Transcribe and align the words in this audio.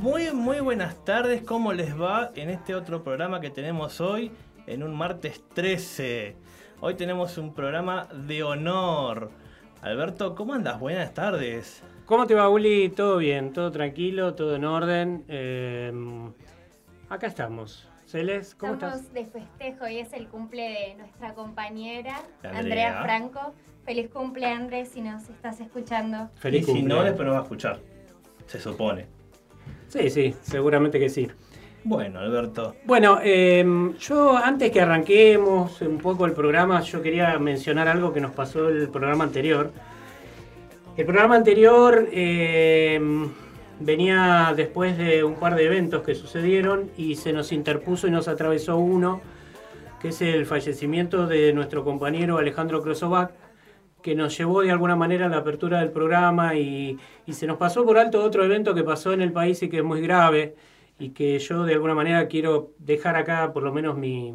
Muy, 0.00 0.32
muy 0.32 0.60
buenas 0.60 1.04
tardes. 1.04 1.42
¿Cómo 1.42 1.74
les 1.74 2.00
va 2.00 2.30
en 2.34 2.48
este 2.48 2.74
otro 2.74 3.04
programa 3.04 3.38
que 3.38 3.50
tenemos 3.50 4.00
hoy, 4.00 4.32
en 4.66 4.82
un 4.82 4.94
martes 4.94 5.42
13? 5.52 6.36
Hoy 6.80 6.94
tenemos 6.94 7.36
un 7.36 7.52
programa 7.52 8.06
de 8.06 8.42
honor. 8.42 9.30
Alberto, 9.82 10.34
¿cómo 10.34 10.54
andas? 10.54 10.80
Buenas 10.80 11.12
tardes. 11.12 11.82
¿Cómo 12.06 12.26
te 12.26 12.34
va, 12.34 12.48
Uli? 12.48 12.88
Todo 12.88 13.18
bien, 13.18 13.52
todo 13.52 13.70
tranquilo, 13.70 14.34
todo 14.34 14.56
en 14.56 14.64
orden. 14.64 15.24
Eh, 15.28 15.92
acá 17.10 17.26
estamos. 17.26 17.86
Celes, 18.06 18.54
¿cómo 18.54 18.72
Estamos 18.72 19.00
estás? 19.00 19.12
de 19.12 19.26
festejo 19.26 19.86
y 19.86 19.98
es 19.98 20.14
el 20.14 20.28
cumple 20.28 20.62
de 20.62 20.94
nuestra 20.94 21.34
compañera 21.34 22.22
Andrea. 22.42 22.58
Andrea, 22.58 23.02
Franco. 23.02 23.54
Feliz 23.84 24.08
cumple, 24.08 24.46
Andrés, 24.46 24.88
si 24.94 25.02
nos 25.02 25.28
estás 25.28 25.60
escuchando. 25.60 26.30
Feliz 26.36 26.62
y 26.62 26.64
si 26.64 26.72
cumple. 26.72 26.94
no, 26.94 27.04
después 27.04 27.26
nos 27.26 27.34
va 27.34 27.40
a 27.40 27.42
escuchar. 27.42 27.80
Se 28.46 28.58
supone. 28.58 29.19
Sí, 29.90 30.08
sí, 30.08 30.34
seguramente 30.42 31.00
que 31.00 31.08
sí. 31.08 31.28
Bueno, 31.82 32.20
Alberto. 32.20 32.76
Bueno, 32.84 33.18
eh, 33.22 33.64
yo 33.98 34.36
antes 34.36 34.70
que 34.70 34.80
arranquemos 34.80 35.80
un 35.82 35.98
poco 35.98 36.26
el 36.26 36.32
programa, 36.32 36.80
yo 36.82 37.02
quería 37.02 37.38
mencionar 37.38 37.88
algo 37.88 38.12
que 38.12 38.20
nos 38.20 38.30
pasó 38.30 38.68
el 38.68 38.88
programa 38.88 39.24
anterior. 39.24 39.72
El 40.96 41.06
programa 41.06 41.34
anterior 41.34 42.08
eh, 42.12 43.00
venía 43.80 44.52
después 44.54 44.96
de 44.96 45.24
un 45.24 45.34
par 45.34 45.56
de 45.56 45.64
eventos 45.64 46.02
que 46.02 46.14
sucedieron 46.14 46.90
y 46.96 47.16
se 47.16 47.32
nos 47.32 47.50
interpuso 47.50 48.06
y 48.06 48.12
nos 48.12 48.28
atravesó 48.28 48.76
uno, 48.76 49.20
que 50.00 50.08
es 50.08 50.22
el 50.22 50.46
fallecimiento 50.46 51.26
de 51.26 51.52
nuestro 51.52 51.82
compañero 51.82 52.38
Alejandro 52.38 52.80
Krosovac, 52.80 53.32
que 54.02 54.14
nos 54.14 54.36
llevó 54.36 54.62
de 54.62 54.70
alguna 54.70 54.96
manera 54.96 55.26
a 55.26 55.28
la 55.28 55.38
apertura 55.38 55.80
del 55.80 55.90
programa 55.90 56.54
y, 56.56 56.98
y 57.26 57.32
se 57.32 57.46
nos 57.46 57.56
pasó 57.58 57.84
por 57.84 57.98
alto 57.98 58.22
otro 58.22 58.44
evento 58.44 58.74
que 58.74 58.84
pasó 58.84 59.12
en 59.12 59.22
el 59.22 59.32
país 59.32 59.62
y 59.62 59.68
que 59.68 59.78
es 59.78 59.84
muy 59.84 60.00
grave 60.00 60.54
y 60.98 61.10
que 61.10 61.38
yo 61.38 61.64
de 61.64 61.74
alguna 61.74 61.94
manera 61.94 62.28
quiero 62.28 62.72
dejar 62.78 63.16
acá 63.16 63.52
por 63.52 63.62
lo 63.62 63.72
menos 63.72 63.96
mi, 63.96 64.34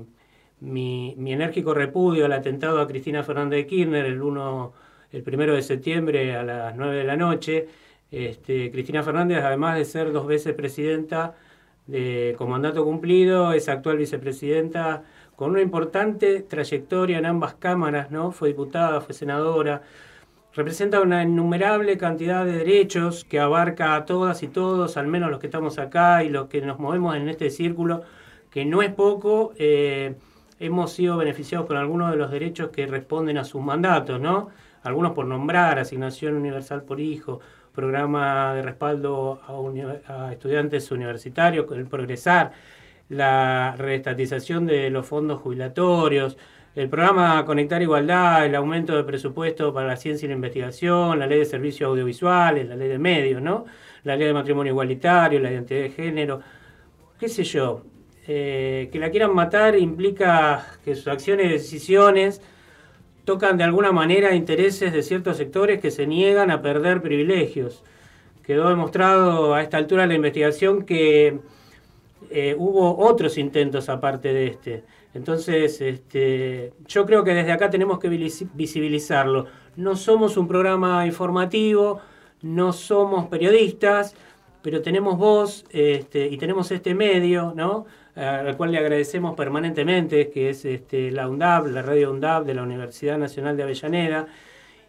mi, 0.60 1.34
enérgico 1.34 1.74
repudio 1.74 2.26
al 2.26 2.34
atentado 2.34 2.80
a 2.80 2.88
Cristina 2.88 3.24
Fernández 3.24 3.60
de 3.60 3.68
Kirchner 3.68 4.06
el 4.06 4.22
1, 4.22 4.74
el 5.12 5.24
primero 5.24 5.56
de 5.56 5.62
septiembre 5.62 6.36
a 6.36 6.44
las 6.44 6.76
9 6.76 6.96
de 6.98 7.04
la 7.04 7.18
noche. 7.18 7.68
Este, 8.12 8.72
Cristina 8.72 9.04
Fernández, 9.04 9.44
además 9.44 9.78
de 9.78 9.86
ser 9.86 10.12
dos 10.12 10.28
veces 10.28 10.54
presidenta 10.54 11.36
de, 11.88 12.36
con 12.38 12.50
mandato 12.50 12.84
cumplido, 12.84 13.54
es 13.54 13.70
actual 13.70 13.98
vicepresidenta 13.98 15.04
con 15.36 15.52
una 15.52 15.62
importante 15.62 16.42
trayectoria 16.42 17.18
en 17.18 17.26
ambas 17.26 17.56
cámaras, 17.56 18.12
¿no? 18.12 18.32
Fue 18.32 18.50
diputada, 18.50 19.02
fue 19.02 19.14
senadora, 19.14 19.82
representa 20.54 21.02
una 21.02 21.24
innumerable 21.24 21.98
cantidad 21.98 22.46
de 22.46 22.54
derechos 22.54 23.26
que 23.26 23.40
abarca 23.40 23.96
a 23.96 24.06
todas 24.06 24.44
y 24.44 24.48
todos, 24.48 24.98
al 24.98 25.08
menos 25.08 25.30
los 25.30 25.40
que 25.40 25.48
estamos 25.48 25.80
acá 25.80 26.24
y 26.24 26.30
los 26.30 26.48
que 26.48 26.62
nos 26.62 26.80
movemos 26.80 27.16
en 27.16 27.30
este 27.30 27.50
círculo, 27.50 28.04
que 28.50 28.66
no 28.66 28.82
es 28.82 28.94
poco. 28.94 29.54
eh, 29.58 30.16
hemos 30.60 30.94
sido 30.94 31.18
beneficiados 31.18 31.68
con 31.68 31.78
algunos 31.78 32.12
de 32.12 32.18
los 32.18 32.32
derechos 32.32 32.70
que 32.70 32.88
responden 32.88 33.38
a 33.38 33.44
sus 33.44 33.62
mandatos, 33.62 34.20
¿no? 34.22 34.50
Algunos 34.84 35.14
por 35.14 35.26
nombrar, 35.26 35.80
asignación 35.80 36.36
universal 36.36 36.84
por 36.84 37.00
hijo, 37.00 37.42
programa 37.74 38.54
de 38.54 38.62
respaldo 38.62 39.42
a, 40.08 40.32
estudiantes 40.32 40.90
universitarios, 40.92 41.66
el 41.72 41.88
progresar, 41.88 42.54
la 43.10 43.76
reestatización 43.78 44.66
de 44.66 44.90
los 44.90 45.06
fondos 45.06 45.42
jubilatorios, 45.42 46.38
el 46.76 46.90
programa 46.90 47.46
Conectar 47.46 47.82
Igualdad, 47.82 48.46
el 48.46 48.56
aumento 48.56 48.98
de 48.98 49.04
presupuesto 49.06 49.74
para 49.74 49.88
la 49.88 49.96
ciencia 49.96 50.26
y 50.26 50.30
la 50.30 50.36
investigación, 50.36 51.18
la 51.20 51.28
ley 51.28 51.40
de 51.40 51.46
servicios 51.46 51.90
audiovisuales, 51.90 52.68
la 52.68 52.76
ley 52.76 52.90
de 52.90 53.00
medios, 53.00 53.42
¿no? 53.42 53.66
La 54.04 54.18
ley 54.18 54.28
de 54.28 54.34
matrimonio 54.34 54.72
igualitario, 54.74 55.40
la 55.40 55.52
identidad 55.52 55.82
de 55.82 55.90
género, 55.92 56.42
qué 57.18 57.30
sé 57.30 57.44
yo. 57.44 57.84
Eh, 58.28 58.90
que 58.92 59.00
la 59.00 59.12
quieran 59.12 59.34
matar 59.36 59.78
implica 59.78 60.66
que 60.84 60.96
sus 60.96 61.08
acciones 61.08 61.46
y 61.46 61.50
decisiones 61.50 62.42
tocan 63.24 63.58
de 63.58 63.64
alguna 63.64 63.92
manera 63.92 64.36
intereses 64.36 64.92
de 64.92 65.04
ciertos 65.04 65.38
sectores 65.38 65.80
que 65.80 65.92
se 65.92 66.08
niegan 66.08 66.52
a 66.52 66.62
perder 66.62 67.02
privilegios. 67.02 67.84
Quedó 68.44 68.70
demostrado 68.70 69.54
a 69.54 69.62
esta 69.62 69.78
altura 69.78 70.04
de 70.04 70.10
la 70.10 70.14
investigación 70.16 70.86
que 70.86 71.40
eh, 72.30 72.56
hubo 72.58 72.98
otros 72.98 73.38
intentos 73.38 73.90
aparte 73.90 74.34
de 74.34 74.48
este. 74.48 74.84
Entonces, 75.14 75.80
este, 75.82 76.74
yo 76.88 77.06
creo 77.06 77.24
que 77.24 77.34
desde 77.34 77.52
acá 77.52 77.70
tenemos 77.70 78.00
que 78.00 78.10
visi- 78.10 78.50
visibilizarlo. 78.54 79.46
No 79.78 79.96
somos 79.96 80.38
un 80.38 80.48
programa 80.48 81.06
informativo, 81.06 82.00
no 82.42 82.74
somos 82.74 83.28
periodistas, 83.28 84.16
pero 84.62 84.82
tenemos 84.82 85.18
voz 85.18 85.66
este, 85.70 86.28
y 86.28 86.38
tenemos 86.38 86.72
este 86.72 86.94
medio, 86.96 87.54
¿no? 87.56 87.86
al 88.16 88.56
cual 88.56 88.72
le 88.72 88.78
agradecemos 88.78 89.36
permanentemente, 89.36 90.30
que 90.30 90.50
es 90.50 90.64
este, 90.64 91.12
la 91.12 91.28
UNDAB, 91.28 91.68
la 91.68 91.82
radio 91.82 92.12
UNDAB 92.12 92.46
de 92.46 92.54
la 92.54 92.64
Universidad 92.64 93.18
Nacional 93.18 93.58
de 93.58 93.64
Avellaneda. 93.64 94.28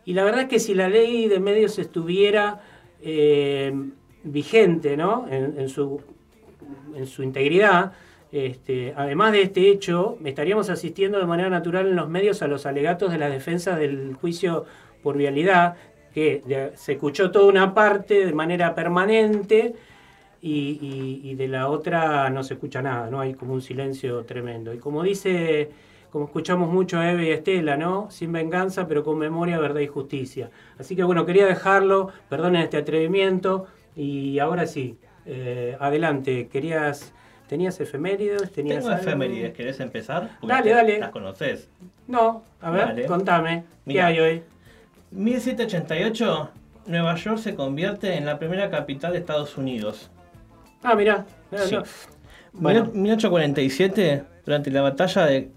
Y 0.05 0.13
la 0.13 0.23
verdad 0.23 0.43
es 0.43 0.49
que 0.49 0.61
si 0.61 0.75
la 0.75 0.89
ley 0.89 1.27
de 1.27 1.41
medios 1.41 1.79
estuviera 1.81 2.61
eh, 3.03 3.75
vigente 4.23 4.97
¿no? 4.97 5.27
en 5.29 5.69
su, 5.69 6.01
en 6.97 7.07
su 7.07 7.23
integridad, 7.23 7.93
este, 8.33 8.93
además 8.97 9.33
de 9.33 9.43
este 9.43 9.69
hecho, 9.71 10.19
estaríamos 10.25 10.69
asistiendo 10.71 11.19
de 11.19 11.27
manera 11.27 11.49
natural 11.51 11.87
en 11.89 11.97
los 11.97 12.09
medios 12.09 12.43
a 12.43 12.49
los 12.49 12.67
alegatos 12.67 13.13
de 13.13 13.19
la 13.19 13.29
defensa 13.31 13.77
del 13.77 14.15
juicio 14.15 14.65
por 15.03 15.17
vialidad, 15.17 15.77
que 16.13 16.43
se 16.77 16.93
escuchó 16.93 17.31
toda 17.31 17.47
una 17.47 17.75
parte 17.75 18.25
de 18.27 18.33
manera 18.33 18.75
permanente 18.75 19.75
y, 20.41 21.21
y- 21.23 21.35
de 21.35 21.49
la 21.49 21.69
otra 21.69 22.31
no 22.31 22.43
se 22.45 22.55
escucha 22.55 22.83
nada, 22.83 23.11
¿no? 23.11 23.21
Hay 23.21 23.35
como 23.35 23.55
un 23.55 23.63
silencio 23.63 24.25
tremendo. 24.25 24.73
Y 24.75 24.79
como 24.79 25.03
dice, 25.03 25.71
como 26.11 26.27
escuchamos 26.27 26.71
mucho 26.71 26.99
a 26.99 27.11
Eve 27.11 27.27
y 27.27 27.31
Estela, 27.31 27.77
¿no? 27.77 28.11
Sin 28.11 28.33
venganza, 28.33 28.87
pero 28.87 29.03
con 29.05 29.19
memoria, 29.19 29.59
verdad 29.59 29.81
y 29.81 29.87
justicia. 29.89 30.51
Así 30.79 30.95
que 30.97 31.05
bueno, 31.05 31.27
quería 31.27 31.47
dejarlo, 31.47 32.11
perdonen 32.29 32.63
este 32.63 32.77
atrevimiento, 32.79 33.67
y 33.95 34.39
ahora 34.39 34.67
sí, 34.67 34.99
eh, 35.27 35.77
adelante, 35.81 36.49
querías, 36.49 37.13
¿tenías 37.49 37.81
efemérides? 37.81 38.53
¿Tenías 38.53 38.79
Tengo 38.79 38.89
algo? 38.91 39.01
efemérides, 39.03 39.53
¿querés 39.55 39.81
empezar? 39.81 40.31
Porque 40.41 40.55
Dale, 40.55 40.71
dale. 40.71 40.99
Las 41.01 41.11
conoces. 41.11 41.69
No, 42.07 42.43
a 42.61 42.71
ver, 42.71 42.87
Dale. 42.87 43.07
contame, 43.07 43.65
¿qué 43.85 43.93
Mira. 43.93 44.07
hay 44.07 44.21
hoy? 44.21 44.43
1788, 45.11 46.51
Nueva 46.87 47.15
York 47.17 47.39
se 47.39 47.55
convierte 47.55 48.15
en 48.17 48.27
la 48.27 48.39
primera 48.39 48.71
capital 48.71 49.13
de 49.13 49.19
Estados 49.19 49.57
Unidos. 49.57 50.11
Ah, 50.83 50.95
mirá, 50.95 51.27
mirá, 51.51 51.65
Sí. 51.65 51.75
no. 51.75 51.83
Bueno. 52.53 52.85
1847, 52.95 54.25
durante 54.45 54.71
la 54.71 54.83
batalla 54.83 55.27
de... 55.27 55.51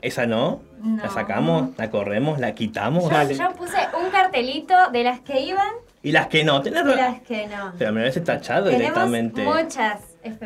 Esa 0.00 0.26
no, 0.26 0.62
la 1.02 1.08
sacamos, 1.08 1.70
la 1.76 1.90
corremos, 1.90 2.38
la 2.38 2.54
quitamos. 2.54 3.10
Dale. 3.10 3.34
Yo 3.34 3.50
puse 3.56 3.76
un 4.00 4.10
cartelito 4.10 4.74
de 4.92 5.02
las 5.04 5.20
que 5.20 5.40
iban 5.40 5.68
Y 6.02 6.12
las 6.12 6.26
que 6.26 6.42
no, 6.44 6.60
tenés 6.62 6.84
las 6.84 7.20
que 7.20 7.46
no. 7.46 7.72
Pero 7.78 7.92
me 7.92 8.00
lo 8.00 8.06
habéis 8.08 8.24
tachado 8.24 8.64
Tenemos 8.70 8.80
directamente. 8.80 9.42
muchas. 9.42 10.00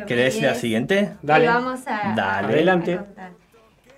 ¿Querés 0.05 0.33
decir 0.33 0.43
la 0.43 0.55
siguiente? 0.55 1.13
Dale. 1.21 1.45
Y 1.45 1.47
vamos 1.47 1.81
a, 1.87 2.13
Dale. 2.15 2.21
a- 2.21 2.39
Adelante. 2.49 2.99
a. 3.17 3.29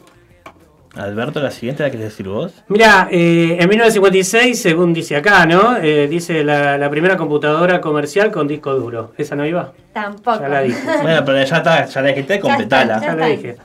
Alberto, 0.97 1.41
la 1.41 1.53
siguiente 1.53 1.85
la 1.85 1.91
querés 1.91 2.07
decir 2.07 2.27
vos. 2.27 2.53
Mira, 2.67 3.07
eh, 3.13 3.57
en 3.61 3.69
1956, 3.69 4.61
según 4.61 4.93
dice 4.93 5.15
acá, 5.17 5.47
¿no? 5.47 5.77
Eh, 5.77 6.09
dice 6.09 6.43
la, 6.43 6.77
la 6.79 6.91
primera 6.91 7.17
computadora 7.17 7.81
comercial 7.81 8.33
con 8.33 8.49
disco 8.49 8.75
duro. 8.75 9.13
¿Esa 9.17 9.37
no 9.37 9.47
iba? 9.47 9.73
Tampoco. 9.93 10.41
Ya 10.41 10.49
la 10.49 10.61
dije. 10.63 10.81
Bueno, 11.03 11.25
pero 11.25 11.43
ya 11.45 11.57
está, 11.59 11.85
ya 11.87 12.03
la 12.03 12.09
dijiste, 12.09 12.41
completala. 12.41 13.01
Ya 13.01 13.07
Ya 13.07 13.15
la 13.15 13.27
dije. 13.29 13.57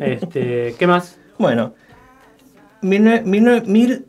Este, 0.00 0.74
¿Qué 0.78 0.86
más? 0.86 1.18
Bueno, 1.38 1.74
mil, 2.80 3.02
mil, 3.24 3.44
nue- 3.44 3.64
mil- 3.66 4.06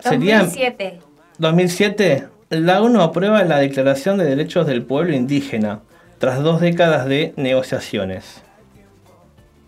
sería 0.00 0.40
2007. 0.40 0.98
2007, 1.38 2.26
la 2.50 2.82
ONU 2.82 3.00
aprueba 3.00 3.42
la 3.44 3.58
Declaración 3.58 4.18
de 4.18 4.24
Derechos 4.26 4.66
del 4.66 4.82
Pueblo 4.82 5.14
Indígena, 5.14 5.80
tras 6.18 6.42
dos 6.42 6.60
décadas 6.60 7.06
de 7.06 7.32
negociaciones. 7.36 8.42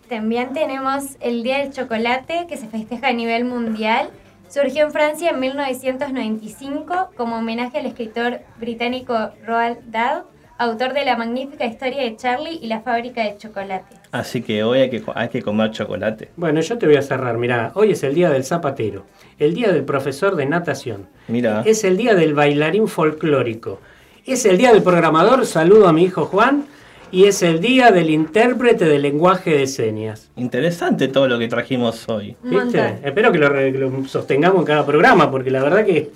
También 0.09 0.53
tenemos 0.53 1.17
el 1.19 1.43
Día 1.43 1.59
del 1.59 1.71
Chocolate, 1.71 2.47
que 2.49 2.57
se 2.57 2.67
festeja 2.67 3.09
a 3.09 3.13
nivel 3.13 3.45
mundial. 3.45 4.09
Surgió 4.49 4.87
en 4.87 4.91
Francia 4.91 5.29
en 5.29 5.39
1995 5.39 7.11
como 7.15 7.37
homenaje 7.37 7.77
al 7.77 7.85
escritor 7.85 8.39
británico 8.59 9.29
Roald 9.45 9.77
Dahl, 9.91 10.23
autor 10.57 10.93
de 10.93 11.05
la 11.05 11.15
magnífica 11.15 11.67
historia 11.67 12.01
de 12.01 12.15
Charlie 12.15 12.57
y 12.59 12.65
la 12.65 12.81
fábrica 12.81 13.23
de 13.23 13.37
chocolate. 13.37 13.97
Así 14.11 14.41
que 14.41 14.63
hoy 14.63 14.79
hay 14.79 14.89
que, 14.89 15.03
hay 15.13 15.29
que 15.29 15.43
comer 15.43 15.69
chocolate. 15.69 16.29
Bueno, 16.35 16.59
yo 16.61 16.79
te 16.79 16.87
voy 16.87 16.95
a 16.95 17.03
cerrar. 17.03 17.37
Mirá, 17.37 17.71
hoy 17.75 17.91
es 17.91 18.01
el 18.01 18.15
día 18.15 18.31
del 18.31 18.43
zapatero, 18.43 19.05
el 19.37 19.53
día 19.53 19.71
del 19.71 19.83
profesor 19.83 20.35
de 20.35 20.47
natación, 20.47 21.07
Mira, 21.27 21.61
es 21.67 21.83
el 21.83 21.97
día 21.97 22.15
del 22.15 22.33
bailarín 22.33 22.87
folclórico, 22.87 23.79
es 24.25 24.43
el 24.45 24.57
día 24.57 24.73
del 24.73 24.81
programador, 24.81 25.45
saludo 25.45 25.87
a 25.87 25.93
mi 25.93 26.05
hijo 26.05 26.25
Juan, 26.25 26.65
y 27.11 27.25
es 27.25 27.41
el 27.43 27.59
día 27.59 27.91
del 27.91 28.09
intérprete 28.09 28.85
de 28.85 28.99
lenguaje 28.99 29.51
de 29.57 29.67
señas. 29.67 30.29
interesante 30.35 31.07
todo 31.07 31.27
lo 31.27 31.39
que 31.39 31.47
trajimos 31.47 32.07
hoy. 32.09 32.35
¿Viste? 32.43 32.99
Espero 33.03 33.31
que 33.31 33.37
lo, 33.39 33.49
re- 33.49 33.71
que 33.71 33.77
lo 33.79 34.05
sostengamos 34.07 34.59
en 34.59 34.65
cada 34.65 34.85
programa, 34.85 35.29
porque 35.31 35.49
la 35.51 35.63
verdad 35.63 35.85
que 35.85 36.11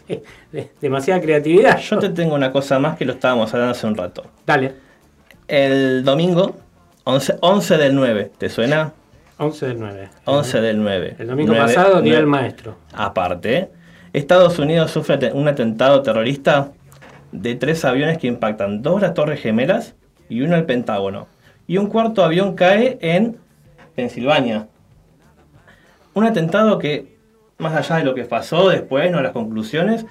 es 0.51 0.67
demasiada 0.81 1.21
creatividad. 1.21 1.77
Yo 1.79 1.99
te 1.99 2.09
tengo 2.09 2.35
una 2.35 2.51
cosa 2.51 2.79
más 2.79 2.97
que 2.97 3.05
lo 3.05 3.13
estábamos 3.13 3.53
hablando 3.53 3.71
hace 3.71 3.87
un 3.87 3.95
rato. 3.95 4.23
Dale, 4.45 4.73
El 5.47 6.03
domingo, 6.03 6.55
11, 7.05 7.35
11 7.41 7.77
del 7.77 7.95
9, 7.95 8.31
¿te 8.37 8.49
suena? 8.49 8.93
11 9.37 9.65
del 9.67 9.79
9. 9.79 10.09
11 10.25 10.61
del 10.61 10.81
9. 10.83 11.15
El 11.19 11.27
domingo 11.27 11.53
9, 11.53 11.65
pasado, 11.73 12.01
Día 12.01 12.13
9. 12.13 12.15
del 12.17 12.27
Maestro. 12.27 12.75
Aparte, 12.93 13.69
Estados 14.13 14.59
Unidos 14.59 14.91
sufre 14.91 15.31
un 15.33 15.47
atentado 15.47 16.01
terrorista 16.03 16.71
de 17.31 17.55
tres 17.55 17.83
aviones 17.83 18.19
que 18.19 18.27
impactan 18.27 18.83
dos 18.83 19.01
las 19.01 19.15
Torres 19.15 19.41
Gemelas 19.41 19.95
y 20.29 20.41
uno 20.41 20.55
el 20.55 20.65
Pentágono. 20.65 21.27
Y 21.67 21.77
un 21.77 21.87
cuarto 21.87 22.23
avión 22.23 22.55
cae 22.55 22.97
en 23.01 23.37
Pensilvania. 23.95 24.67
Un 26.13 26.25
atentado 26.25 26.77
que, 26.77 27.17
más 27.57 27.73
allá 27.75 27.97
de 27.97 28.03
lo 28.03 28.13
que 28.13 28.25
pasó 28.25 28.69
después, 28.69 29.09
no 29.11 29.21
las 29.21 29.31
conclusiones, 29.31 30.05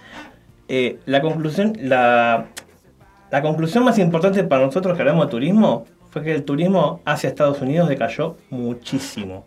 eh, 0.68 0.98
la 1.06 1.20
conclusión, 1.20 1.74
la, 1.80 2.46
la 3.30 3.42
conclusión 3.42 3.84
más 3.84 3.98
importante 3.98 4.42
para 4.44 4.64
nosotros 4.64 4.96
que 4.96 5.02
hablamos 5.02 5.26
de 5.26 5.30
turismo 5.30 5.86
fue 6.10 6.22
que 6.22 6.32
el 6.32 6.44
turismo 6.44 7.00
hacia 7.04 7.28
Estados 7.28 7.60
Unidos 7.60 7.88
decayó 7.88 8.36
muchísimo. 8.50 9.46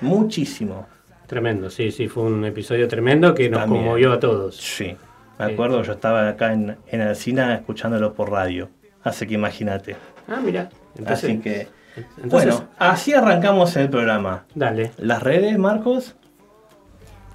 Muchísimo. 0.00 0.86
Tremendo, 1.26 1.70
sí, 1.70 1.90
sí, 1.90 2.06
fue 2.06 2.24
un 2.24 2.44
episodio 2.44 2.86
tremendo 2.86 3.34
que 3.34 3.48
nos 3.48 3.60
También. 3.60 3.82
conmovió 3.82 4.12
a 4.12 4.20
todos. 4.20 4.56
Sí, 4.56 4.94
me 5.38 5.44
acuerdo, 5.46 5.82
yo 5.82 5.92
estaba 5.92 6.28
acá 6.28 6.52
en, 6.52 6.76
en 6.86 7.00
Alcina 7.00 7.54
escuchándolo 7.54 8.12
por 8.12 8.30
radio. 8.30 8.68
Así 9.04 9.26
que 9.26 9.34
imagínate. 9.34 9.96
Ah, 10.26 10.40
mira. 10.42 10.70
Entonces, 10.96 11.30
Así 11.30 11.38
que, 11.40 11.68
entonces- 12.16 12.30
bueno, 12.30 12.68
así 12.78 13.12
arrancamos 13.12 13.76
el 13.76 13.90
programa. 13.90 14.46
dale. 14.54 14.92
Las 14.96 15.22
redes, 15.22 15.58
Marcos. 15.58 16.16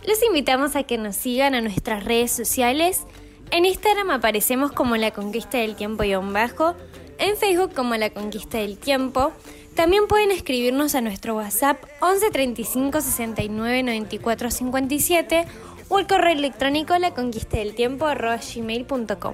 Los 0.06 0.24
invitamos 0.24 0.76
a 0.76 0.84
que 0.84 0.98
nos 0.98 1.16
sigan 1.16 1.56
a 1.56 1.62
nuestras 1.62 2.04
redes 2.04 2.32
sociales. 2.32 3.04
En 3.52 3.66
Instagram 3.66 4.12
aparecemos 4.12 4.72
como 4.72 4.96
La 4.96 5.12
Conquista 5.12 5.58
del 5.58 5.76
Tiempo 5.76 6.04
y 6.04 6.16
bajo, 6.16 6.76
en 7.18 7.36
Facebook 7.36 7.74
como 7.76 7.96
La 7.96 8.10
Conquista 8.10 8.58
del 8.60 8.78
Tiempo. 8.78 9.32
También 9.76 10.08
pueden 10.08 10.32
escribirnos 10.32 10.96
a 10.96 11.02
nuestro 11.02 11.36
WhatsApp 11.36 11.78
11 12.02 12.32
35 12.32 13.02
69 13.02 13.84
94 13.84 14.52
57 14.52 15.46
o 15.90 16.00
el 16.00 16.08
correo 16.08 16.34
electrónico 16.34 16.98
la 16.98 17.14
conquista 17.14 17.58
del 17.58 17.76
tiempo 17.76 18.06
gmail.com. 18.06 19.34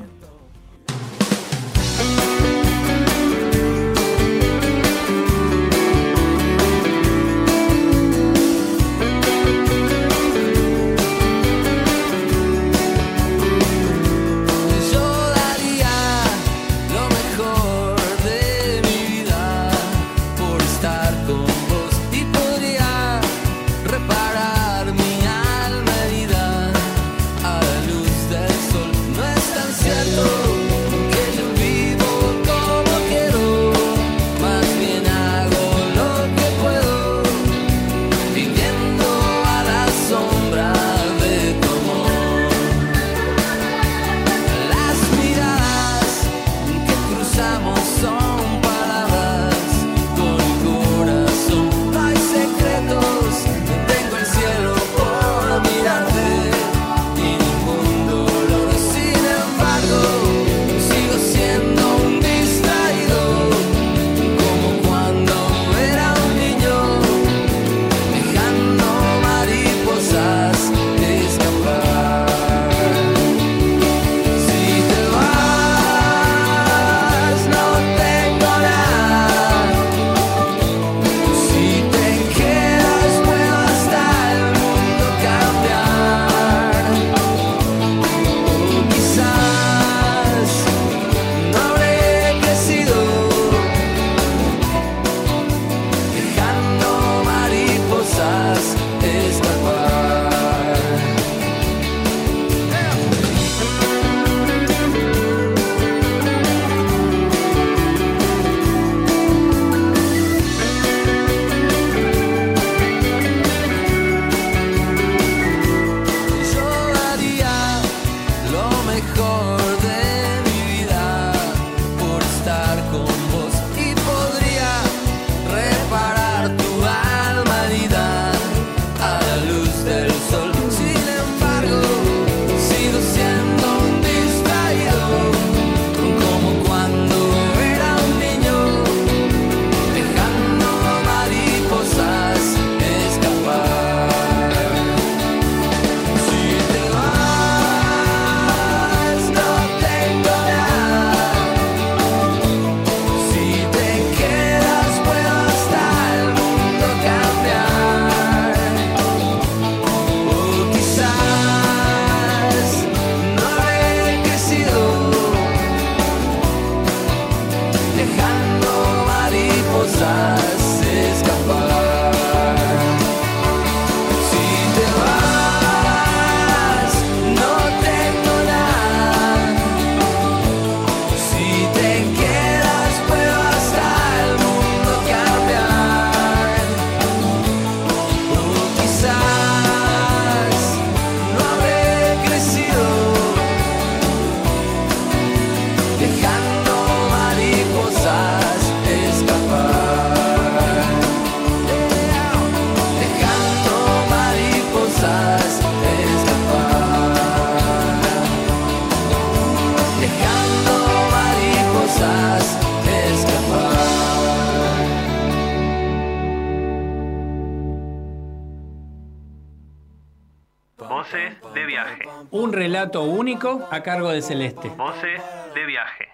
a 223.75 223.84
cargo 223.84 224.10
de 224.10 224.22
Celeste. 224.22 224.70
Voces 224.70 225.22
de 225.53 225.65
viaje. 225.65 226.08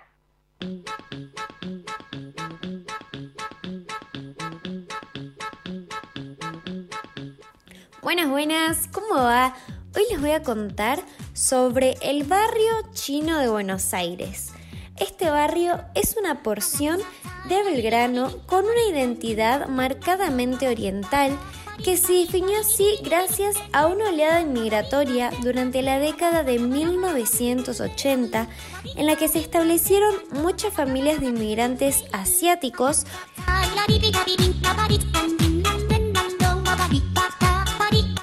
Buenas, 8.01 8.30
buenas, 8.30 8.88
¿cómo 8.88 9.13
va? 9.13 9.53
Hoy 9.96 10.01
les 10.10 10.20
voy 10.20 10.32
a 10.32 10.41
contar 10.41 11.01
sobre 11.34 11.98
el 12.01 12.24
barrio 12.24 12.72
chino 12.94 13.38
de 13.38 13.48
Buenos 13.48 13.94
Aires. 13.94 14.53
Este 14.98 15.30
barrio 15.30 15.82
es 15.94 16.18
una 16.18 16.41
porción 16.41 17.00
de 17.48 17.63
Belgrano 17.63 18.39
con 18.48 18.65
una 18.65 18.89
identidad 18.89 19.68
marcadamente 19.68 20.68
oriental 20.68 21.38
que 21.83 21.97
se 21.97 22.13
definió 22.13 22.59
así 22.59 22.97
gracias 23.03 23.55
a 23.71 23.88
una 23.88 24.09
oleada 24.09 24.41
inmigratoria 24.41 25.31
durante 25.41 25.81
la 25.81 26.00
década 26.00 26.43
de 26.43 26.59
1980 26.59 28.47
en 28.95 29.05
la 29.05 29.15
que 29.15 29.27
se 29.27 29.39
establecieron 29.39 30.13
muchas 30.31 30.73
familias 30.73 31.19
de 31.19 31.27
inmigrantes 31.27 32.03
asiáticos. 32.11 33.05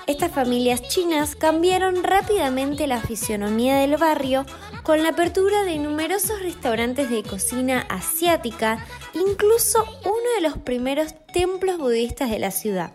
Estas 0.07 0.33
familias 0.33 0.83
chinas 0.83 1.37
cambiaron 1.37 2.03
rápidamente 2.03 2.87
la 2.87 3.01
fisionomía 3.01 3.77
del 3.77 3.97
barrio 3.97 4.47
con 4.83 5.03
la 5.03 5.11
apertura 5.11 5.65
de 5.65 5.79
numerosos 5.79 6.41
restaurantes 6.41 7.11
de 7.11 7.23
cocina 7.23 7.81
asiática, 7.91 8.87
incluso 9.13 9.85
uno 10.05 10.35
de 10.37 10.41
los 10.41 10.57
primeros 10.59 11.15
templos 11.33 11.77
budistas 11.77 12.31
de 12.31 12.39
la 12.39 12.51
ciudad, 12.51 12.93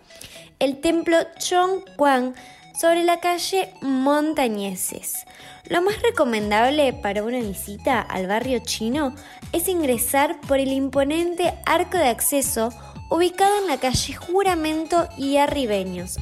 el 0.60 0.82
templo 0.82 1.18
Chongguan, 1.38 2.36
sobre 2.74 3.04
la 3.04 3.20
calle 3.20 3.72
Montañeses. 3.82 5.26
Lo 5.70 5.82
más 5.82 6.02
recomendable 6.02 6.94
para 6.94 7.24
una 7.24 7.40
visita 7.40 8.02
al 8.02 8.28
barrio 8.28 8.60
chino 8.60 9.14
es 9.52 9.68
ingresar 9.68 10.40
por 10.42 10.60
el 10.60 10.72
imponente 10.72 11.54
arco 11.66 11.98
de 11.98 12.08
acceso 12.08 12.70
ubicado 13.10 13.60
en 13.60 13.68
la 13.68 13.78
calle 13.78 14.16
Juramento 14.16 15.08
y 15.18 15.38
Arribeños. 15.38 16.18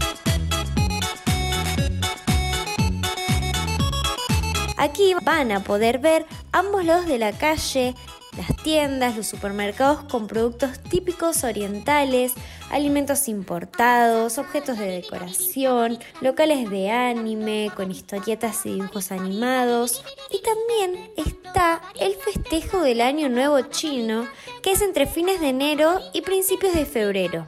Aquí 4.77 5.13
van 5.23 5.51
a 5.51 5.61
poder 5.61 5.99
ver 5.99 6.25
ambos 6.51 6.83
lados 6.83 7.05
de 7.05 7.19
la 7.19 7.31
calle, 7.33 7.95
las 8.37 8.55
tiendas, 8.63 9.17
los 9.17 9.27
supermercados 9.27 10.03
con 10.03 10.27
productos 10.27 10.79
típicos 10.79 11.43
orientales, 11.43 12.33
alimentos 12.69 13.27
importados, 13.27 14.37
objetos 14.37 14.77
de 14.77 15.01
decoración, 15.01 15.99
locales 16.21 16.69
de 16.69 16.89
anime 16.89 17.71
con 17.75 17.91
historietas 17.91 18.65
y 18.65 18.73
dibujos 18.73 19.11
animados. 19.11 20.03
Y 20.29 20.41
también 20.41 21.11
está 21.17 21.81
el 21.99 22.15
festejo 22.15 22.81
del 22.81 23.01
Año 23.01 23.29
Nuevo 23.29 23.59
Chino, 23.61 24.27
que 24.61 24.71
es 24.71 24.81
entre 24.81 25.07
fines 25.07 25.41
de 25.41 25.49
enero 25.49 25.99
y 26.13 26.21
principios 26.21 26.73
de 26.73 26.85
febrero. 26.85 27.45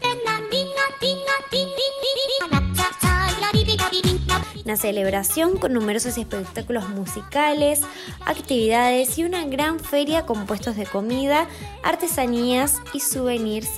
Una 4.65 4.77
celebración 4.77 5.57
con 5.57 5.73
numerosos 5.73 6.17
espectáculos 6.17 6.87
musicales, 6.89 7.81
actividades 8.25 9.17
y 9.17 9.25
una 9.25 9.45
gran 9.45 9.79
feria 9.79 10.25
con 10.25 10.45
puestos 10.45 10.77
de 10.77 10.85
comida, 10.85 11.47
artesanías 11.83 12.77
y 12.93 13.01
souvenirs 13.01 13.69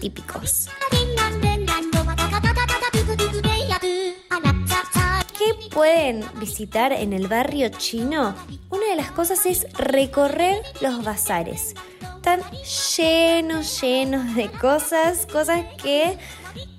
típicos. 0.00 0.68
¿Qué 5.44 5.70
pueden 5.70 6.24
visitar 6.38 6.92
en 6.92 7.12
el 7.12 7.26
barrio 7.26 7.68
chino? 7.70 8.34
Una 8.70 8.86
de 8.86 8.94
las 8.94 9.10
cosas 9.10 9.44
es 9.44 9.66
recorrer 9.72 10.62
los 10.80 11.02
bazares. 11.02 11.74
Están 12.16 12.42
llenos, 12.96 13.80
llenos 13.80 14.36
de 14.36 14.48
cosas, 14.52 15.26
cosas 15.26 15.64
que 15.82 16.16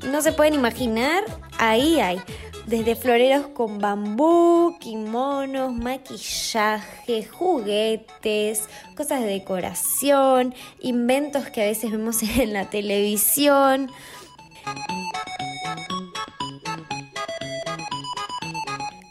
no 0.10 0.22
se 0.22 0.32
pueden 0.32 0.54
imaginar. 0.54 1.26
Ahí 1.60 2.00
hay 2.00 2.22
desde 2.66 2.96
floreros 2.96 3.48
con 3.48 3.80
bambú, 3.80 4.78
kimonos, 4.80 5.74
maquillaje, 5.74 7.26
juguetes, 7.26 8.70
cosas 8.96 9.22
de 9.22 9.28
decoración, 9.28 10.56
inventos 10.80 11.50
que 11.50 11.64
a 11.64 11.66
veces 11.66 11.92
vemos 11.92 12.24
en 12.38 12.54
la 12.54 12.70
televisión. 12.70 13.92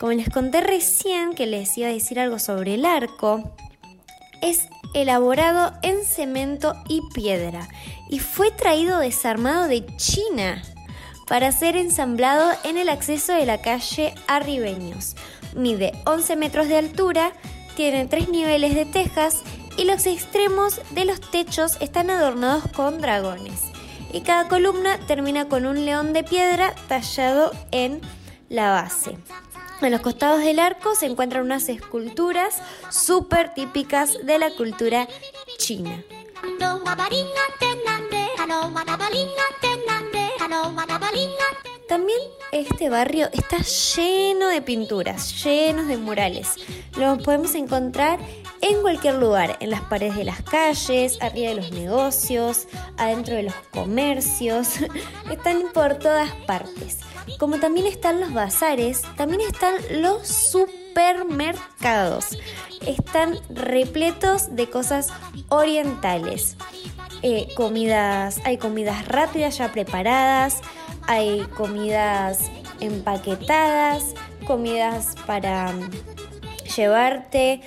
Como 0.02 0.14
les 0.14 0.30
conté 0.30 0.61
recién 0.61 1.32
que 1.32 1.47
les 1.47 1.78
iba 1.78 1.87
a 1.87 1.92
decir 1.92 2.18
algo 2.18 2.40
sobre 2.40 2.75
el 2.75 2.85
arco, 2.85 3.54
es 4.40 4.66
elaborado 4.94 5.75
en 5.82 6.04
cemento 6.04 6.75
y 6.88 7.02
piedra 7.14 7.68
y 8.11 8.18
fue 8.18 8.50
traído 8.50 8.99
desarmado 8.99 9.68
de 9.68 9.87
China 9.99 10.61
para 11.28 11.52
ser 11.52 11.76
ensamblado 11.76 12.50
en 12.64 12.78
el 12.78 12.88
acceso 12.88 13.32
de 13.32 13.47
la 13.47 13.59
calle 13.59 14.12
Arribeños. 14.26 15.14
Mide 15.54 15.92
11 16.04 16.35
metros 16.35 16.66
de 16.66 16.78
altura, 16.78 17.32
tiene 17.76 18.04
tres 18.06 18.28
niveles 18.28 18.75
de 18.75 18.87
tejas 18.87 19.44
y 19.76 19.85
los 19.85 20.04
extremos 20.06 20.80
de 20.90 21.04
los 21.04 21.21
techos 21.21 21.76
están 21.80 22.11
adornados 22.11 22.64
con 22.73 23.00
dragones. 23.00 23.61
Y 24.12 24.23
cada 24.23 24.49
columna 24.49 24.99
termina 25.06 25.49
con 25.49 25.64
un 25.64 25.87
león 25.87 26.12
de 26.12 26.25
piedra 26.25 26.75
tallado 26.88 27.52
en 27.71 28.00
la 28.49 28.73
base. 28.73 29.16
A 29.82 29.90
los 29.90 30.00
costados 30.00 30.44
del 30.44 30.60
arco 30.60 30.94
se 30.94 31.06
encuentran 31.06 31.44
unas 31.44 31.68
esculturas 31.68 32.62
súper 32.88 33.52
típicas 33.52 34.16
de 34.24 34.38
la 34.38 34.50
cultura 34.50 35.08
china. 35.58 36.04
También 41.88 42.18
este 42.52 42.88
barrio 42.90 43.28
está 43.32 43.58
lleno 43.58 44.48
de 44.48 44.62
pinturas, 44.62 45.42
llenos 45.42 45.88
de 45.88 45.96
murales. 45.96 46.54
Los 46.96 47.20
podemos 47.20 47.56
encontrar 47.56 48.20
en 48.60 48.82
cualquier 48.82 49.16
lugar, 49.16 49.56
en 49.58 49.70
las 49.70 49.80
paredes 49.80 50.14
de 50.14 50.24
las 50.24 50.42
calles, 50.42 51.18
arriba 51.20 51.48
de 51.48 51.56
los 51.56 51.72
negocios, 51.72 52.68
adentro 52.96 53.34
de 53.34 53.42
los 53.42 53.54
comercios. 53.72 54.76
Están 55.30 55.72
por 55.74 55.98
todas 55.98 56.30
partes. 56.46 57.00
Como 57.38 57.59
también 57.59 57.87
están 57.87 58.21
los 58.21 58.33
bazares, 58.33 59.02
también 59.17 59.43
están 59.43 59.75
los 60.00 60.26
supermercados. 60.26 62.38
Están 62.87 63.38
repletos 63.50 64.57
de 64.57 64.69
cosas 64.69 65.09
orientales. 65.49 66.57
Eh, 67.23 67.49
comidas, 67.57 68.41
hay 68.45 68.59
comidas 68.59 69.07
rápidas 69.07 69.59
ya 69.59 69.71
preparadas, 69.71 70.61
hay 71.07 71.43
comidas 71.57 72.50
empaquetadas, 72.81 74.14
comidas 74.47 75.14
para 75.26 75.73
mm, 75.73 75.91
llevarte. 76.76 77.61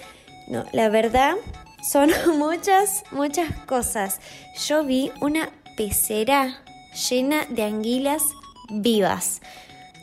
No, 0.47 0.65
la 0.73 0.89
verdad 0.89 1.35
son 1.81 2.11
muchas, 2.37 3.03
muchas 3.11 3.55
cosas. 3.65 4.19
Yo 4.67 4.83
vi 4.83 5.11
una 5.21 5.49
pecera 5.77 6.61
llena 7.09 7.45
de 7.45 7.63
anguilas 7.63 8.23
vivas. 8.69 9.41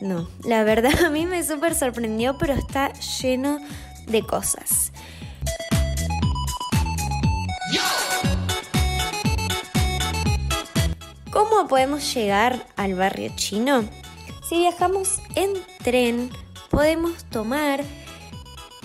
No, 0.01 0.29
la 0.43 0.63
verdad 0.63 1.03
a 1.05 1.09
mí 1.09 1.25
me 1.25 1.43
súper 1.43 1.75
sorprendió, 1.75 2.37
pero 2.37 2.53
está 2.53 2.91
lleno 3.21 3.59
de 4.07 4.21
cosas. 4.23 4.91
¿Cómo 11.31 11.67
podemos 11.67 12.13
llegar 12.13 12.67
al 12.75 12.93
barrio 12.93 13.31
chino? 13.35 13.85
Si 14.47 14.57
viajamos 14.57 15.19
en 15.35 15.53
tren, 15.83 16.29
podemos 16.69 17.23
tomar 17.25 17.83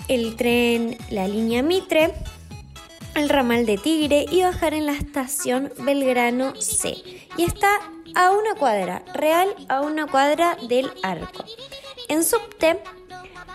el 0.07 0.35
tren, 0.35 0.97
la 1.11 1.27
línea 1.27 1.61
Mitre, 1.61 2.13
el 3.13 3.29
ramal 3.29 3.65
de 3.67 3.77
Tigre 3.77 4.25
y 4.31 4.41
bajar 4.41 4.73
en 4.73 4.87
la 4.87 4.93
estación 4.93 5.71
Belgrano 5.79 6.53
C. 6.59 6.97
Y 7.37 7.43
está 7.43 7.79
a 8.15 8.31
una 8.31 8.55
cuadra, 8.55 9.03
real 9.13 9.55
a 9.67 9.81
una 9.81 10.07
cuadra 10.07 10.57
del 10.67 10.91
arco. 11.03 11.43
En 12.07 12.23
subte 12.23 12.81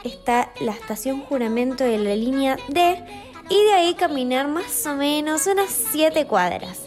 está 0.04 0.52
la 0.60 0.72
estación 0.72 1.22
Juramento 1.22 1.84
de 1.84 1.98
la 1.98 2.14
línea 2.14 2.56
D 2.68 3.04
y 3.48 3.64
de 3.64 3.72
ahí 3.72 3.94
caminar 3.94 4.48
más 4.48 4.86
o 4.86 4.94
menos 4.94 5.46
unas 5.46 5.70
7 5.70 6.26
cuadras. 6.26 6.82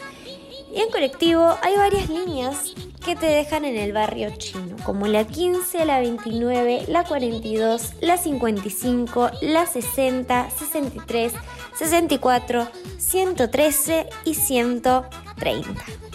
Y 0.72 0.80
en 0.80 0.90
colectivo 0.90 1.56
hay 1.62 1.76
varias 1.76 2.08
líneas 2.08 2.74
que 3.04 3.16
te 3.16 3.26
dejan 3.26 3.64
en 3.64 3.76
el 3.76 3.92
barrio 3.92 4.30
chino, 4.36 4.76
como 4.84 5.06
la 5.06 5.24
15, 5.24 5.84
la 5.86 5.98
29, 6.00 6.84
la 6.88 7.04
42, 7.04 7.94
la 8.00 8.18
55, 8.18 9.30
la 9.40 9.66
60, 9.66 10.50
63, 10.50 11.32
64, 11.78 12.68
113 12.98 14.06
y 14.24 14.34
130. 14.34 16.07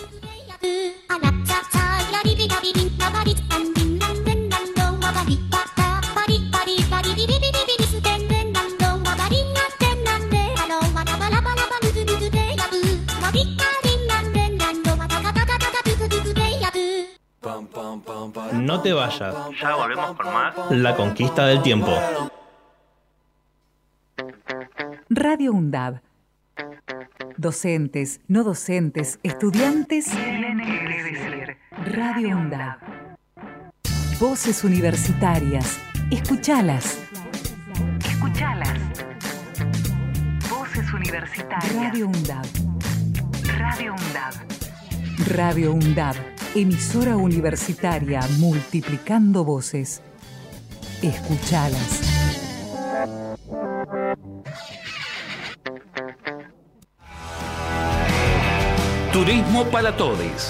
No 18.53 18.81
te 18.81 18.93
vayas. 18.93 19.35
Ya 19.61 19.75
volvemos 19.75 20.15
con 20.15 20.33
más. 20.33 20.55
La 20.71 20.95
conquista 20.95 21.45
del 21.45 21.61
tiempo. 21.61 21.91
Radio 25.09 25.51
UNDAB. 25.53 26.01
Docentes, 27.37 28.21
no 28.27 28.43
docentes, 28.43 29.19
estudiantes. 29.23 30.07
Radio 31.77 32.37
UNDAB. 32.37 32.77
Voces 34.19 34.63
universitarias. 34.63 35.79
Escuchalas. 36.11 36.99
Escuchalas. 38.05 38.79
Voces 40.49 40.93
universitarias. 40.93 41.73
Radio 41.75 42.07
UNDAB. 42.07 42.45
Radio 43.57 43.93
UNDAB. 43.93 44.33
Radio 45.35 45.73
UNDAB. 45.73 46.15
Emisora 46.55 47.17
universitaria 47.17 48.21
multiplicando 48.37 49.43
voces. 49.43 50.01
Escuchalas. 51.01 52.01
Turismo 59.11 59.65
para 59.65 59.95
todos. 59.97 60.49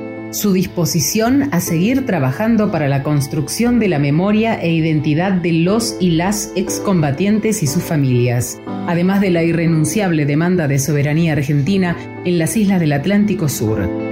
su 0.31 0.53
disposición 0.53 1.49
a 1.51 1.59
seguir 1.59 2.05
trabajando 2.05 2.71
para 2.71 2.87
la 2.87 3.03
construcción 3.03 3.79
de 3.79 3.89
la 3.89 3.99
memoria 3.99 4.55
e 4.55 4.71
identidad 4.71 5.33
de 5.33 5.51
los 5.51 5.97
y 5.99 6.11
las 6.11 6.51
excombatientes 6.55 7.61
y 7.63 7.67
sus 7.67 7.83
familias, 7.83 8.59
además 8.87 9.21
de 9.21 9.29
la 9.29 9.43
irrenunciable 9.43 10.25
demanda 10.25 10.67
de 10.67 10.79
soberanía 10.79 11.33
argentina 11.33 11.95
en 12.25 12.39
las 12.39 12.57
islas 12.57 12.79
del 12.79 12.93
Atlántico 12.93 13.49
Sur. 13.49 14.10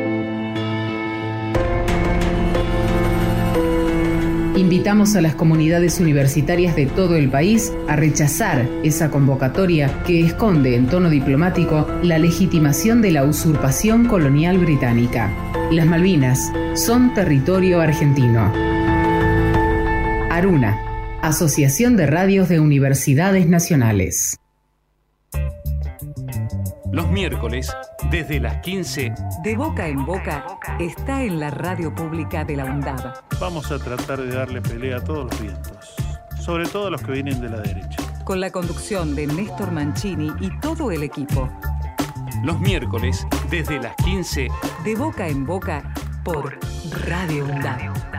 Invitamos 4.56 5.16
a 5.16 5.22
las 5.22 5.36
comunidades 5.36 6.00
universitarias 6.00 6.76
de 6.76 6.86
todo 6.86 7.16
el 7.16 7.30
país 7.30 7.72
a 7.88 7.96
rechazar 7.96 8.68
esa 8.84 9.10
convocatoria 9.10 10.04
que 10.06 10.22
esconde 10.22 10.76
en 10.76 10.88
tono 10.88 11.10
diplomático 11.10 11.88
la 12.04 12.18
legitimación 12.18 13.02
de 13.02 13.12
la 13.12 13.24
usurpación 13.24 14.08
colonial 14.08 14.58
británica. 14.58 15.32
Las 15.72 15.86
Malvinas 15.86 16.52
son 16.76 17.14
territorio 17.14 17.80
argentino. 17.80 18.52
Aruna, 20.30 20.78
Asociación 21.22 21.96
de 21.96 22.08
Radios 22.08 22.50
de 22.50 22.60
Universidades 22.60 23.48
Nacionales. 23.48 24.40
Los 26.92 27.10
miércoles, 27.12 27.72
desde 28.12 28.40
las 28.40 28.58
15, 28.62 29.14
De 29.44 29.56
boca 29.56 29.88
en 29.88 30.06
boca 30.06 30.46
está 30.80 31.22
en 31.24 31.40
la 31.40 31.52
radio 31.52 31.94
pública 31.94 32.44
de 32.44 32.56
la 32.56 32.66
UNDAB. 32.66 33.14
Vamos 33.40 33.72
a 33.72 33.80
tratar 33.80 34.20
de 34.22 34.34
darle 34.34 34.62
pelea 34.62 34.98
a 34.98 35.04
todos 35.04 35.26
los 35.32 35.42
vientos, 35.42 35.96
sobre 36.40 36.68
todo 36.68 36.88
a 36.88 36.90
los 36.92 37.02
que 37.02 37.12
vienen 37.12 37.42
de 37.42 37.50
la 37.50 37.60
derecha. 37.60 38.02
Con 38.24 38.40
la 38.40 38.52
conducción 38.52 39.16
de 39.16 39.28
Néstor 39.28 39.72
Mancini 39.72 40.32
y 40.40 40.50
todo 40.60 40.92
el 40.92 41.04
equipo. 41.04 41.50
los 42.44 42.60
miércoles, 42.60 43.28
desde 43.50 43.80
las 43.82 43.96
15, 43.98 44.48
De 44.84 44.96
boca 44.96 45.28
en 45.28 45.46
boca 45.46 45.94
por 46.24 46.58
Radio 47.08 47.46
UNDAB. 47.46 48.19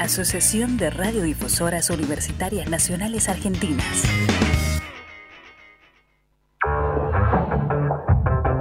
Asociación 0.00 0.78
de 0.78 0.88
Radiodifusoras 0.88 1.90
Universitarias 1.90 2.70
Nacionales 2.70 3.28
Argentinas. 3.28 3.84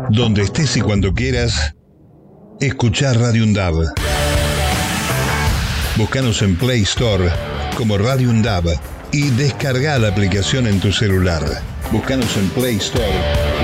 Donde 0.10 0.42
estés 0.42 0.76
y 0.76 0.82
cuando 0.82 1.14
quieras, 1.14 1.76
escuchar 2.60 3.18
Radio 3.18 3.46
UNDAB. 3.46 3.74
Búscanos 5.96 6.42
en 6.42 6.58
Play 6.58 6.82
Store 6.82 7.32
como 7.78 7.98
Radio 7.98 8.30
UNDAB 8.32 8.78
y 9.14 9.30
descarga 9.30 9.98
la 9.98 10.10
aplicación 10.10 10.68
en 10.68 10.82
tu 10.82 10.92
celular. 10.92 11.44
Búscanos 11.90 12.36
en 12.36 12.50
Play 12.50 12.76
Store 12.76 13.06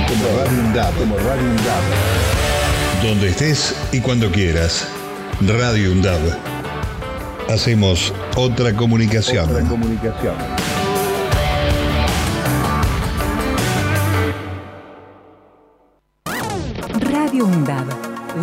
como 0.08 0.26
Radio 0.38 0.60
UNDAB. 0.60 0.94
Como 0.98 1.18
Radio 1.18 1.44
UNDAB. 1.44 3.04
Donde 3.04 3.30
estés 3.32 3.76
y 3.92 4.00
cuando 4.00 4.32
quieras. 4.32 4.88
Radio 5.42 5.92
UNDAB. 5.92 6.55
Hacemos 7.50 8.12
otra 8.36 8.76
comunicación. 8.76 9.48
Otra 9.48 9.64
comunicación. 9.68 10.36
Radio 17.00 17.46
UNDAB. 17.46 17.86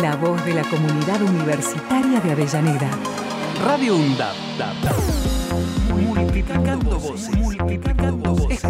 La 0.01 0.15
voz 0.15 0.43
de 0.45 0.53
la 0.53 0.63
comunidad 0.63 1.21
universitaria 1.21 2.21
de 2.21 2.31
Avellaneda. 2.31 2.89
Radio 3.65 3.97
UNDAB. 3.97 4.33
Multiplicando 5.89 6.97
voces. 6.97 7.35
Multiplicando 7.37 8.33
voces. 8.33 8.61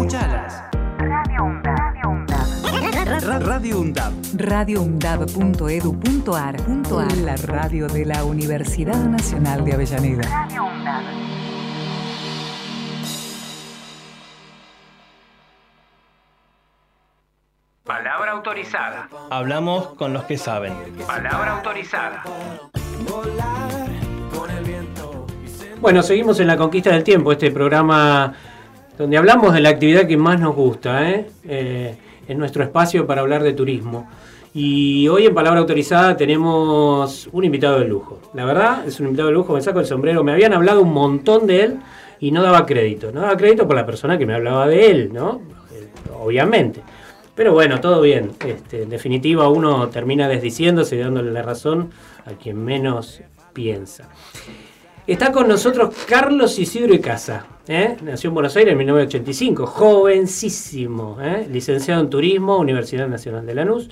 Radio 3.24 3.80
UNDAB. 3.80 4.12
radioundab.edu.ar 4.36 6.56
La 7.22 7.36
radio 7.36 7.86
de 7.86 8.04
la 8.04 8.22
Universidad 8.22 9.02
Nacional 9.02 9.64
de 9.64 9.72
Avellaneda. 9.72 10.46
Palabra 17.82 18.32
autorizada. 18.32 19.08
Hablamos 19.30 19.94
con 19.94 20.12
los 20.12 20.24
que 20.24 20.36
saben. 20.36 20.74
Palabra 21.06 21.56
autorizada. 21.56 22.24
Bueno, 25.80 26.02
seguimos 26.02 26.38
en 26.40 26.48
la 26.48 26.58
conquista 26.58 26.90
del 26.90 27.04
tiempo, 27.04 27.32
este 27.32 27.50
programa 27.50 28.34
donde 28.98 29.16
hablamos 29.16 29.54
de 29.54 29.60
la 29.60 29.70
actividad 29.70 30.06
que 30.06 30.18
más 30.18 30.38
nos 30.38 30.54
gusta, 30.54 31.08
¿eh? 31.08 31.30
Eh, 31.44 31.96
es 32.26 32.36
nuestro 32.36 32.64
espacio 32.64 33.06
para 33.06 33.20
hablar 33.20 33.42
de 33.42 33.52
turismo. 33.52 34.08
Y 34.52 35.08
hoy 35.08 35.26
en 35.26 35.34
Palabra 35.34 35.60
Autorizada 35.60 36.16
tenemos 36.16 37.28
un 37.32 37.44
invitado 37.44 37.80
de 37.80 37.86
lujo. 37.86 38.20
La 38.34 38.44
verdad, 38.44 38.86
es 38.86 39.00
un 39.00 39.06
invitado 39.06 39.28
de 39.28 39.34
lujo, 39.34 39.52
me 39.52 39.60
saco 39.60 39.80
el 39.80 39.86
sombrero. 39.86 40.22
Me 40.22 40.32
habían 40.32 40.52
hablado 40.52 40.80
un 40.80 40.92
montón 40.92 41.46
de 41.46 41.62
él 41.62 41.78
y 42.20 42.30
no 42.30 42.42
daba 42.42 42.64
crédito. 42.64 43.10
No 43.10 43.22
daba 43.22 43.36
crédito 43.36 43.66
por 43.66 43.74
la 43.74 43.84
persona 43.84 44.16
que 44.16 44.26
me 44.26 44.34
hablaba 44.34 44.68
de 44.68 44.90
él, 44.90 45.10
¿no? 45.12 45.40
Eh, 45.72 45.88
Obviamente. 46.20 46.82
Pero 47.34 47.52
bueno, 47.52 47.80
todo 47.80 48.00
bien. 48.00 48.30
Este, 48.46 48.82
en 48.82 48.90
definitiva, 48.90 49.48
uno 49.48 49.88
termina 49.88 50.28
desdiciéndose 50.28 50.94
y 50.94 51.00
dándole 51.00 51.32
la 51.32 51.42
razón 51.42 51.90
a 52.24 52.34
quien 52.34 52.64
menos 52.64 53.22
piensa. 53.52 54.08
Está 55.06 55.32
con 55.32 55.48
nosotros 55.48 55.94
Carlos 56.08 56.58
Isidro 56.58 56.94
Icaza. 56.94 57.44
¿eh? 57.68 57.94
Nació 58.02 58.28
en 58.28 58.34
Buenos 58.34 58.56
Aires 58.56 58.72
en 58.72 58.78
1985, 58.78 59.66
jovencísimo. 59.66 61.18
¿eh? 61.20 61.46
Licenciado 61.52 62.00
en 62.00 62.08
Turismo, 62.08 62.56
Universidad 62.56 63.06
Nacional 63.06 63.44
de 63.44 63.54
Lanús. 63.54 63.90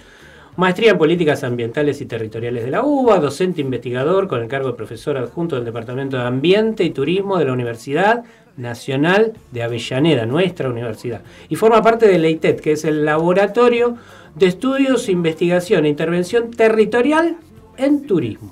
Maestría 0.56 0.92
en 0.92 0.98
Políticas 0.98 1.44
Ambientales 1.44 2.00
y 2.00 2.06
Territoriales 2.06 2.64
de 2.64 2.70
la 2.70 2.82
UBA, 2.82 3.18
docente 3.18 3.60
investigador 3.60 4.26
con 4.26 4.40
el 4.40 4.48
cargo 4.48 4.68
de 4.68 4.74
profesor 4.74 5.18
adjunto 5.18 5.56
del 5.56 5.66
Departamento 5.66 6.16
de 6.16 6.22
Ambiente 6.22 6.82
y 6.82 6.90
Turismo 6.90 7.36
de 7.36 7.44
la 7.44 7.52
Universidad 7.52 8.24
Nacional 8.56 9.34
de 9.50 9.62
Avellaneda, 9.64 10.24
nuestra 10.24 10.70
universidad. 10.70 11.20
Y 11.50 11.56
forma 11.56 11.82
parte 11.82 12.08
del 12.08 12.24
EITET, 12.24 12.60
que 12.60 12.72
es 12.72 12.86
el 12.86 13.04
Laboratorio 13.04 13.96
de 14.34 14.46
Estudios, 14.46 15.10
Investigación 15.10 15.84
e 15.84 15.90
Intervención 15.90 16.50
Territorial 16.50 17.36
en 17.76 18.06
Turismo. 18.06 18.50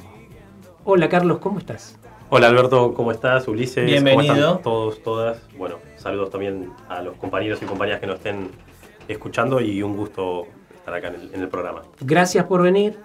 Hola 0.85 1.09
Carlos, 1.09 1.38
¿cómo 1.38 1.59
estás? 1.59 2.01
Hola 2.33 2.47
Alberto, 2.47 2.95
¿cómo 2.95 3.11
estás? 3.11 3.49
Ulises, 3.49 3.85
Bienvenido. 3.85 4.23
¿cómo 4.23 4.47
están 4.47 4.62
todos, 4.62 5.03
todas? 5.03 5.38
Bueno, 5.59 5.79
saludos 5.97 6.31
también 6.31 6.71
a 6.88 7.03
los 7.03 7.16
compañeros 7.16 7.61
y 7.61 7.64
compañeras 7.64 8.01
que 8.01 8.07
nos 8.07 8.19
estén 8.19 8.53
escuchando 9.09 9.61
y 9.61 9.83
un 9.83 9.97
gusto 9.97 10.47
estar 10.73 10.95
acá 10.95 11.09
en 11.09 11.16
el, 11.16 11.35
en 11.35 11.40
el 11.40 11.49
programa. 11.49 11.83
Gracias 12.01 12.45
por 12.45 12.62
venir, 12.62 12.97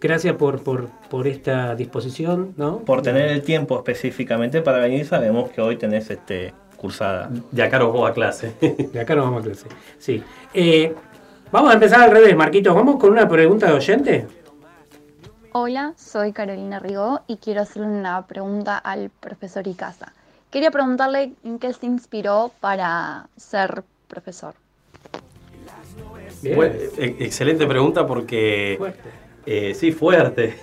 gracias 0.00 0.34
por, 0.34 0.64
por, 0.64 0.88
por 1.08 1.28
esta 1.28 1.76
disposición, 1.76 2.54
¿no? 2.56 2.80
Por 2.80 3.02
tener 3.02 3.28
el 3.28 3.42
tiempo 3.42 3.76
específicamente 3.76 4.62
para 4.62 4.78
venir, 4.78 5.06
sabemos 5.06 5.50
que 5.50 5.60
hoy 5.60 5.76
tenés 5.76 6.10
este 6.10 6.52
cursada. 6.76 7.30
De 7.52 7.62
acá 7.62 7.78
nos 7.78 7.92
vamos 7.92 8.10
a 8.10 8.12
clase. 8.12 8.52
De 8.60 8.98
acá 8.98 9.14
nos 9.14 9.26
vamos 9.26 9.42
a 9.42 9.44
clase, 9.44 9.68
sí. 9.98 10.24
Eh, 10.52 10.92
vamos 11.52 11.70
a 11.70 11.74
empezar 11.74 12.00
al 12.00 12.10
revés, 12.10 12.34
Marquitos. 12.34 12.74
¿Vamos 12.74 12.96
con 12.96 13.12
una 13.12 13.28
pregunta 13.28 13.68
de 13.68 13.74
oyente? 13.74 14.26
Hola, 15.54 15.92
soy 15.96 16.32
Carolina 16.32 16.78
Rigó 16.78 17.20
y 17.26 17.36
quiero 17.36 17.60
hacerle 17.60 17.88
una 17.88 18.26
pregunta 18.26 18.78
al 18.78 19.10
profesor 19.10 19.66
Icaza. 19.66 20.12
Quería 20.50 20.70
preguntarle 20.70 21.32
en 21.44 21.58
qué 21.58 21.72
se 21.72 21.86
inspiró 21.86 22.52
para 22.60 23.28
ser 23.36 23.84
profesor. 24.08 24.54
Bueno, 26.54 26.74
e- 26.96 27.16
excelente 27.20 27.66
pregunta 27.66 28.06
porque... 28.06 28.78
Eh, 29.44 29.74
sí, 29.74 29.90
fuerte. 29.92 30.56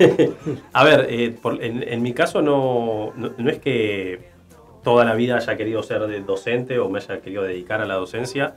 a 0.73 0.83
ver, 0.85 1.05
eh, 1.09 1.31
por- 1.39 1.61
en, 1.63 1.83
en 1.87 2.01
mi 2.01 2.13
caso 2.13 2.41
no, 2.41 3.11
no, 3.15 3.31
no 3.37 3.49
es 3.49 3.59
que 3.59 4.29
toda 4.83 5.03
la 5.03 5.15
vida 5.15 5.35
haya 5.35 5.57
querido 5.57 5.83
ser 5.83 6.25
docente 6.25 6.79
o 6.79 6.89
me 6.89 6.99
haya 6.99 7.19
querido 7.19 7.43
dedicar 7.43 7.81
a 7.81 7.85
la 7.85 7.95
docencia, 7.95 8.53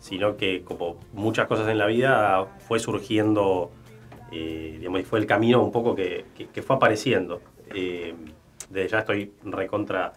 sino 0.00 0.36
que 0.38 0.62
como 0.64 0.96
muchas 1.12 1.46
cosas 1.46 1.68
en 1.68 1.76
la 1.78 1.86
vida 1.86 2.46
fue 2.66 2.78
surgiendo, 2.80 3.70
eh, 4.30 4.78
fue 5.04 5.18
el 5.18 5.26
camino 5.26 5.62
un 5.62 5.72
poco 5.72 5.94
que, 5.94 6.26
que- 6.34 6.62
fue 6.62 6.76
apareciendo. 6.76 7.40
Eh, 7.74 8.14
desde 8.70 8.88
ya 8.88 8.98
estoy 9.00 9.32
recontra 9.44 10.12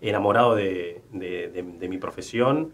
enamorado 0.00 0.54
de, 0.54 1.02
de- 1.12 1.48
mi 1.88 1.98
profesión. 1.98 2.72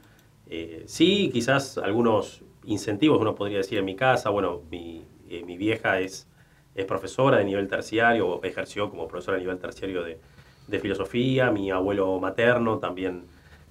Eh, 0.48 0.84
sí, 0.86 1.30
quizás 1.32 1.78
algunos 1.78 2.42
incentivos, 2.64 3.20
uno 3.20 3.34
podría 3.34 3.58
decir 3.58 3.78
en 3.78 3.84
mi 3.84 3.94
casa, 3.96 4.30
bueno, 4.30 4.62
mi, 4.70 5.04
mi 5.44 5.56
vieja 5.56 6.00
es, 6.00 6.26
es 6.74 6.84
profesora 6.86 7.38
de 7.38 7.44
nivel 7.44 7.68
terciario, 7.68 8.42
ejerció 8.42 8.90
como 8.90 9.08
profesora 9.08 9.36
de 9.36 9.42
nivel 9.44 9.58
terciario 9.58 10.02
de, 10.02 10.18
de 10.66 10.78
filosofía, 10.80 11.50
mi 11.50 11.70
abuelo 11.70 12.18
materno 12.20 12.78
también 12.78 13.24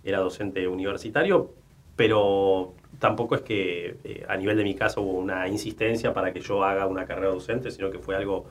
era 0.04 0.20
docente 0.20 0.68
universitario, 0.68 1.52
pero 1.96 2.74
tampoco 3.00 3.36
es 3.36 3.42
que 3.42 3.98
eh, 4.04 4.26
a 4.28 4.38
nivel 4.38 4.58
de 4.58 4.64
mi 4.64 4.76
casa 4.76 5.00
hubo 5.02 5.14
una 5.14 5.48
insistencia 5.48 6.14
para 6.14 6.32
que 6.34 6.42
yo 6.42 6.64
haga 6.64 6.88
una 6.88 7.06
carrera 7.06 7.30
docente, 7.30 7.72
sino 7.72 7.92
que 7.92 8.00
fue 8.00 8.16
algo 8.16 8.46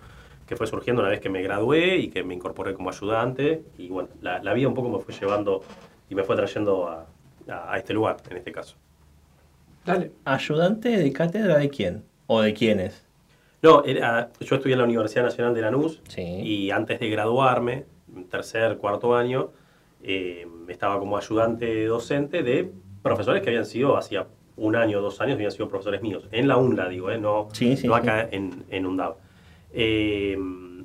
que 0.46 0.57
fue 0.57 0.66
surgiendo 0.66 1.00
una 1.03 1.11
vez 1.11 1.20
que 1.20 1.31
me 1.31 1.42
gradué 1.42 1.96
y 1.98 2.09
que 2.11 2.24
me 2.24 2.35
incorporé 2.35 2.74
como 2.74 2.90
ayudante, 2.90 3.62
y 3.79 3.88
bueno, 3.88 4.09
la, 4.20 4.42
la 4.42 4.53
vida 4.53 4.66
un 4.68 4.74
poco 4.74 4.88
me 4.88 4.98
fue 4.98 5.14
llevando 5.14 5.62
y 6.09 6.14
me 6.16 6.24
fue 6.24 6.35
trayendo 6.37 6.88
a, 6.88 7.07
a- 7.48 7.72
a 7.72 7.79
este 7.79 7.94
lugar, 7.94 8.16
en 8.29 8.37
este 8.38 8.50
caso. 8.50 8.76
Dale. 9.85 10.12
¿Ayudante 10.24 10.88
de 10.96 11.12
cátedra 11.12 11.59
de 11.59 11.68
quién? 11.70 12.05
¿O 12.26 12.40
de 12.42 12.53
quiénes? 12.53 13.05
No, 13.62 13.85
era- 13.85 14.31
yo 14.40 14.57
estudié 14.57 14.72
en 14.74 14.79
la 14.79 14.85
Universidad 14.85 15.24
Nacional 15.24 15.55
de 15.55 15.61
Lanús 15.62 16.00
y 16.44 16.70
antes 16.70 16.98
de 17.00 17.09
graduarme, 17.11 17.85
tercer, 18.31 18.79
cuarto 18.79 19.14
año, 19.14 19.50
eh, 20.03 20.46
estaba 20.68 20.98
como 20.98 21.16
ayudante 21.16 21.85
docente 21.87 22.42
de 22.42 22.72
profesores 23.02 23.42
que 23.42 23.48
habían 23.50 23.66
sido, 23.66 23.96
hacía 23.96 24.26
un 24.56 24.76
año 24.76 24.98
o 24.98 25.02
dos 25.02 25.20
años, 25.20 25.34
habían 25.36 25.52
sido 25.52 25.68
profesores 25.68 26.02
míos. 26.02 26.26
En 26.32 26.46
la 26.48 26.56
UNLA, 26.56 26.88
digo, 26.88 27.10
eh, 27.10 27.18
no, 27.18 27.48
Sí, 27.52 27.76
sí, 27.76 27.86
no 27.86 27.94
sí. 27.94 28.00
acá 28.00 28.28
en, 28.30 28.64
en 28.68 28.86
UNDAV. 28.86 29.14
Eh, 29.72 30.36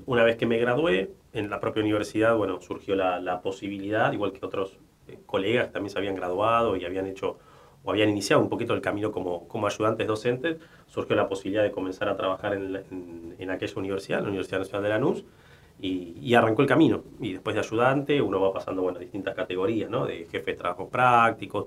una 0.05 0.23
vez 0.23 0.37
que 0.37 0.45
me 0.45 0.57
gradué, 0.57 1.11
en 1.33 1.49
la 1.49 1.59
propia 1.59 1.81
universidad, 1.83 2.35
bueno, 2.37 2.61
surgió 2.61 2.95
la, 2.95 3.19
la 3.19 3.41
posibilidad, 3.41 4.13
igual 4.13 4.31
que 4.31 4.45
otros 4.45 4.77
eh, 5.07 5.17
colegas 5.25 5.67
que 5.67 5.73
también 5.73 5.89
se 5.91 5.97
habían 5.97 6.15
graduado 6.15 6.77
y 6.77 6.85
habían 6.85 7.07
hecho 7.07 7.37
o 7.83 7.91
habían 7.91 8.09
iniciado 8.09 8.41
un 8.41 8.49
poquito 8.49 8.73
el 8.73 8.81
camino 8.81 9.11
como, 9.11 9.47
como 9.47 9.67
ayudantes 9.67 10.07
docentes, 10.07 10.57
surgió 10.87 11.15
la 11.15 11.27
posibilidad 11.27 11.61
de 11.63 11.71
comenzar 11.71 12.07
a 12.09 12.15
trabajar 12.15 12.53
en, 12.53 12.73
la- 12.73 12.79
en- 12.89 13.35
en 13.37 13.49
aquella 13.51 13.73
universidad, 13.77 14.21
la 14.21 14.29
Universidad 14.29 14.59
Nacional 14.59 14.83
de 14.83 14.89
Lanús, 14.89 15.23
y, 15.79 16.15
y 16.21 16.33
arrancó 16.35 16.61
el 16.61 16.67
camino. 16.67 17.03
Y 17.19 17.33
después 17.33 17.53
de 17.53 17.59
ayudante, 17.59 18.21
uno 18.21 18.39
va 18.39 18.53
pasando 18.53 18.81
bueno, 18.81 18.97
distintas 18.97 19.35
categorías, 19.35 19.89
¿no? 19.89 20.05
De 20.07 20.25
jefe 20.25 20.51
de 20.51 20.57
trabajos 20.57 20.89
prácticos, 20.89 21.65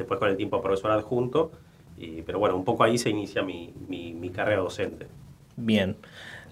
después 0.00 0.18
con 0.18 0.28
el 0.28 0.36
tiempo 0.36 0.60
profesor 0.60 0.90
adjunto, 0.90 1.52
y- 1.98 2.22
pero 2.22 2.38
bueno, 2.38 2.56
un 2.56 2.64
poco 2.64 2.82
ahí 2.84 2.98
se 2.98 3.10
inicia 3.10 3.42
mi, 3.42 3.72
mi- 3.88 4.12
mi 4.12 4.30
carrera 4.30 4.60
docente. 4.62 5.06
Bien. 5.56 5.96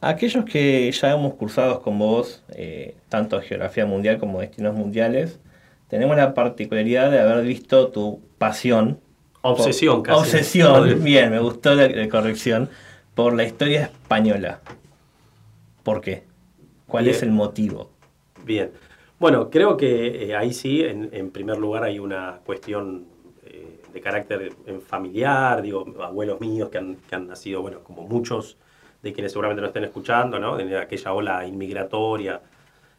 Aquellos 0.00 0.44
que 0.44 0.90
ya 0.92 1.12
hemos 1.12 1.34
cursado 1.34 1.82
con 1.82 1.98
vos, 1.98 2.44
eh, 2.50 2.94
tanto 3.08 3.40
geografía 3.40 3.84
mundial 3.86 4.18
como 4.18 4.40
destinos 4.40 4.74
mundiales, 4.74 5.40
tenemos 5.88 6.16
la 6.16 6.34
particularidad 6.34 7.10
de 7.10 7.18
haber 7.20 7.44
visto 7.44 7.88
tu 7.88 8.20
pasión. 8.38 9.00
Obsesión, 9.42 9.96
por- 9.96 10.02
casi. 10.04 10.20
Obsesión, 10.20 11.02
bien, 11.02 11.30
me 11.30 11.40
gustó 11.40 11.74
la, 11.74 11.88
la 11.88 12.08
corrección. 12.08 12.68
Por 13.14 13.34
la 13.34 13.42
historia 13.44 13.82
española. 13.84 14.60
¿Por 15.82 16.00
qué? 16.00 16.22
¿Cuál 16.86 17.04
Bien. 17.04 17.16
es 17.16 17.22
el 17.22 17.30
motivo? 17.32 17.90
Bien. 18.44 18.70
Bueno, 19.18 19.50
creo 19.50 19.76
que 19.76 20.28
eh, 20.30 20.36
ahí 20.36 20.52
sí, 20.52 20.82
en, 20.82 21.08
en 21.12 21.30
primer 21.30 21.58
lugar, 21.58 21.82
hay 21.82 21.98
una 21.98 22.38
cuestión 22.46 23.06
de 23.98 24.02
carácter 24.04 24.52
eh, 24.66 24.78
familiar, 24.86 25.62
digo, 25.62 25.84
abuelos 26.02 26.40
míos 26.40 26.68
que 26.70 26.78
han, 26.78 26.96
que 27.08 27.14
han 27.14 27.26
nacido, 27.28 27.62
bueno, 27.62 27.80
como 27.82 28.02
muchos 28.02 28.56
de 29.02 29.12
quienes 29.12 29.32
seguramente 29.32 29.60
nos 29.60 29.68
estén 29.68 29.84
escuchando, 29.84 30.38
¿no? 30.38 30.56
De 30.56 30.76
aquella 30.78 31.12
ola 31.12 31.46
inmigratoria 31.46 32.40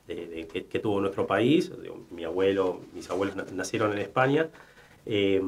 de- 0.07 0.47
que, 0.51 0.65
que 0.65 0.79
tuvo 0.79 0.99
nuestro 1.01 1.25
país. 1.27 1.71
Mi 2.11 2.23
abuelo, 2.23 2.81
mis 2.93 3.09
abuelos 3.09 3.35
na- 3.35 3.45
nacieron 3.53 3.91
en 3.93 3.99
España. 3.99 4.47
Eh, 5.05 5.41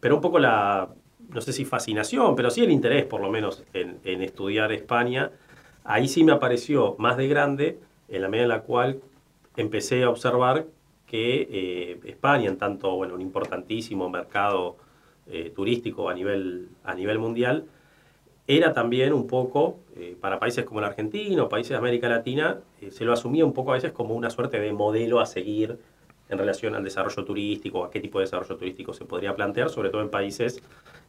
pero 0.00 0.16
un 0.16 0.20
poco 0.20 0.38
la, 0.38 0.88
no 1.32 1.40
sé 1.40 1.52
si 1.52 1.64
fascinación, 1.64 2.36
pero 2.36 2.50
sí 2.50 2.62
el 2.62 2.70
interés, 2.70 3.04
por 3.04 3.20
lo 3.20 3.30
menos, 3.30 3.64
en, 3.74 3.98
en 4.04 4.22
estudiar 4.22 4.72
España, 4.72 5.30
ahí 5.84 6.08
sí 6.08 6.24
me 6.24 6.32
apareció 6.32 6.96
más 6.98 7.16
de 7.16 7.28
grande, 7.28 7.78
en 8.08 8.22
la 8.22 8.28
medida 8.28 8.44
en 8.44 8.48
la 8.50 8.60
cual 8.62 9.00
empecé 9.56 10.02
a 10.04 10.10
observar 10.10 10.66
que 11.06 11.48
eh, 11.50 12.00
España, 12.04 12.48
en 12.48 12.58
tanto, 12.58 12.94
bueno, 12.96 13.14
un 13.14 13.20
importantísimo 13.20 14.08
mercado 14.10 14.76
eh, 15.26 15.52
turístico 15.54 16.08
a 16.08 16.14
nivel, 16.14 16.68
a 16.84 16.94
nivel 16.94 17.18
mundial, 17.18 17.66
era 18.48 18.72
también 18.72 19.12
un 19.12 19.26
poco, 19.26 19.80
eh, 19.96 20.16
para 20.20 20.38
países 20.38 20.64
como 20.64 20.80
la 20.80 20.88
Argentina 20.88 21.42
o 21.42 21.48
países 21.48 21.70
de 21.70 21.76
América 21.76 22.08
Latina, 22.08 22.60
eh, 22.80 22.90
se 22.90 23.04
lo 23.04 23.12
asumía 23.12 23.44
un 23.44 23.52
poco 23.52 23.72
a 23.72 23.74
veces 23.74 23.92
como 23.92 24.14
una 24.14 24.30
suerte 24.30 24.60
de 24.60 24.72
modelo 24.72 25.18
a 25.18 25.26
seguir 25.26 25.78
en 26.28 26.38
relación 26.38 26.74
al 26.74 26.84
desarrollo 26.84 27.24
turístico, 27.24 27.84
a 27.84 27.90
qué 27.90 28.00
tipo 28.00 28.18
de 28.18 28.24
desarrollo 28.24 28.56
turístico 28.56 28.92
se 28.92 29.04
podría 29.04 29.34
plantear, 29.34 29.70
sobre 29.70 29.90
todo 29.90 30.02
en 30.02 30.10
países, 30.10 30.62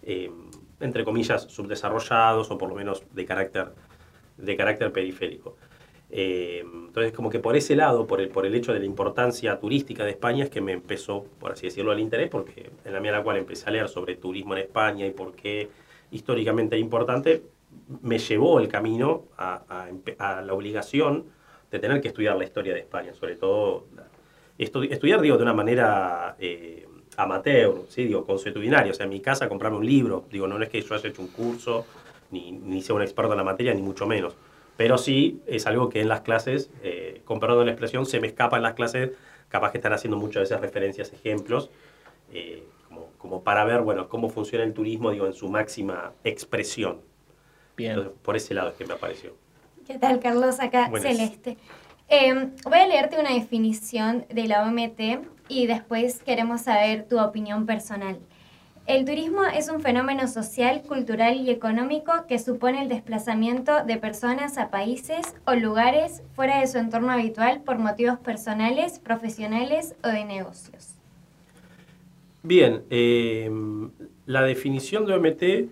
eh, 0.04 0.32
entre 0.80 1.04
comillas, 1.04 1.44
subdesarrollados 1.44 2.50
o 2.50 2.58
por 2.58 2.70
lo 2.70 2.76
menos 2.76 3.04
de 3.14 3.26
carácter, 3.26 3.72
de 4.38 4.56
carácter 4.56 4.92
periférico. 4.92 5.58
Eh, 6.10 6.64
entonces, 6.64 7.12
como 7.14 7.30
que 7.30 7.40
por 7.40 7.56
ese 7.58 7.76
lado, 7.76 8.08
por 8.08 8.22
el, 8.22 8.30
por 8.30 8.46
el 8.46 8.56
hecho 8.56 8.74
de 8.74 8.80
la 8.80 8.86
importancia 8.86 9.60
turística 9.60 10.06
de 10.06 10.12
España, 10.12 10.44
es 10.46 10.50
que 10.50 10.62
me 10.62 10.72
empezó, 10.74 11.26
por 11.40 11.52
así 11.52 11.68
decirlo, 11.68 11.92
el 11.92 12.00
interés, 12.00 12.30
porque 12.30 12.70
en 12.86 12.94
la 12.94 13.00
medida 13.00 13.16
en 13.16 13.20
la 13.20 13.24
cual 13.24 13.38
empecé 13.38 13.68
a 13.70 13.72
leer 13.72 13.90
sobre 13.90 14.16
turismo 14.16 14.54
en 14.56 14.62
España 14.62 15.06
y 15.06 15.12
por 15.12 15.36
qué 15.36 15.70
históricamente 16.12 16.76
es 16.78 16.82
importante, 16.82 17.44
me 18.02 18.18
llevó 18.20 18.60
el 18.60 18.68
camino 18.70 19.26
a, 19.38 19.90
a 20.20 20.38
a 20.38 20.42
la 20.42 20.54
obligación 20.54 21.26
de 21.72 21.80
tener 21.80 22.02
que 22.02 22.08
estudiar 22.10 22.38
la 22.38 22.46
historia 22.46 22.74
de 22.74 22.80
España, 22.80 23.14
sobre 23.14 23.36
todo 23.36 23.86
estu- 24.58 24.88
estudiar, 24.92 25.22
digo, 25.22 25.38
de 25.38 25.44
una 25.44 25.54
manera 25.54 26.36
eh, 26.40 26.88
amateur, 27.18 27.86
¿sí? 27.90 28.06
digo, 28.06 28.26
consuetudinaria, 28.26 28.92
o 28.92 28.96
sea, 28.96 29.06
en 29.06 29.10
mi 29.12 29.20
casa 29.22 29.50
comprarme 29.50 29.78
un 29.78 29.86
libro, 29.86 30.26
digo, 30.32 30.48
no 30.48 30.62
es 30.62 30.70
que 30.70 30.82
yo 30.82 30.96
haya 30.96 31.10
hecho 31.10 31.22
un 31.22 31.30
curso, 31.30 31.86
ni, 32.32 32.52
ni 32.52 32.82
sea 32.82 32.96
un 32.96 33.02
experto 33.02 33.32
en 33.34 33.38
la 33.38 33.44
materia, 33.44 33.74
ni 33.74 33.82
mucho 33.82 34.06
menos, 34.08 34.36
pero 34.78 34.98
sí 34.98 35.42
es 35.48 35.66
algo 35.68 35.90
que 35.90 36.02
en 36.02 36.08
las 36.08 36.22
clases, 36.22 36.70
eh, 36.84 37.22
con 37.26 37.40
perdón 37.40 37.60
de 37.60 37.66
la 37.66 37.72
expresión, 37.72 38.06
se 38.06 38.20
me 38.20 38.28
escapa 38.28 38.58
en 38.58 38.64
las 38.64 38.74
clases, 38.74 39.12
capaz 39.50 39.72
que 39.72 39.80
están 39.80 39.94
haciendo 39.94 40.18
muchas 40.18 40.44
veces 40.44 40.62
referencias, 40.62 41.12
ejemplos, 41.12 41.70
eh, 42.32 42.64
como, 42.88 43.08
como 43.18 43.44
para 43.44 43.66
ver, 43.66 43.82
bueno, 43.82 44.08
cómo 44.08 44.30
funciona 44.30 44.64
el 44.64 44.74
turismo, 44.74 45.12
digo, 45.12 45.26
en 45.26 45.34
su 45.34 45.50
máxima 45.50 46.14
expresión. 46.24 47.02
Bien. 47.76 47.92
Entonces, 47.92 48.14
por 48.22 48.36
ese 48.36 48.54
lado 48.54 48.70
es 48.70 48.76
que 48.76 48.86
me 48.86 48.94
apareció. 48.94 49.36
¿Qué 49.86 49.98
tal, 49.98 50.20
Carlos? 50.20 50.60
Acá 50.60 50.90
Buenas. 50.90 51.12
Celeste. 51.12 51.58
Eh, 52.10 52.52
voy 52.64 52.80
a 52.80 52.88
leerte 52.88 53.20
una 53.20 53.34
definición 53.34 54.26
de 54.30 54.48
la 54.48 54.64
OMT 54.64 55.28
y 55.50 55.68
después 55.68 56.22
queremos 56.24 56.62
saber 56.62 57.08
tu 57.08 57.20
opinión 57.20 57.66
personal. 57.66 58.20
El 58.88 59.04
turismo 59.04 59.44
es 59.44 59.68
un 59.68 59.82
fenómeno 59.82 60.30
social, 60.30 60.82
cultural 60.82 61.36
y 61.42 61.50
económico 61.50 62.14
que 62.26 62.40
supone 62.40 62.82
el 62.82 62.88
desplazamiento 62.88 63.84
de 63.84 63.98
personas 63.98 64.58
a 64.58 64.70
países 64.70 65.36
o 65.46 65.56
lugares 65.56 66.24
fuera 66.36 66.62
de 66.62 66.68
su 66.68 66.78
entorno 66.78 67.12
habitual 67.12 67.62
por 67.64 67.80
motivos 67.80 68.18
personales, 68.18 69.00
profesionales 69.00 69.94
o 70.06 70.08
de 70.08 70.24
negocios. 70.24 70.94
Bien, 72.44 72.84
eh, 72.90 73.52
la 74.26 74.44
definición 74.44 75.06
de 75.06 75.16
OMT, 75.16 75.70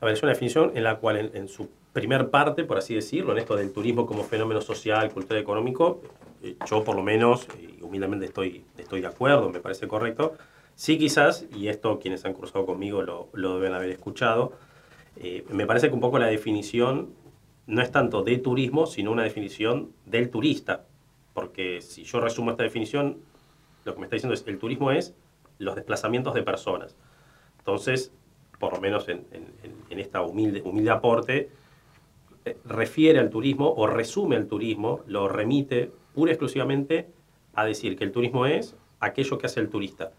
a 0.00 0.06
ver, 0.06 0.14
es 0.14 0.22
una 0.22 0.32
definición 0.32 0.72
en 0.74 0.84
la 0.84 0.96
cual 0.96 1.18
en, 1.18 1.30
en 1.36 1.46
su 1.46 1.68
primer 1.92 2.30
parte, 2.30 2.64
por 2.64 2.78
así 2.78 2.94
decirlo, 2.94 3.32
en 3.32 3.38
esto 3.38 3.54
del 3.54 3.70
turismo 3.70 4.06
como 4.06 4.24
fenómeno 4.24 4.62
social, 4.62 5.10
cultural 5.10 5.40
y 5.40 5.42
económico, 5.42 6.00
eh, 6.42 6.56
yo 6.66 6.84
por 6.84 6.96
lo 6.96 7.02
menos, 7.02 7.46
y 7.60 7.82
humildemente 7.82 8.24
estoy, 8.24 8.64
estoy 8.78 9.02
de 9.02 9.08
acuerdo, 9.08 9.50
me 9.50 9.60
parece 9.60 9.86
correcto. 9.86 10.38
Sí 10.76 10.98
quizás, 10.98 11.46
y 11.54 11.68
esto 11.68 11.98
quienes 11.98 12.24
han 12.24 12.34
cruzado 12.34 12.66
conmigo 12.66 13.02
lo, 13.02 13.28
lo 13.32 13.58
deben 13.58 13.74
haber 13.74 13.90
escuchado, 13.90 14.52
eh, 15.16 15.44
me 15.50 15.66
parece 15.66 15.88
que 15.88 15.94
un 15.94 16.00
poco 16.00 16.18
la 16.18 16.26
definición 16.26 17.10
no 17.66 17.80
es 17.80 17.90
tanto 17.92 18.22
de 18.22 18.38
turismo, 18.38 18.86
sino 18.86 19.12
una 19.12 19.22
definición 19.22 19.92
del 20.04 20.30
turista. 20.30 20.84
Porque 21.32 21.80
si 21.80 22.04
yo 22.04 22.20
resumo 22.20 22.50
esta 22.50 22.62
definición, 22.62 23.18
lo 23.84 23.94
que 23.94 24.00
me 24.00 24.06
está 24.06 24.16
diciendo 24.16 24.34
es 24.34 24.44
el 24.46 24.58
turismo 24.58 24.90
es 24.90 25.14
los 25.58 25.74
desplazamientos 25.74 26.34
de 26.34 26.42
personas. 26.42 26.96
Entonces, 27.58 28.12
por 28.58 28.74
lo 28.74 28.80
menos 28.80 29.08
en, 29.08 29.24
en, 29.32 29.46
en 29.90 29.98
esta 29.98 30.22
humilde, 30.22 30.62
humilde 30.62 30.90
aporte, 30.90 31.50
eh, 32.44 32.56
refiere 32.64 33.18
al 33.20 33.30
turismo 33.30 33.72
o 33.76 33.86
resume 33.86 34.36
al 34.36 34.46
turismo, 34.46 35.00
lo 35.06 35.28
remite 35.28 35.90
pura 36.14 36.30
y 36.30 36.34
exclusivamente 36.34 37.08
a 37.54 37.64
decir 37.64 37.96
que 37.96 38.04
el 38.04 38.12
turismo 38.12 38.46
es 38.46 38.76
aquello 39.00 39.38
que 39.38 39.46
hace 39.46 39.60
el 39.60 39.70
turista. 39.70 40.12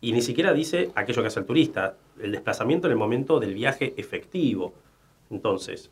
Y 0.00 0.12
ni 0.12 0.20
siquiera 0.22 0.52
dice 0.52 0.90
aquello 0.94 1.22
que 1.22 1.28
hace 1.28 1.40
el 1.40 1.46
turista, 1.46 1.96
el 2.20 2.32
desplazamiento 2.32 2.86
en 2.86 2.92
el 2.92 2.98
momento 2.98 3.40
del 3.40 3.54
viaje 3.54 3.94
efectivo. 3.96 4.74
Entonces, 5.30 5.90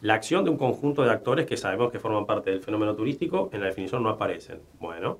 la 0.00 0.14
acción 0.14 0.44
de 0.44 0.50
un 0.50 0.56
conjunto 0.58 1.02
de 1.02 1.10
actores 1.10 1.46
que 1.46 1.56
sabemos 1.56 1.90
que 1.90 1.98
forman 1.98 2.26
parte 2.26 2.50
del 2.50 2.60
fenómeno 2.60 2.94
turístico 2.94 3.50
en 3.52 3.60
la 3.60 3.66
definición 3.66 4.02
no 4.02 4.10
aparecen. 4.10 4.60
Bueno, 4.80 5.18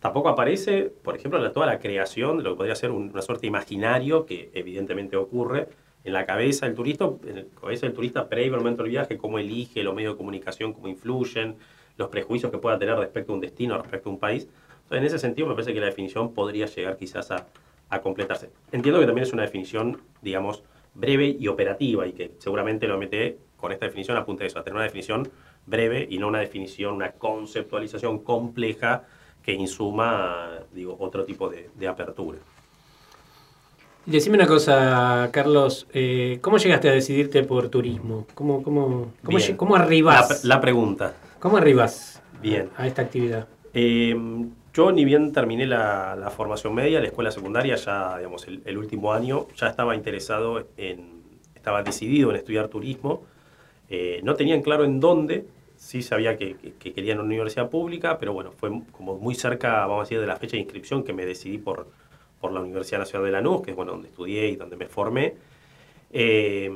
tampoco 0.00 0.28
aparece, 0.28 0.92
por 1.02 1.16
ejemplo, 1.16 1.38
la- 1.38 1.52
toda 1.52 1.66
la 1.66 1.78
creación 1.78 2.38
de 2.38 2.44
lo 2.44 2.50
que 2.50 2.56
podría 2.56 2.74
ser 2.74 2.90
un- 2.90 3.10
una 3.10 3.22
suerte 3.22 3.46
imaginario 3.46 4.26
que 4.26 4.50
evidentemente 4.52 5.16
ocurre 5.16 5.68
en 6.04 6.12
la 6.12 6.26
cabeza 6.26 6.66
del 6.66 6.74
turista, 6.74 7.10
en 7.26 7.36
la 7.36 7.44
cabeza 7.60 7.86
del 7.86 7.94
turista 7.94 8.28
previo 8.28 8.54
al 8.54 8.60
momento 8.60 8.82
del 8.82 8.90
viaje, 8.90 9.16
cómo 9.16 9.38
elige 9.38 9.82
los 9.82 9.94
medios 9.94 10.14
de 10.14 10.18
comunicación, 10.18 10.72
cómo 10.72 10.88
influyen, 10.88 11.56
los 11.96 12.08
prejuicios 12.08 12.52
que 12.52 12.58
pueda 12.58 12.78
tener 12.78 12.96
respecto 12.96 13.32
a 13.32 13.34
un 13.34 13.40
destino, 13.40 13.78
respecto 13.78 14.10
a 14.10 14.12
un 14.12 14.18
país. 14.18 14.46
Entonces, 14.86 14.98
en 15.00 15.04
ese 15.04 15.18
sentido, 15.18 15.48
me 15.48 15.54
parece 15.54 15.74
que 15.74 15.80
la 15.80 15.86
definición 15.86 16.32
podría 16.32 16.66
llegar 16.66 16.96
quizás 16.96 17.32
a, 17.32 17.46
a 17.90 18.00
completarse. 18.00 18.50
Entiendo 18.70 19.00
que 19.00 19.06
también 19.06 19.26
es 19.26 19.32
una 19.32 19.42
definición, 19.42 20.00
digamos, 20.22 20.62
breve 20.94 21.36
y 21.38 21.48
operativa 21.48 22.06
y 22.06 22.12
que 22.12 22.32
seguramente 22.38 22.86
lo 22.86 22.96
mete 22.96 23.38
con 23.56 23.72
esta 23.72 23.86
definición 23.86 24.16
apunta 24.16 24.44
a 24.44 24.46
eso, 24.46 24.58
a 24.58 24.62
tener 24.62 24.76
una 24.76 24.84
definición 24.84 25.28
breve 25.66 26.06
y 26.08 26.18
no 26.18 26.28
una 26.28 26.38
definición, 26.38 26.94
una 26.94 27.12
conceptualización 27.12 28.20
compleja 28.20 29.04
que 29.42 29.52
insuma, 29.52 30.60
digo, 30.72 30.96
otro 31.00 31.24
tipo 31.24 31.48
de, 31.48 31.70
de 31.74 31.88
apertura. 31.88 32.38
Decime 34.04 34.36
una 34.36 34.46
cosa, 34.46 35.30
Carlos, 35.32 35.88
eh, 35.92 36.38
¿cómo 36.40 36.58
llegaste 36.58 36.88
a 36.88 36.92
decidirte 36.92 37.42
por 37.42 37.68
turismo? 37.68 38.24
¿Cómo, 38.34 38.62
cómo, 38.62 39.12
cómo, 39.56 39.74
arribas? 39.74 40.44
La, 40.44 40.56
la 40.56 40.60
pregunta. 40.60 41.14
¿Cómo 41.40 41.56
arribas 41.56 42.22
Bien. 42.40 42.70
a 42.76 42.86
esta 42.86 43.02
actividad? 43.02 43.48
Eh, 43.74 44.16
yo 44.76 44.92
ni 44.92 45.06
bien 45.06 45.32
terminé 45.32 45.66
la, 45.66 46.14
la 46.16 46.28
formación 46.28 46.74
media, 46.74 47.00
la 47.00 47.06
escuela 47.06 47.30
secundaria, 47.30 47.76
ya 47.76 48.18
digamos 48.18 48.46
el, 48.46 48.76
último 48.76 49.14
año, 49.14 49.46
ya 49.56 49.68
estaba 49.68 49.96
interesado 49.96 50.68
en, 50.76 51.22
estaba 51.54 51.82
decidido 51.82 52.28
en 52.28 52.36
estudiar 52.36 52.68
turismo. 52.68 53.22
Eh, 53.88 54.20
no 54.22 54.34
tenían 54.34 54.60
claro 54.60 54.84
en 54.84 55.00
dónde, 55.00 55.46
sí 55.76 56.02
sabía 56.02 56.36
que, 56.36 56.56
que, 56.56 56.74
que 56.74 56.92
quería 56.92 57.14
en 57.14 57.20
una 57.20 57.28
universidad 57.28 57.70
pública, 57.70 58.18
pero 58.18 58.34
bueno, 58.34 58.52
fue 58.52 58.70
como 58.92 59.16
muy 59.16 59.34
cerca, 59.34 59.86
vamos 59.86 60.00
a 60.00 60.02
decir, 60.02 60.20
de 60.20 60.26
la 60.26 60.36
fecha 60.36 60.52
de 60.52 60.62
inscripción 60.62 61.04
que 61.04 61.14
me 61.14 61.24
decidí 61.24 61.56
por, 61.56 61.86
por 62.38 62.52
la 62.52 62.60
Universidad 62.60 62.98
Nacional 62.98 63.24
de 63.24 63.32
Lanús, 63.32 63.62
que 63.62 63.70
es 63.70 63.76
bueno, 63.76 63.92
donde 63.92 64.08
estudié 64.08 64.48
y 64.48 64.56
donde 64.56 64.76
me 64.76 64.88
formé. 64.88 65.36
Eh, 66.12 66.70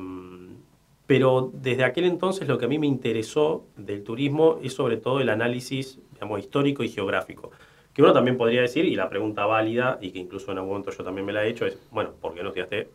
pero 1.05 1.51
desde 1.53 1.83
aquel 1.83 2.05
entonces 2.05 2.47
lo 2.47 2.57
que 2.57 2.65
a 2.65 2.67
mí 2.67 2.79
me 2.79 2.87
interesó 2.87 3.65
del 3.75 4.03
turismo 4.03 4.57
es 4.63 4.73
sobre 4.73 4.97
todo 4.97 5.19
el 5.19 5.29
análisis 5.29 5.99
digamos, 6.13 6.39
histórico 6.39 6.83
y 6.83 6.89
geográfico. 6.89 7.51
Que 7.93 8.01
uno 8.01 8.13
también 8.13 8.37
podría 8.37 8.61
decir, 8.61 8.85
y 8.85 8.95
la 8.95 9.09
pregunta 9.09 9.45
válida, 9.45 9.97
y 10.01 10.11
que 10.11 10.19
incluso 10.19 10.51
en 10.51 10.57
algún 10.57 10.71
momento 10.71 10.91
yo 10.91 11.03
también 11.03 11.25
me 11.25 11.33
la 11.33 11.45
he 11.45 11.49
hecho, 11.49 11.65
es, 11.65 11.77
bueno, 11.91 12.11
¿por 12.21 12.33
qué 12.33 12.41
no 12.43 12.49
estudiaste 12.49 12.89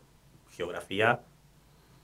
geografía 0.57 1.21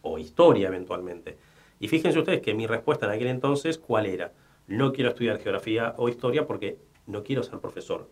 o 0.02 0.18
historia 0.18 0.68
eventualmente? 0.68 1.38
Y 1.80 1.88
fíjense 1.88 2.18
ustedes 2.18 2.42
que 2.42 2.54
mi 2.54 2.66
respuesta 2.66 3.06
en 3.06 3.12
aquel 3.12 3.28
entonces, 3.28 3.78
¿cuál 3.78 4.06
era? 4.06 4.32
No 4.68 4.92
quiero 4.92 5.10
estudiar 5.10 5.38
geografía 5.38 5.94
o 5.98 6.08
historia 6.08 6.46
porque 6.46 6.78
no 7.06 7.24
quiero 7.24 7.42
ser 7.42 7.58
profesor, 7.60 8.08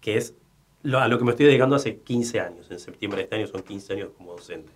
que 0.00 0.16
es 0.16 0.34
lo- 0.82 0.98
a 1.00 1.08
lo 1.08 1.18
que 1.18 1.24
me 1.24 1.30
estoy 1.30 1.46
dedicando 1.46 1.76
hace 1.76 1.98
15 2.00 2.40
años. 2.40 2.70
En 2.70 2.78
septiembre 2.78 3.18
de 3.18 3.24
este 3.24 3.36
año 3.36 3.46
son 3.46 3.62
15 3.62 3.92
años 3.94 4.10
como 4.16 4.32
docente. 4.32 4.72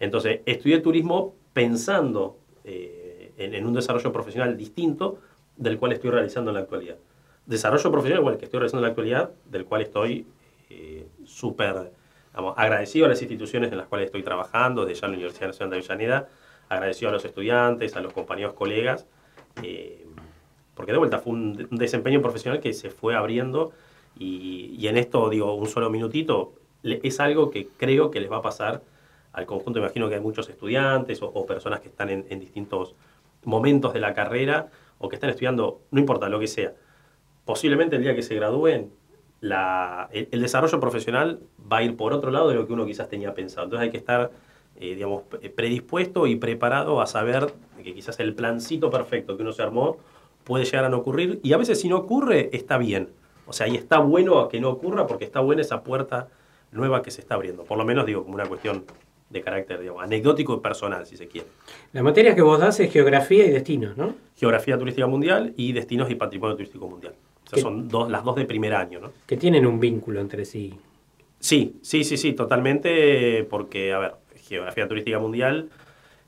Entonces, 0.00 0.40
estudié 0.46 0.80
turismo 0.80 1.34
pensando 1.52 2.38
eh, 2.64 3.32
en, 3.38 3.54
en 3.54 3.66
un 3.66 3.74
desarrollo 3.74 4.12
profesional 4.12 4.56
distinto 4.56 5.18
del 5.56 5.78
cual 5.78 5.92
estoy 5.92 6.10
realizando 6.10 6.50
en 6.50 6.54
la 6.56 6.60
actualidad. 6.62 6.98
Desarrollo 7.46 7.90
profesional 7.90 8.20
igual 8.20 8.38
que 8.38 8.46
estoy 8.46 8.58
realizando 8.60 8.80
en 8.80 8.82
la 8.84 8.88
actualidad, 8.88 9.30
del 9.50 9.64
cual 9.66 9.82
estoy 9.82 10.26
eh, 10.70 11.06
súper 11.24 11.92
agradecido 12.56 13.06
a 13.06 13.08
las 13.10 13.20
instituciones 13.22 13.70
en 13.70 13.78
las 13.78 13.86
cuales 13.86 14.06
estoy 14.06 14.22
trabajando, 14.22 14.84
desde 14.84 15.00
ya 15.02 15.06
la 15.08 15.14
Universidad 15.14 15.46
Nacional 15.48 15.70
de 15.70 15.76
Avellaneda, 15.76 16.28
agradecido 16.68 17.10
a 17.10 17.12
los 17.12 17.24
estudiantes, 17.24 17.94
a 17.96 18.00
los 18.00 18.12
compañeros 18.12 18.54
colegas, 18.54 19.06
eh, 19.62 20.06
porque 20.74 20.92
de 20.92 20.98
vuelta 20.98 21.18
fue 21.18 21.34
un, 21.34 21.68
un 21.70 21.78
desempeño 21.78 22.20
profesional 22.22 22.60
que 22.60 22.72
se 22.72 22.90
fue 22.90 23.14
abriendo 23.14 23.72
y, 24.18 24.74
y 24.78 24.88
en 24.88 24.96
esto, 24.96 25.28
digo, 25.28 25.54
un 25.54 25.68
solo 25.68 25.90
minutito, 25.90 26.54
le- 26.82 27.00
es 27.04 27.20
algo 27.20 27.50
que 27.50 27.68
creo 27.76 28.10
que 28.10 28.20
les 28.20 28.30
va 28.32 28.38
a 28.38 28.42
pasar 28.42 28.82
al 29.32 29.46
conjunto. 29.46 29.78
Imagino 29.78 30.08
que 30.08 30.14
hay 30.16 30.20
muchos 30.20 30.48
estudiantes 30.48 31.22
o, 31.22 31.26
o 31.26 31.46
personas 31.46 31.80
que 31.80 31.88
están 31.88 32.08
en, 32.10 32.26
en 32.30 32.40
distintos 32.40 32.94
momentos 33.44 33.92
de 33.92 34.00
la 34.00 34.14
carrera 34.14 34.70
o 34.98 35.08
que 35.08 35.16
están 35.16 35.30
estudiando, 35.30 35.82
no 35.90 36.00
importa 36.00 36.28
lo 36.28 36.40
que 36.40 36.48
sea. 36.48 36.72
Posiblemente 37.44 37.96
el 37.96 38.02
día 38.02 38.14
que 38.14 38.22
se 38.22 38.34
gradúen, 38.34 38.90
la- 39.40 40.08
el, 40.12 40.28
el 40.30 40.40
desarrollo 40.42 40.80
profesional 40.80 41.40
va 41.70 41.78
a 41.78 41.82
ir 41.82 41.96
por 41.96 42.12
otro 42.12 42.30
lado 42.30 42.48
de 42.48 42.54
lo 42.54 42.66
que 42.66 42.72
uno 42.72 42.86
quizás 42.86 43.08
tenía 43.08 43.34
pensado. 43.34 43.64
Entonces 43.64 43.84
hay 43.84 43.90
que 43.90 43.98
estar, 43.98 44.30
eh, 44.76 44.94
digamos, 44.94 45.22
pre- 45.24 45.50
predispuesto 45.50 46.26
y 46.26 46.36
preparado 46.36 47.00
a 47.00 47.06
saber 47.06 47.52
que 47.82 47.94
quizás 47.94 48.18
el 48.20 48.34
plancito 48.34 48.90
perfecto 48.90 49.36
que 49.36 49.42
uno 49.42 49.52
se 49.52 49.62
armó 49.62 49.98
puede 50.44 50.64
llegar 50.64 50.84
a 50.86 50.88
no 50.88 50.98
ocurrir. 50.98 51.40
Y 51.42 51.52
a 51.52 51.58
veces 51.58 51.80
si 51.80 51.88
no 51.88 51.96
ocurre, 51.98 52.48
está 52.52 52.78
bien. 52.78 53.10
O 53.46 53.52
sea, 53.52 53.68
y 53.68 53.76
está 53.76 53.98
bueno 53.98 54.48
que 54.48 54.58
no 54.60 54.70
ocurra 54.70 55.06
porque 55.06 55.24
está 55.26 55.40
buena 55.40 55.60
esa 55.60 55.82
puerta 55.84 56.28
nueva 56.72 57.02
que 57.02 57.10
se 57.10 57.20
está 57.20 57.34
abriendo. 57.34 57.64
Por 57.64 57.76
lo 57.76 57.84
menos 57.84 58.06
digo, 58.06 58.22
como 58.22 58.34
una 58.36 58.46
cuestión 58.46 58.84
de 59.28 59.40
carácter, 59.42 59.80
digamos, 59.80 60.02
anecdótico 60.02 60.54
y 60.54 60.60
personal, 60.60 61.04
si 61.06 61.16
se 61.18 61.28
quiere. 61.28 61.46
La 61.92 62.02
materia 62.02 62.34
que 62.34 62.40
vos 62.42 62.58
das 62.58 62.80
es 62.80 62.90
geografía 62.90 63.44
y 63.46 63.50
destinos, 63.50 63.96
¿no? 63.98 64.14
Geografía 64.36 64.78
turística 64.78 65.06
mundial 65.06 65.52
y 65.56 65.72
destinos 65.72 66.10
y 66.10 66.14
patrimonio 66.14 66.56
turístico 66.56 66.88
mundial. 66.88 67.14
O 67.44 67.48
sea, 67.50 67.56
¿Qué? 67.56 67.60
son 67.60 67.88
dos, 67.88 68.10
las 68.10 68.24
dos 68.24 68.36
de 68.36 68.44
primer 68.44 68.74
año, 68.74 69.00
¿no? 69.00 69.12
Que 69.26 69.36
tienen 69.36 69.66
un 69.66 69.80
vínculo 69.80 70.20
entre 70.20 70.44
sí. 70.44 70.74
Sí, 71.38 71.76
sí, 71.82 72.04
sí, 72.04 72.16
sí, 72.16 72.32
totalmente, 72.32 73.44
porque, 73.44 73.92
a 73.92 73.98
ver, 73.98 74.14
geografía 74.36 74.88
turística 74.88 75.18
mundial, 75.18 75.70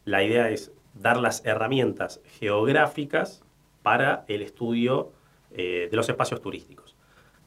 la 0.05 0.23
idea 0.23 0.51
es 0.51 0.73
dar 0.95 1.17
las 1.17 1.45
herramientas 1.47 2.21
geográficas 2.39 3.43
para 3.83 4.25
el 4.29 4.43
estudio 4.43 5.13
eh, 5.53 5.89
de 5.91 5.97
los 5.97 6.09
espacios 6.09 6.41
turísticos. 6.41 6.97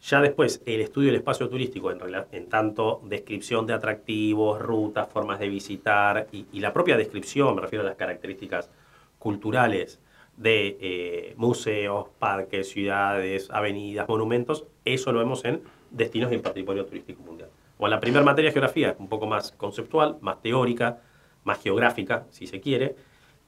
Ya 0.02 0.22
después, 0.22 0.62
el 0.66 0.82
estudio 0.82 1.08
del 1.08 1.18
espacio 1.18 1.50
turístico 1.50 1.92
en 1.92 2.50
tanto 2.50 3.02
descripción 3.04 3.68
de 3.68 3.74
atractivos, 3.74 4.62
rutas, 4.62 5.10
formas 5.10 5.40
de 5.40 5.50
visitar 5.50 6.28
y, 6.32 6.46
y 6.54 6.62
la 6.62 6.72
propia 6.72 6.96
descripción, 6.96 7.54
me 7.56 7.62
refiero 7.62 7.84
a 7.84 7.88
las 7.90 7.98
características 7.98 8.70
culturales 9.18 10.00
de 10.40 10.78
eh, 10.80 11.34
museos, 11.36 12.08
parques, 12.18 12.70
ciudades, 12.70 13.50
avenidas, 13.52 14.08
monumentos, 14.08 14.66
eso 14.86 15.12
lo 15.12 15.20
vemos 15.20 15.44
en 15.44 15.62
destinos 15.92 16.32
y 16.32 16.38
patrimonio 16.38 16.86
turístico 16.86 17.22
mundial. 17.24 17.50
O 17.78 17.86
en 17.86 17.92
la 17.92 18.00
primera 18.00 18.24
materia 18.24 18.50
de 18.50 18.54
geografía, 18.54 18.96
un 19.00 19.10
poco 19.10 19.28
más 19.28 19.52
conceptual, 19.52 20.18
más 20.22 20.42
teórica, 20.42 21.02
más 21.44 21.62
geográfica, 21.62 22.26
si 22.30 22.48
se 22.48 22.62
quiere, 22.62 22.96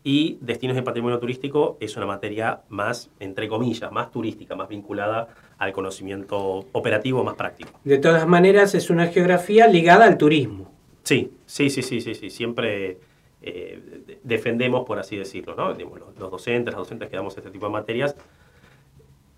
y 0.04 0.38
destinos 0.42 0.78
y 0.78 0.82
patrimonio 0.82 1.20
turístico 1.20 1.78
es 1.80 1.96
una 1.96 2.08
materia 2.08 2.62
más, 2.68 3.10
entre 3.20 3.48
comillas, 3.48 3.92
más 3.92 4.12
turística, 4.12 4.56
más 4.56 4.68
vinculada 4.68 5.30
al 5.60 5.72
conocimiento 5.72 6.66
operativo, 6.74 7.24
más 7.24 7.36
práctico. 7.36 7.80
De 7.84 8.00
todas 8.00 8.28
maneras, 8.28 8.76
es 8.76 8.90
una 8.90 9.08
geografía 9.08 9.68
ligada 9.68 10.06
al 10.06 10.18
turismo. 10.18 10.72
Sí, 11.04 11.32
sí, 11.46 11.70
sí, 11.70 11.84
sí, 11.84 12.02
sí, 12.02 12.16
sí. 12.16 12.30
Siempre 12.30 13.00
eh, 13.42 14.04
de- 14.06 14.20
defendemos, 14.24 14.86
por 14.86 15.00
así 15.00 15.18
decirlo, 15.18 15.56
¿no? 15.56 15.74
Los, 15.74 16.18
los 16.20 16.32
docentes, 16.32 16.74
las 16.74 16.80
docentes 16.80 17.10
que 17.10 17.16
damos 17.16 17.36
este 17.38 17.50
tipo 17.52 17.66
de 17.66 17.72
materias, 17.72 18.16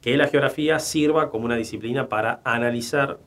que 0.01 0.17
la 0.17 0.27
geografía 0.27 0.79
sirva 0.79 1.29
como 1.29 1.45
una 1.45 1.55
disciplina 1.55 2.09
para 2.09 2.41
analizar 2.43 3.19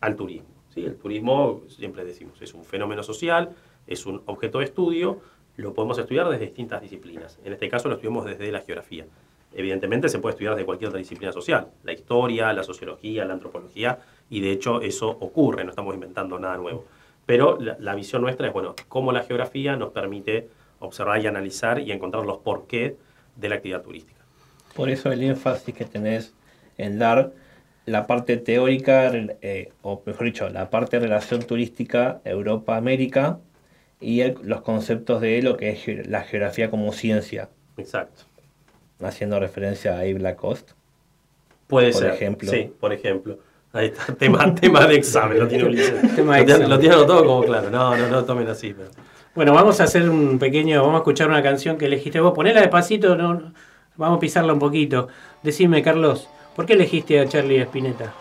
al 0.00 0.16
turismo. 0.16 0.48
¿sí? 0.74 0.84
El 0.84 0.96
turismo, 0.96 1.62
siempre 1.68 2.04
decimos, 2.04 2.40
es 2.42 2.52
un 2.54 2.64
fenómeno 2.64 3.02
social, 3.02 3.50
es 3.86 4.04
un 4.04 4.22
objeto 4.26 4.58
de 4.58 4.66
estudio, 4.66 5.20
lo 5.56 5.72
podemos 5.72 5.98
estudiar 5.98 6.28
desde 6.28 6.44
distintas 6.46 6.82
disciplinas. 6.82 7.38
En 7.44 7.52
este 7.52 7.68
caso 7.68 7.88
lo 7.88 7.94
estudiamos 7.94 8.26
desde 8.26 8.52
la 8.52 8.60
geografía. 8.60 9.06
Evidentemente 9.54 10.10
se 10.10 10.18
puede 10.18 10.34
estudiar 10.34 10.54
desde 10.54 10.66
cualquier 10.66 10.88
otra 10.90 10.98
disciplina 10.98 11.32
social, 11.32 11.68
la 11.82 11.92
historia, 11.94 12.52
la 12.52 12.62
sociología, 12.62 13.24
la 13.24 13.32
antropología, 13.32 13.98
y 14.28 14.40
de 14.40 14.52
hecho 14.52 14.82
eso 14.82 15.08
ocurre, 15.08 15.64
no 15.64 15.70
estamos 15.70 15.94
inventando 15.94 16.38
nada 16.38 16.58
nuevo. 16.58 16.84
Pero 17.28 17.58
la, 17.60 17.76
la 17.78 17.94
visión 17.94 18.22
nuestra 18.22 18.46
es, 18.46 18.54
bueno, 18.54 18.74
cómo 18.88 19.12
la 19.12 19.22
geografía 19.22 19.76
nos 19.76 19.90
permite 19.92 20.48
observar 20.80 21.20
y 21.22 21.26
analizar 21.26 21.78
y 21.78 21.92
encontrar 21.92 22.24
los 22.24 22.38
porqués 22.38 22.94
de 23.36 23.48
la 23.50 23.56
actividad 23.56 23.82
turística. 23.82 24.22
Por 24.74 24.88
eso 24.88 25.12
el 25.12 25.22
énfasis 25.22 25.74
que 25.74 25.84
tenés 25.84 26.32
en 26.78 26.98
dar 26.98 27.32
la 27.84 28.06
parte 28.06 28.38
teórica, 28.38 29.12
eh, 29.42 29.72
o 29.82 30.02
mejor 30.06 30.24
dicho, 30.24 30.48
la 30.48 30.70
parte 30.70 30.98
de 30.98 31.06
relación 31.06 31.42
turística 31.42 32.22
Europa-América 32.24 33.38
y 34.00 34.20
el- 34.22 34.38
los 34.42 34.62
conceptos 34.62 35.20
de 35.20 35.42
lo 35.42 35.58
que 35.58 35.68
es 35.72 36.08
la 36.08 36.22
geografía 36.22 36.70
como 36.70 36.92
ciencia. 36.92 37.50
Exacto. 37.76 38.22
Haciendo 39.02 39.38
referencia 39.38 39.98
a 39.98 40.06
Yves 40.06 40.22
Lacoste. 40.22 40.72
Puede 41.66 41.92
por 41.92 42.00
ser. 42.00 42.14
ejemplo. 42.14 42.50
Sí, 42.50 42.72
por 42.80 42.94
ejemplo. 42.94 43.38
Ahí 43.72 43.86
está, 43.86 44.14
tema, 44.14 44.54
tema 44.60 44.86
de 44.86 44.96
examen, 44.96 45.38
lo 45.40 45.48
tiene 45.48 45.64
Ulises. 45.64 46.14
Tema 46.16 46.36
de 46.36 46.40
lo, 46.40 46.46
tiene, 46.46 46.64
examen. 46.64 46.70
lo 46.70 46.78
tiene 46.78 46.94
todo 46.96 47.24
como 47.24 47.42
claro. 47.44 47.70
No, 47.70 47.96
no, 47.96 48.08
no 48.08 48.24
tomen 48.24 48.48
así. 48.48 48.72
pero- 48.74 48.90
Bueno, 49.34 49.52
vamos 49.54 49.80
a 49.80 49.84
hacer 49.84 50.08
un 50.08 50.38
pequeño, 50.38 50.80
vamos 50.80 50.94
a 50.94 50.98
escuchar 50.98 51.28
una 51.28 51.42
canción 51.42 51.76
que 51.76 51.86
elegiste 51.86 52.20
vos. 52.20 52.32
Ponela 52.32 52.60
despacito, 52.60 53.14
no, 53.14 53.52
vamos 53.96 54.16
a 54.16 54.20
pisarla 54.20 54.52
un 54.52 54.58
poquito. 54.58 55.08
Decime, 55.42 55.82
Carlos, 55.82 56.28
¿por 56.56 56.64
qué 56.66 56.72
elegiste 56.72 57.20
a 57.20 57.28
Charlie 57.28 57.60
Spinetta? 57.62 58.12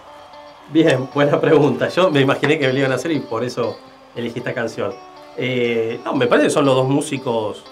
Bien, 0.71 1.07
buena 1.13 1.39
pregunta. 1.39 1.88
Yo 1.88 2.12
me 2.12 2.19
imaginé 2.21 2.60
que 2.60 2.67
me 2.67 2.73
lo 2.73 2.79
iban 2.79 2.91
a 2.91 2.95
hacer 2.95 3.12
y 3.12 3.19
por 3.19 3.43
eso 3.43 3.79
elegí 4.15 4.39
esta 4.39 4.53
canción. 4.53 4.91
Eh, 5.38 5.99
no, 6.03 6.13
me 6.13 6.27
parece 6.27 6.47
que 6.47 6.51
son 6.53 6.65
los 6.65 6.75
dos 6.75 6.89
músicos, 6.89 7.63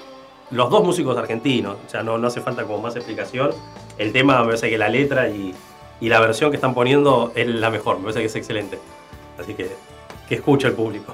los 0.52 0.70
dos 0.70 0.82
músicos 0.84 1.18
argentinos. 1.18 1.76
O 1.86 1.90
sea, 1.90 2.04
no, 2.04 2.18
no 2.18 2.28
hace 2.28 2.40
falta 2.40 2.64
como 2.64 2.80
más 2.80 2.96
explicación. 2.96 3.52
El 3.98 4.14
tema 4.14 4.40
me 4.40 4.46
parece 4.46 4.70
que 4.70 4.78
la 4.78 4.88
letra 4.88 5.28
y, 5.28 5.54
y 6.00 6.10
la 6.10 6.20
versión 6.20 6.52
que 6.52 6.58
están 6.58 6.74
poniendo 6.74 7.32
es 7.36 7.48
la 7.48 7.70
mejor. 7.70 7.98
Me 7.98 8.04
parece 8.04 8.20
que 8.22 8.26
es 8.26 8.36
excelente. 8.36 8.80
Así 9.40 9.54
que 9.54 9.70
que 10.28 10.36
escuche 10.36 10.68
el 10.68 10.74
público. 10.74 11.14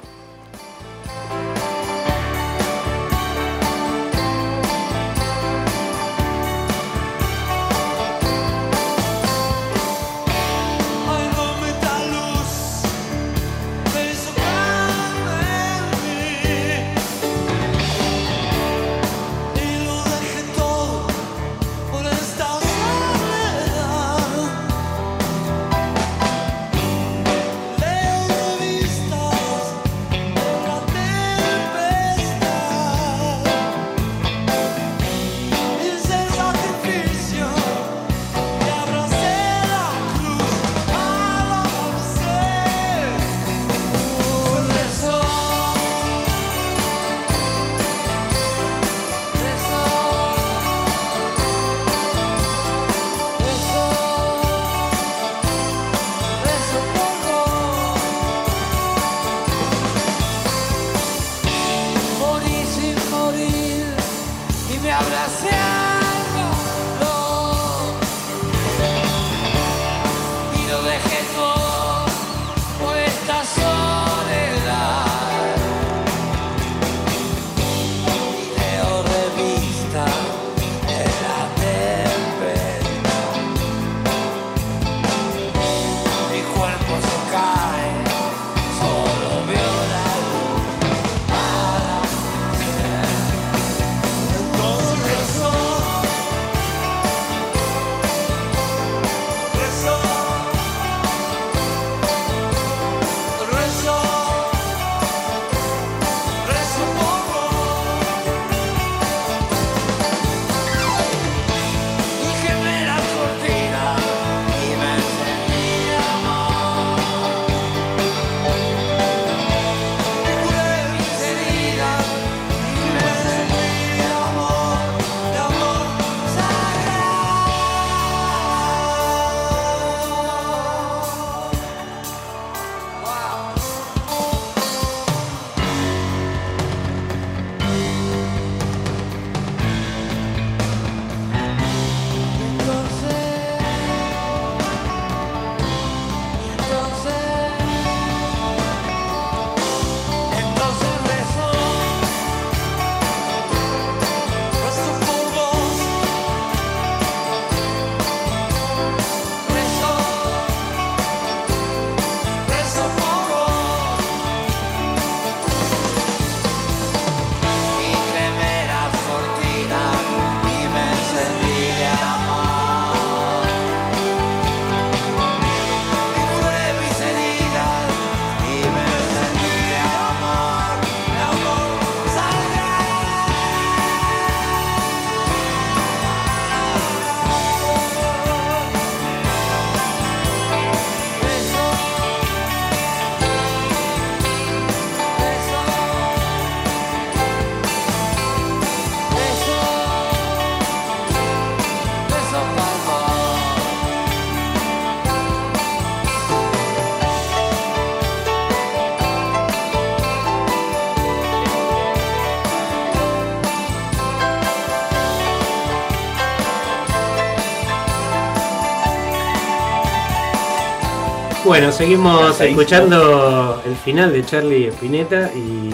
Bueno, 221.52 221.70
seguimos 221.74 222.40
escuchando 222.40 223.62
el 223.66 223.76
final 223.76 224.14
de 224.14 224.24
Charlie 224.26 224.68
Spinetta 224.70 225.30
y, 225.36 225.70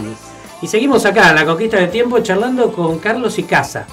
y 0.64 0.68
seguimos 0.68 1.06
acá 1.06 1.30
en 1.30 1.36
la 1.36 1.46
conquista 1.46 1.78
del 1.78 1.92
tiempo 1.92 2.18
charlando 2.22 2.72
con 2.72 2.98
Carlos 2.98 3.38
Icaza. 3.38 3.86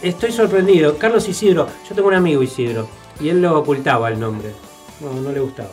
Estoy 0.00 0.30
sorprendido. 0.30 0.96
Carlos 0.98 1.28
Isidro, 1.28 1.66
yo 1.88 1.96
tengo 1.96 2.06
un 2.06 2.14
amigo 2.14 2.44
Isidro 2.44 2.86
y 3.18 3.28
él 3.28 3.42
lo 3.42 3.58
ocultaba 3.58 4.08
el 4.08 4.20
nombre. 4.20 4.50
No, 5.00 5.12
no 5.20 5.32
le 5.32 5.40
gustaba. 5.40 5.70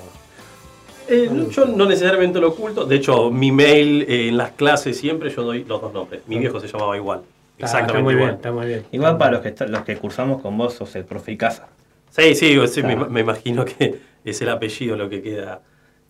Eh, 1.08 1.30
no, 1.32 1.50
yo 1.52 1.66
no 1.66 1.86
necesariamente 1.86 2.40
lo 2.40 2.48
oculto. 2.50 2.86
De 2.86 2.96
hecho, 2.96 3.30
mi 3.30 3.52
mail 3.52 4.08
eh, 4.10 4.30
en 4.30 4.38
las 4.38 4.54
clases 4.54 4.98
siempre 4.98 5.30
yo 5.30 5.44
doy 5.44 5.64
los 5.66 5.80
dos 5.80 5.94
nombres. 5.94 6.22
Mi 6.26 6.40
viejo 6.40 6.60
se 6.60 6.68
llamaba 6.68 6.98
igual. 6.98 7.22
Exactamente 7.60 8.02
muy 8.02 8.14
igual. 8.16 8.26
bien, 8.30 8.36
está 8.38 8.52
muy 8.52 8.66
bien. 8.66 8.86
Igual 8.92 9.20
para 9.20 9.34
los 9.34 9.42
que, 9.42 9.50
está- 9.50 9.68
los 9.68 9.84
que 9.84 9.98
cursamos 9.98 10.42
con 10.42 10.58
vos 10.58 10.74
sos 10.74 10.96
el 10.96 11.06
profe 11.06 11.34
Icaza. 11.34 11.68
Sí, 12.10 12.34
sí, 12.34 12.58
sí, 12.70 12.82
me, 12.82 12.96
Claro. 12.96 13.12
me 13.12 13.20
imagino 13.20 13.64
que 13.66 14.07
es 14.32 14.42
el 14.42 14.50
apellido 14.50 14.96
lo 14.96 15.10
que 15.10 15.22
queda 15.22 15.62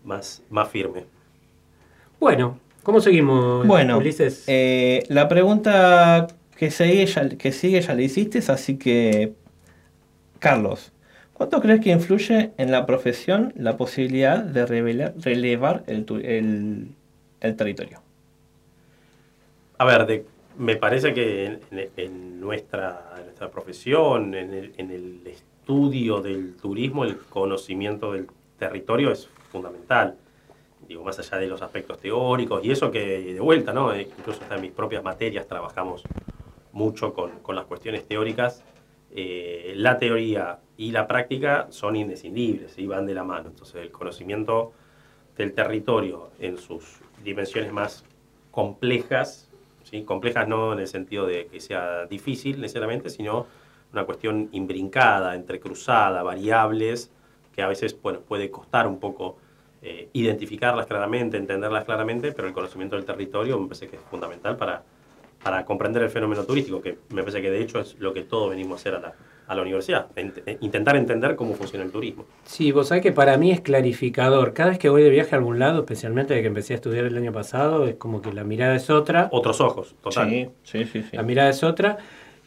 más, 0.04 0.42
más 0.50 0.68
firme. 0.68 1.04
Bueno, 2.20 2.58
¿cómo 2.82 3.00
seguimos, 3.00 3.66
Bueno, 3.66 3.98
Ulises? 3.98 4.44
eh, 4.46 5.04
la 5.08 5.28
pregunta 5.28 6.26
que 6.56 6.70
sigue, 6.70 7.06
ya, 7.06 7.28
que 7.28 7.52
sigue 7.52 7.80
ya 7.80 7.94
la 7.94 8.02
hiciste, 8.02 8.40
así 8.48 8.76
que, 8.76 9.32
Carlos, 10.40 10.92
¿cuánto 11.32 11.60
crees 11.60 11.80
que 11.80 11.90
influye 11.90 12.50
en 12.56 12.70
la 12.72 12.86
profesión 12.86 13.52
la 13.56 13.76
posibilidad 13.76 14.38
de 14.42 14.66
revela- 14.66 15.12
relevar 15.22 15.84
el, 15.86 16.04
tu- 16.04 16.16
el- 16.16 16.88
el 17.40 17.56
territorio? 17.56 18.00
A 19.78 19.84
ver, 19.84 20.06
de- 20.06 20.24
me 20.58 20.74
parece 20.74 21.14
que 21.14 21.46
en, 21.46 21.60
en- 21.70 21.88
en 21.96 22.40
nuestra, 22.40 23.12
en 23.18 23.24
nuestra 23.26 23.48
profesión, 23.50 24.34
en 24.34 24.52
el, 24.52 24.72
en 24.76 24.90
el 24.90 25.20
estudio 25.68 26.22
del 26.22 26.56
turismo, 26.56 27.04
el 27.04 27.18
conocimiento 27.18 28.12
del 28.12 28.26
territorio 28.58 29.12
es 29.12 29.28
fundamental. 29.52 30.16
Digo, 30.88 31.04
más 31.04 31.18
allá 31.18 31.36
de 31.36 31.46
los 31.46 31.60
aspectos 31.60 31.98
teóricos 31.98 32.64
y 32.64 32.70
eso 32.70 32.90
que 32.90 33.34
de 33.34 33.40
vuelta, 33.40 33.74
¿no? 33.74 33.92
Eh, 33.92 34.08
Incluso 34.18 34.40
hasta 34.40 34.54
en 34.54 34.62
mis 34.62 34.72
propias 34.72 35.04
materias 35.04 35.46
trabajamos 35.46 36.04
mucho 36.72 37.12
con, 37.12 37.40
con 37.40 37.54
las 37.54 37.66
cuestiones 37.66 38.08
teóricas. 38.08 38.64
Eh, 39.10 39.74
la 39.76 39.98
teoría 39.98 40.60
y 40.78 40.90
la 40.90 41.06
práctica 41.06 41.66
son 41.68 41.96
indescindibles 41.96 42.78
y 42.78 42.86
van 42.86 43.04
de 43.04 43.12
la 43.12 43.24
mano. 43.24 43.50
Entonces, 43.50 43.76
el 43.76 43.90
conocimiento 43.90 44.72
del 45.36 45.52
territorio 45.52 46.30
en 46.40 46.56
sus 46.56 47.00
dimensiones 47.22 47.74
más 47.74 48.06
complejas, 48.50 49.50
¿sí? 49.82 50.02
complejas 50.04 50.48
no 50.48 50.72
en 50.72 50.78
el 50.78 50.86
sentido 50.88 51.26
de 51.26 51.46
que 51.48 51.60
sea 51.60 52.06
difícil 52.06 52.58
necesariamente, 52.58 53.10
sino 53.10 53.46
una 53.92 54.04
cuestión 54.04 54.48
imbrincada, 54.52 55.34
entrecruzada, 55.34 56.22
variables, 56.22 57.10
que 57.54 57.62
a 57.62 57.68
veces 57.68 57.96
bueno, 58.00 58.20
puede 58.20 58.50
costar 58.50 58.86
un 58.86 58.98
poco 58.98 59.36
eh, 59.82 60.08
identificarlas 60.12 60.86
claramente, 60.86 61.36
entenderlas 61.36 61.84
claramente, 61.84 62.32
pero 62.32 62.48
el 62.48 62.54
conocimiento 62.54 62.96
del 62.96 63.04
territorio 63.04 63.58
me 63.58 63.68
parece 63.68 63.88
que 63.88 63.96
es 63.96 64.02
fundamental 64.10 64.56
para, 64.56 64.82
para 65.42 65.64
comprender 65.64 66.02
el 66.02 66.10
fenómeno 66.10 66.44
turístico, 66.44 66.80
que 66.82 66.98
me 67.10 67.22
parece 67.22 67.40
que 67.40 67.50
de 67.50 67.60
hecho 67.62 67.80
es 67.80 67.98
lo 67.98 68.12
que 68.12 68.22
todos 68.22 68.50
venimos 68.50 68.72
a 68.72 68.76
hacer 68.80 68.94
a 68.96 69.00
la, 69.00 69.14
a 69.46 69.54
la 69.54 69.62
universidad, 69.62 70.08
ent- 70.16 70.42
eh, 70.46 70.58
intentar 70.60 70.96
entender 70.96 71.34
cómo 71.36 71.54
funciona 71.54 71.84
el 71.84 71.90
turismo. 71.90 72.24
Sí, 72.44 72.72
vos 72.72 72.88
sabés 72.88 73.02
que 73.02 73.12
para 73.12 73.36
mí 73.38 73.50
es 73.52 73.60
clarificador. 73.60 74.52
Cada 74.52 74.70
vez 74.70 74.78
que 74.78 74.88
voy 74.88 75.02
de 75.02 75.10
viaje 75.10 75.34
a 75.34 75.38
algún 75.38 75.58
lado, 75.58 75.80
especialmente 75.80 76.34
desde 76.34 76.42
que 76.42 76.48
empecé 76.48 76.74
a 76.74 76.76
estudiar 76.76 77.04
el 77.06 77.16
año 77.16 77.32
pasado, 77.32 77.86
es 77.86 77.94
como 77.94 78.20
que 78.20 78.32
la 78.32 78.44
mirada 78.44 78.74
es 78.74 78.90
otra. 78.90 79.28
Otros 79.32 79.60
ojos, 79.60 79.94
total. 80.02 80.28
Sí, 80.28 80.48
sí, 80.64 80.84
sí. 80.84 81.02
sí. 81.02 81.16
La 81.16 81.22
mirada 81.22 81.50
es 81.50 81.62
otra. 81.62 81.98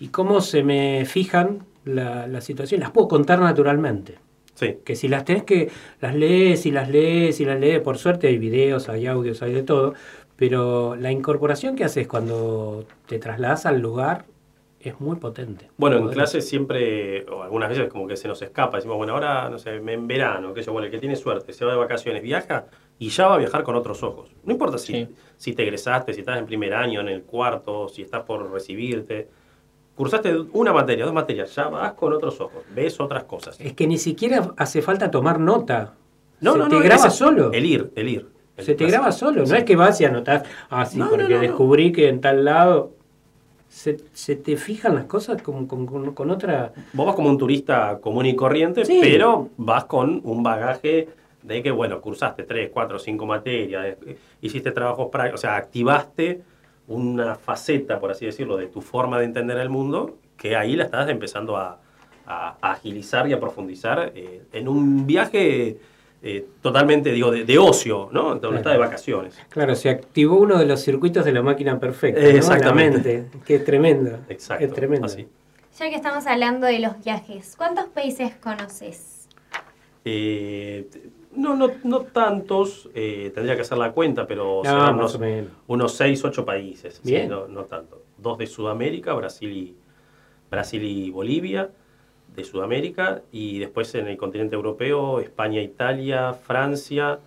Y 0.02 0.10
cómo 0.10 0.41
se 0.41 0.64
me 0.64 1.06
fijan 1.06 1.66
la, 1.86 2.28
la 2.28 2.41
situación. 2.41 2.82
Las 2.82 2.91
puedo 2.91 3.08
contar 3.08 3.39
naturalmente. 3.39 4.18
Sí. 4.56 4.80
Que 4.84 4.95
si 4.95 5.08
las 5.08 5.26
tenés 5.26 5.43
que, 5.43 5.70
las 6.02 6.16
lees 6.16 6.66
y 6.66 6.72
las 6.72 6.89
lees 6.89 7.39
y 7.39 7.45
las 7.45 7.60
lees, 7.60 7.80
por 7.80 7.97
suerte 7.97 8.28
hay 8.28 8.38
videos, 8.38 8.89
hay 8.89 9.08
audios, 9.08 9.41
hay 9.41 9.54
de 9.54 9.64
todo, 9.64 9.93
pero 10.36 10.95
la 10.95 11.12
incorporación 11.12 11.76
que 11.76 11.84
haces 11.84 12.08
cuando 12.08 12.86
te 13.08 13.20
trasladas 13.20 13.66
al 13.66 13.80
lugar 13.80 14.26
es 14.80 14.99
muy 14.99 15.18
potente. 15.18 15.70
Bueno, 15.78 15.97
en 15.97 16.10
clase 16.10 16.41
siempre, 16.41 17.24
o 17.30 17.43
algunas 17.43 17.70
veces 17.70 17.88
como 17.88 18.08
que 18.08 18.18
se 18.18 18.28
nos 18.28 18.41
escapa, 18.41 18.78
decimos, 18.78 18.97
bueno, 18.97 19.14
ahora, 19.14 19.49
no 19.49 19.60
sé, 19.60 19.76
en 19.76 20.08
verano, 20.08 20.54
que 20.54 20.64
yo, 20.64 20.72
bueno, 20.72 20.88
el 20.88 20.91
que 20.91 20.97
tiene 20.97 21.16
suerte, 21.16 21.54
se 21.54 21.64
va 21.64 21.72
de 21.72 21.78
vacaciones, 21.78 22.24
viaja 22.24 22.66
y 22.97 23.10
ya 23.10 23.28
va 23.28 23.36
a 23.36 23.38
viajar 23.38 23.64
con 23.64 23.76
otros 23.76 24.02
ojos. 24.02 24.32
No 24.43 24.54
importa 24.54 24.78
si, 24.78 25.08
si 25.38 25.54
te 25.54 25.64
egresaste, 25.64 26.14
si 26.14 26.22
estás 26.22 26.39
en 26.39 26.47
primer 26.47 26.74
año, 26.74 27.02
en 27.02 27.10
el 27.10 27.22
cuarto, 27.24 27.88
si 27.88 28.02
estás 28.02 28.24
por 28.24 28.52
recibirte. 28.52 29.28
Cursaste 29.96 30.36
una 30.54 30.74
materia, 30.74 31.06
dos 31.06 31.14
materias, 31.14 31.54
ya 31.54 31.68
vas 31.68 31.94
con 31.94 32.14
otros 32.14 32.39
ojos, 32.42 32.64
ves 32.74 33.00
otras 33.00 33.26
cosas. 33.26 33.60
Es 33.60 33.74
que 33.74 33.86
ni 33.88 33.98
siquiera 33.98 34.52
hace 34.58 34.82
falta 34.82 35.12
tomar 35.12 35.39
nota. 35.39 35.94
No, 36.39 36.54
se 36.54 36.58
no, 36.60 36.68
te 36.70 36.76
no, 36.76 36.82
graba 36.82 37.10
solo. 37.10 37.52
El 37.52 37.66
ir, 37.66 37.92
el 37.96 38.08
ir. 38.10 38.28
el 38.58 38.66
Se 38.66 38.74
te 38.74 38.86
graba 38.88 39.12
solo, 39.12 39.46
Sí. 39.46 39.52
no 39.52 39.58
es 39.58 39.64
que 39.64 39.76
vas 39.76 40.00
y 40.02 40.06
anotás, 40.06 40.44
ah, 40.70 40.86
sí, 40.86 40.98
No, 40.98 41.10
porque 41.10 41.34
no, 41.36 41.39
descubrí 41.39 41.92
que 41.92 42.08
en 42.10 42.22
tal 42.22 42.46
lado. 42.46 42.92
Se, 43.70 43.96
se 44.12 44.36
te 44.36 44.58
fijan 44.58 44.96
las 44.96 45.06
cosas 45.06 45.42
con, 45.42 45.66
con- 45.66 45.86
con- 45.86 46.14
con 46.14 46.30
otra. 46.30 46.74
Vos 46.92 47.06
vas 47.06 47.16
como 47.16 47.30
un 47.30 47.38
turista 47.38 48.00
común 48.02 48.26
y 48.26 48.36
corriente, 48.36 48.84
Sí. 48.84 49.00
pero 49.02 49.48
vas 49.56 49.86
con 49.86 50.20
un 50.26 50.44
bagaje 50.44 51.08
de 51.42 51.64
que, 51.64 51.72
bueno, 51.72 52.02
cursaste 52.02 52.44
tres, 52.44 52.70
cuatro, 52.74 53.00
cinco 53.00 53.26
materias, 53.26 53.96
eh, 54.06 54.18
hiciste 54.42 54.72
trabajos 54.72 55.08
prácticos, 55.10 55.39
o 55.39 55.42
sea, 55.42 55.56
activaste 55.56 56.42
una 56.94 57.36
faceta, 57.36 58.00
por 58.00 58.12
así 58.12 58.26
decirlo, 58.26 58.58
de 58.58 58.68
tu 58.68 58.82
forma 58.82 59.18
de 59.20 59.26
entender 59.26 59.58
el 59.58 59.70
mundo, 59.70 60.18
que 60.38 60.56
ahí 60.56 60.76
la 60.76 60.86
estás 60.86 61.10
empezando 61.10 61.58
a, 61.58 61.80
a- 62.26 62.58
a 62.62 62.72
agilizar 62.74 63.28
y 63.28 63.34
a 63.34 63.39
profundizar 63.39 64.12
eh, 64.16 64.44
en 64.54 64.68
un 64.68 65.06
viaje 65.08 65.78
eh, 66.24 66.46
totalmente, 66.62 67.12
digo, 67.12 67.32
de, 67.32 67.46
de 67.46 67.58
ocio, 67.58 68.10
¿no? 68.12 68.24
Donde 68.36 68.39
Claro. 68.42 68.56
estás 68.58 68.74
de 68.74 68.78
vacaciones. 68.80 69.39
Claro, 69.50 69.74
se 69.76 69.89
activó 69.89 70.36
uno 70.38 70.60
de 70.60 70.66
los 70.68 70.80
circuitos 70.82 71.26
de 71.26 71.32
la 71.32 71.42
máquina 71.42 71.80
perfecta. 71.80 72.22
¿no? 72.22 72.28
Exactamente. 72.28 73.18
Mente. 73.18 73.39
Qué 73.46 73.58
tremendo. 73.60 74.20
Exacto. 74.30 74.64
Es 74.66 74.72
tremendo. 74.74 75.08
así. 75.08 75.28
Ya 75.80 75.89
que 75.89 75.96
estamos 75.96 76.28
hablando 76.28 76.68
de 76.68 76.78
los 76.80 77.04
viajes, 77.04 77.56
¿cuántos 77.58 77.86
países 77.86 78.34
conoces? 78.36 79.28
No, 81.36 81.55
no, 81.55 81.69
no 81.84 82.01
tantos, 82.01 82.89
eh, 82.93 83.32
tendría 83.34 83.55
que 83.55 83.61
hacer 83.61 83.77
la 83.77 83.91
cuenta, 83.91 84.27
pero 84.27 84.61
No, 84.63 84.69
serán 84.69 84.95
unos, 84.95 85.19
unos 85.67 85.93
6, 85.93 86.25
8 86.25 86.45
países. 86.45 86.99
sí, 87.03 87.11
Bien. 87.11 87.29
no, 87.29 87.47
no 87.47 87.65
tanto. 87.65 88.01
Dos 88.17 88.38
de 88.38 88.47
Sudamérica, 88.47 89.13
Brasil 89.13 89.51
y, 89.51 89.75
Brasil 90.49 90.84
y 90.84 91.09
Bolivia, 91.09 91.69
de 92.36 92.43
Sudamérica, 92.43 93.21
y 93.32 93.59
después 93.59 93.93
en 93.95 94.07
el 94.07 94.17
continente 94.17 94.55
europeo, 94.55 95.19
España, 95.19 95.61
Italia, 95.61 96.34
Francia, 96.34 97.19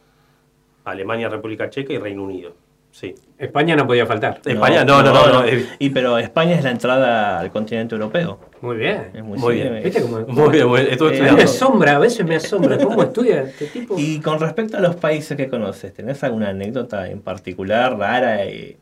Alemania, 0.85 1.29
República 1.29 1.71
Checa 1.71 1.93
y 1.93 1.99
Reino 1.99 2.25
Unido. 2.25 2.53
Sí. 2.95 3.13
España 3.39 3.75
no 3.75 3.89
podía 3.89 4.07
faltar. 4.07 4.41
España, 4.45 4.85
no, 4.85 5.03
no, 5.03 5.13
no. 5.13 5.43
no, 5.43 5.49
Y 5.81 5.91
pero 5.91 6.17
España 6.17 6.55
es 6.55 6.63
la 6.63 6.71
entrada 6.71 7.41
al 7.41 7.51
continente 7.51 7.97
europeo. 7.97 8.39
Muy 8.61 8.77
bien. 8.77 9.11
Es 9.13 9.25
muy, 9.25 9.57
bien. 9.57 9.83
¿Viste 9.83 10.01
cómo- 10.01 10.21
Muy 10.29 10.51
bien, 10.51 10.69
muy 10.69 10.81
bien. 10.81 10.93
Estuve 10.93 11.19
Eh, 11.19 11.33
me 11.33 11.43
asombra, 11.43 11.97
a 11.97 11.99
veces 11.99 12.25
me 12.25 12.37
asombra. 12.37 12.79
¿Cómo 12.79 13.03
estudia 13.03 13.43
este 13.43 13.67
tipo? 13.67 13.97
Y 13.99 14.21
con 14.21 14.39
respecto 14.39 14.77
a 14.77 14.81
los 14.81 14.95
países 14.95 15.37
que 15.37 15.49
conoces, 15.49 15.93
¿tenés 15.93 16.23
alguna 16.23 16.51
anécdota 16.51 17.11
en 17.11 17.21
particular, 17.21 17.99
rara? 17.99 18.47
Y... 18.47 18.77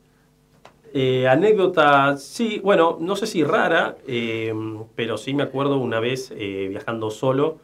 Eh, 0.93 1.27
anécdota, 1.27 2.19
sí, 2.19 2.61
bueno, 2.63 2.99
no 3.01 3.17
sé 3.17 3.27
si 3.27 3.43
rara, 3.45 3.97
eh, 4.07 4.53
pero 4.95 5.17
sí 5.17 5.33
me 5.33 5.45
acuerdo 5.45 5.79
una 5.79 6.01
vez 6.01 6.31
eh, 6.37 6.67
viajando 6.69 7.11
solo 7.11 7.57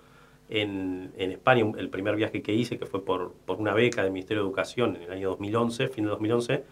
en, 0.51 1.12
en 1.16 1.30
España, 1.32 1.64
el 1.76 1.88
primer 1.90 2.16
viaje 2.16 2.42
que 2.42 2.53
hice, 2.55 2.78
que 2.78 2.86
fue 2.86 3.05
por, 3.05 3.32
por 3.44 3.59
una 3.59 3.74
beca 3.74 4.03
del 4.03 4.12
Ministerio 4.12 4.42
de 4.42 4.49
Educación 4.49 4.96
en 4.96 5.03
el 5.03 5.11
año 5.12 5.28
2011, 5.30 5.88
fin 5.88 6.05
de 6.05 6.11
2011. 6.11 6.64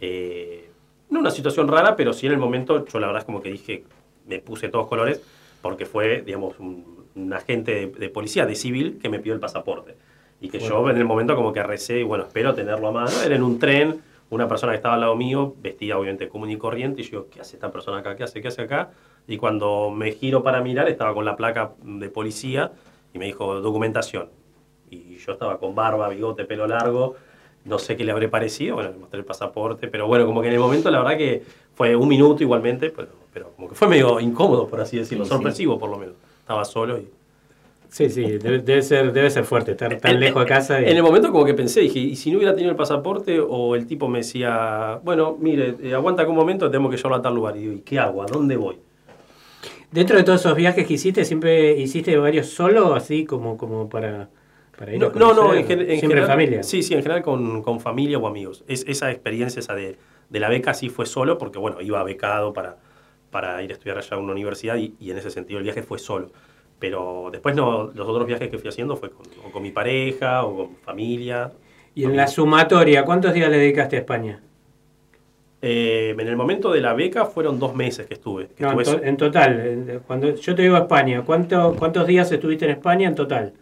eh, 0.00 0.70
no 1.10 1.20
una 1.20 1.30
situación 1.30 1.68
rara, 1.68 1.96
pero 1.96 2.12
sí 2.12 2.26
en 2.26 2.32
el 2.32 2.38
momento, 2.38 2.84
yo 2.86 2.98
la 2.98 3.06
verdad 3.06 3.20
es 3.20 3.26
como 3.26 3.40
que 3.42 3.50
dije, 3.50 3.84
me 4.26 4.40
puse 4.40 4.68
todos 4.68 4.88
colores, 4.88 5.22
porque 5.62 5.86
fue, 5.86 6.22
digamos, 6.22 6.58
un, 6.58 7.06
un 7.14 7.32
agente 7.32 7.74
de, 7.74 7.86
de 7.86 8.08
policía, 8.08 8.46
de 8.46 8.54
civil, 8.54 8.98
que 9.00 9.08
me 9.08 9.18
pidió 9.20 9.34
el 9.34 9.40
pasaporte. 9.40 9.94
Y 10.40 10.48
que 10.48 10.58
yo 10.58 10.80
Bueno. 10.80 10.90
en 10.90 10.98
el 10.98 11.04
momento 11.04 11.36
como 11.36 11.52
que 11.52 11.62
recé, 11.62 12.00
y 12.00 12.02
bueno, 12.02 12.24
espero 12.24 12.54
tenerlo 12.54 12.88
a 12.88 12.92
mano. 12.92 13.10
Era 13.24 13.36
en 13.36 13.42
un 13.42 13.58
tren, 13.58 14.00
una 14.30 14.48
persona 14.48 14.72
que 14.72 14.76
estaba 14.76 14.94
al 14.94 15.02
lado 15.02 15.14
mío, 15.14 15.54
vestida 15.62 15.96
obviamente 15.98 16.28
común 16.28 16.50
y 16.50 16.56
corriente, 16.56 17.02
y 17.02 17.04
yo, 17.04 17.28
¿qué 17.30 17.40
hace 17.40 17.56
esta 17.56 17.70
persona 17.70 17.98
acá? 17.98 18.16
¿Qué 18.16 18.24
hace? 18.24 18.40
¿Qué 18.42 18.48
hace 18.48 18.62
acá? 18.62 18.90
Y 19.28 19.36
cuando 19.36 19.90
me 19.90 20.10
giro 20.12 20.42
para 20.42 20.60
mirar, 20.62 20.88
estaba 20.88 21.14
con 21.14 21.24
la 21.24 21.36
placa 21.36 21.72
de 21.82 22.08
policía 22.10 22.72
y 23.14 23.18
me 23.18 23.26
dijo, 23.26 23.60
documentación. 23.60 24.28
Y 24.90 25.16
yo 25.16 25.32
estaba 25.32 25.58
con 25.58 25.74
barba, 25.74 26.08
bigote, 26.10 26.44
pelo 26.44 26.66
largo, 26.66 27.14
no 27.64 27.78
sé 27.78 27.96
qué 27.96 28.04
le 28.04 28.12
habré 28.12 28.28
parecido, 28.28 28.74
bueno, 28.74 28.90
le 28.90 28.98
mostré 28.98 29.18
el 29.20 29.24
pasaporte, 29.24 29.88
pero 29.88 30.06
bueno, 30.06 30.26
como 30.26 30.42
que 30.42 30.48
en 30.48 30.54
el 30.54 30.60
momento 30.60 30.90
la 30.90 30.98
verdad 30.98 31.16
que 31.16 31.42
fue 31.74 31.96
un 31.96 32.08
minuto 32.08 32.42
igualmente, 32.42 32.90
pero, 32.90 33.08
pero 33.32 33.50
como 33.56 33.68
que 33.70 33.74
fue 33.74 33.88
medio 33.88 34.20
incómodo, 34.20 34.68
por 34.68 34.80
así 34.80 34.98
decirlo, 34.98 35.24
Sí, 35.24 35.30
sí. 35.30 35.34
sorpresivo 35.36 35.78
por 35.78 35.88
lo 35.90 35.96
menos. 35.96 36.14
Estaba 36.40 36.64
solo 36.64 36.98
y... 36.98 37.08
Sí, 37.88 38.10
sí, 38.10 38.22
debe, 38.38 38.58
debe 38.58 38.82
ser, 38.82 39.12
debe 39.12 39.30
ser 39.30 39.44
fuerte 39.44 39.70
estar 39.70 39.96
tan 39.98 40.18
lejos 40.18 40.42
de 40.42 40.48
casa. 40.48 40.80
y- 40.82 40.86
En 40.90 40.96
el 40.96 41.02
momento 41.04 41.30
como 41.30 41.44
que 41.44 41.54
pensé, 41.54 41.80
dije, 41.80 42.00
¿y 42.00 42.16
si 42.16 42.32
no 42.32 42.38
hubiera 42.38 42.52
tenido 42.52 42.72
el 42.72 42.76
pasaporte 42.76 43.38
o 43.40 43.76
el 43.76 43.86
tipo 43.86 44.08
me 44.08 44.18
decía, 44.18 44.98
bueno, 45.04 45.36
mire, 45.38 45.76
eh, 45.80 45.94
aguanta 45.94 46.26
un 46.26 46.34
momento, 46.34 46.68
tenemos 46.68 46.90
que 46.90 46.96
llevarlo 46.96 47.16
a 47.18 47.22
tal 47.22 47.34
lugar? 47.36 47.56
Y 47.56 47.60
digo, 47.60 47.72
¿y 47.74 47.80
qué 47.82 48.00
hago? 48.00 48.22
¿A 48.24 48.26
dónde 48.26 48.56
voy? 48.56 48.78
Dentro 49.94 50.16
de 50.18 50.24
todos 50.24 50.40
esos 50.40 50.56
viajes 50.56 50.86
que 50.86 50.94
hiciste, 50.94 51.24
¿siempre 51.24 51.72
hiciste 51.78 52.16
varios 52.16 52.48
solo, 52.48 52.94
así 52.94 53.24
como, 53.24 53.56
como 53.56 53.88
para 53.88 54.28
Para 54.76 54.92
ir 54.94 55.00
No, 55.00 55.06
a 55.08 55.12
no, 55.14 55.34
no, 55.34 55.52
conocer? 55.52 55.58
en, 55.58 55.66
gen- 55.66 55.80
en 55.80 55.86
Siempre 56.00 56.00
general. 56.00 56.24
en 56.24 56.32
familia. 56.32 56.62
Sí, 56.62 56.82
sí, 56.82 56.94
en 56.94 57.02
general 57.02 57.22
con, 57.22 57.62
con 57.62 57.80
familia 57.80 58.18
o 58.18 58.26
amigos. 58.26 58.64
Es, 58.68 58.84
esa 58.88 59.10
experiencia 59.10 59.60
esa 59.60 59.74
de, 59.74 59.98
de 60.28 60.40
la 60.40 60.48
beca 60.48 60.74
sí 60.74 60.88
fue 60.88 61.06
solo, 61.06 61.38
porque 61.38 61.58
bueno, 61.58 61.80
iba 61.80 62.02
becado 62.04 62.52
para, 62.52 62.78
para 63.30 63.62
ir 63.62 63.70
a 63.70 63.74
estudiar 63.74 63.98
allá 63.98 64.16
a 64.16 64.20
una 64.20 64.32
universidad 64.32 64.76
y, 64.76 64.94
y 64.98 65.10
en 65.10 65.18
ese 65.18 65.30
sentido 65.30 65.58
el 65.58 65.64
viaje 65.64 65.82
fue 65.82 65.98
solo. 65.98 66.32
Pero 66.78 67.28
después 67.32 67.54
no, 67.56 67.84
los 67.94 68.08
otros 68.08 68.26
viajes 68.26 68.48
que 68.50 68.58
fui 68.58 68.68
haciendo 68.68 68.96
fue 68.96 69.10
con, 69.10 69.26
o 69.44 69.50
con 69.52 69.62
mi 69.62 69.70
pareja 69.70 70.44
o 70.44 70.56
con 70.56 70.76
familia. 70.76 71.52
Y 71.94 72.04
en 72.04 72.16
la 72.16 72.26
sumatoria, 72.28 73.04
¿cuántos 73.04 73.32
días 73.34 73.50
le 73.50 73.58
dedicaste 73.58 73.96
a 73.96 74.00
España? 74.00 74.42
Eh, 75.66 76.10
en 76.10 76.20
el 76.28 76.36
momento 76.36 76.70
de 76.70 76.82
la 76.82 76.92
beca 76.92 77.24
fueron 77.24 77.58
dos 77.58 77.74
meses 77.74 78.06
que 78.06 78.14
estuve. 78.14 78.48
que 78.48 78.62
No, 78.64 78.72
en, 78.72 78.80
estuve 78.80 78.98
to- 78.98 79.04
en 79.04 79.16
total, 79.16 80.02
cuando 80.06 80.34
yo 80.34 80.54
te 80.54 80.60
digo 80.60 80.76
a 80.76 80.80
España, 80.80 81.22
¿cuánto, 81.24 81.74
¿cuántos 81.78 82.06
días 82.06 82.30
estuviste 82.30 82.66
en 82.66 82.72
España 82.72 83.08
en 83.08 83.14
total? 83.14 83.52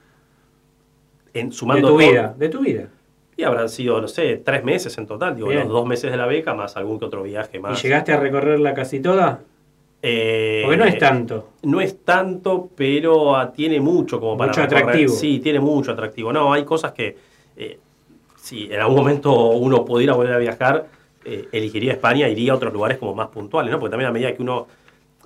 en, 1.35 1.49
De 1.51 1.55
sumando 1.55 1.89
tu 1.89 1.95
todo- 1.99 2.11
vida, 2.11 2.35
de 2.37 2.49
tu 2.49 2.59
vida. 2.61 2.89
Y 3.37 3.45
habrán 3.45 3.69
sido, 3.69 4.01
no 4.01 4.09
sé, 4.09 4.43
tres 4.45 4.63
meses 4.65 4.99
en 4.99 5.07
total. 5.07 5.35
Digo, 5.37 5.49
Bien. 5.49 5.61
los 5.61 5.69
dos 5.71 5.87
meses 5.87 6.11
de 6.11 6.17
la 6.17 6.27
beca 6.27 6.55
más 6.55 6.77
algún 6.77 6.99
que 6.99 7.05
otro 7.07 7.23
viaje 7.23 7.57
¿Y 7.57 7.61
más. 7.61 7.81
llegaste 7.83 8.13
a 8.13 8.19
recorrerla 8.21 8.75
casi 8.75 9.01
toda? 9.01 9.41
Eh, 10.03 10.61
Porque 10.65 10.77
no 10.77 10.85
es 10.85 10.99
tanto. 10.99 11.49
No 11.63 11.81
es 11.81 12.05
tanto, 12.05 12.69
pero 12.77 13.37
ah, 13.37 13.53
tiene 13.53 13.81
mucho 13.81 14.19
como 14.21 14.37
para 14.37 14.49
Mucho 14.51 14.63
recorrer. 14.63 14.83
atractivo. 14.83 15.13
Sí, 15.15 15.39
tiene 15.39 15.61
mucho 15.61 15.93
atractivo. 15.93 16.33
No, 16.33 16.53
hay 16.53 16.65
cosas 16.65 16.93
que, 16.93 17.17
eh, 17.57 17.79
si 18.37 18.65
en 18.73 18.81
algún 18.81 18.97
momento 18.97 19.33
uno 19.53 19.85
pudiera 19.85 20.15
volver 20.15 20.35
a 20.35 20.39
viajar, 20.39 20.87
eh, 21.25 21.49
elegiría 21.53 21.93
España, 21.93 22.29
iría 22.29 22.53
a 22.53 22.57
otros 22.57 22.73
lugares 22.73 22.99
como 22.99 23.15
más 23.15 23.29
puntuales, 23.29 23.71
¿no? 23.71 23.79
Porque 23.79 23.91
también 23.91 24.09
a 24.09 24.13
medida 24.13 24.35
que 24.35 24.43
uno 24.43 24.67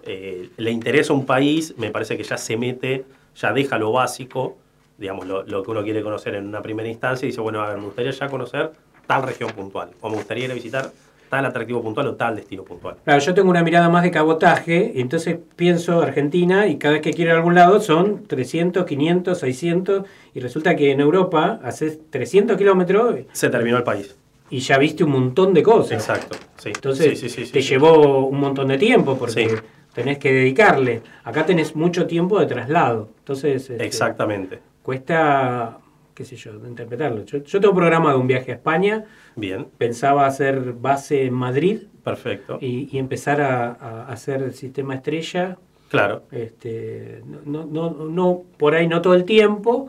eh, 0.04 0.50
le 0.56 0.70
interesa 0.70 1.12
un 1.12 1.26
país, 1.26 1.74
me 1.78 1.90
parece 1.90 2.16
que 2.16 2.22
ya 2.22 2.36
se 2.36 2.56
mete, 2.56 3.04
ya 3.34 3.52
deja 3.52 3.78
lo 3.78 3.92
básico, 3.92 4.56
digamos, 4.98 5.26
lo, 5.26 5.42
lo 5.44 5.62
que 5.62 5.70
uno 5.70 5.82
quiere 5.82 6.02
conocer 6.02 6.34
en 6.34 6.46
una 6.46 6.62
primera 6.62 6.88
instancia 6.88 7.26
y 7.26 7.30
dice, 7.30 7.40
bueno, 7.40 7.60
a 7.62 7.68
ver, 7.68 7.78
me 7.78 7.84
gustaría 7.84 8.10
ya 8.10 8.28
conocer 8.28 8.72
tal 9.06 9.22
región 9.22 9.50
puntual, 9.50 9.90
o 10.00 10.08
me 10.08 10.16
gustaría 10.16 10.46
ir 10.46 10.50
a 10.50 10.54
visitar 10.54 10.90
tal 11.28 11.44
atractivo 11.44 11.82
puntual 11.82 12.06
o 12.08 12.14
tal 12.14 12.36
destino 12.36 12.62
puntual. 12.62 12.96
Claro, 13.04 13.20
yo 13.20 13.34
tengo 13.34 13.50
una 13.50 13.62
mirada 13.62 13.88
más 13.88 14.02
de 14.02 14.10
cabotaje 14.10 14.92
y 14.94 15.00
entonces 15.00 15.38
pienso 15.56 16.00
Argentina 16.00 16.66
y 16.66 16.78
cada 16.78 16.94
vez 16.94 17.02
que 17.02 17.12
quiero 17.12 17.30
ir 17.30 17.34
a 17.34 17.38
algún 17.38 17.54
lado 17.54 17.80
son 17.80 18.26
300, 18.26 18.84
500, 18.84 19.38
600 19.38 20.02
y 20.34 20.40
resulta 20.40 20.76
que 20.76 20.90
en 20.92 21.00
Europa 21.00 21.60
haces 21.62 21.98
300 22.10 22.56
kilómetros 22.56 23.16
Se 23.32 23.48
terminó 23.50 23.76
el 23.76 23.82
país. 23.82 24.16
Y 24.50 24.58
ya 24.60 24.78
viste 24.78 25.04
un 25.04 25.10
montón 25.10 25.52
de 25.54 25.62
cosas. 25.62 25.92
Exacto, 25.92 26.36
sí. 26.58 26.70
Entonces 26.74 27.18
Sí, 27.18 27.28
sí, 27.28 27.50
te 27.50 27.60
llevó 27.62 28.26
un 28.26 28.38
montón 28.40 28.68
de 28.68 28.78
tiempo 28.78 29.16
porque 29.18 29.58
tenés 29.92 30.18
que 30.18 30.32
dedicarle. 30.32 31.02
Acá 31.24 31.44
tenés 31.46 31.74
mucho 31.74 32.06
tiempo 32.06 32.38
de 32.38 32.46
traslado. 32.46 33.08
Entonces 33.18 33.70
este, 33.70 33.84
Exactamente. 33.84 34.60
cuesta, 34.82 35.78
qué 36.14 36.24
sé 36.24 36.36
yo, 36.36 36.58
de 36.58 36.68
interpretarlo. 36.68 37.24
Yo, 37.24 37.38
yo 37.38 37.60
tengo 37.60 37.74
programado 37.74 38.18
un 38.20 38.26
viaje 38.26 38.52
a 38.52 38.54
España. 38.54 39.04
Bien. 39.34 39.66
Pensaba 39.78 40.26
hacer 40.26 40.72
base 40.74 41.24
en 41.26 41.34
Madrid. 41.34 41.82
Perfecto. 42.04 42.58
Y, 42.60 42.88
y 42.92 42.98
empezar 42.98 43.40
a, 43.40 43.72
a 43.72 44.06
hacer 44.08 44.42
el 44.42 44.54
sistema 44.54 44.94
estrella. 44.94 45.56
Claro. 45.90 46.22
Este, 46.30 47.22
no, 47.44 47.64
no, 47.64 47.90
no, 47.90 48.04
no- 48.06 48.42
por 48.56 48.74
ahí 48.74 48.86
no 48.88 49.00
todo 49.02 49.14
el 49.14 49.24
tiempo, 49.24 49.88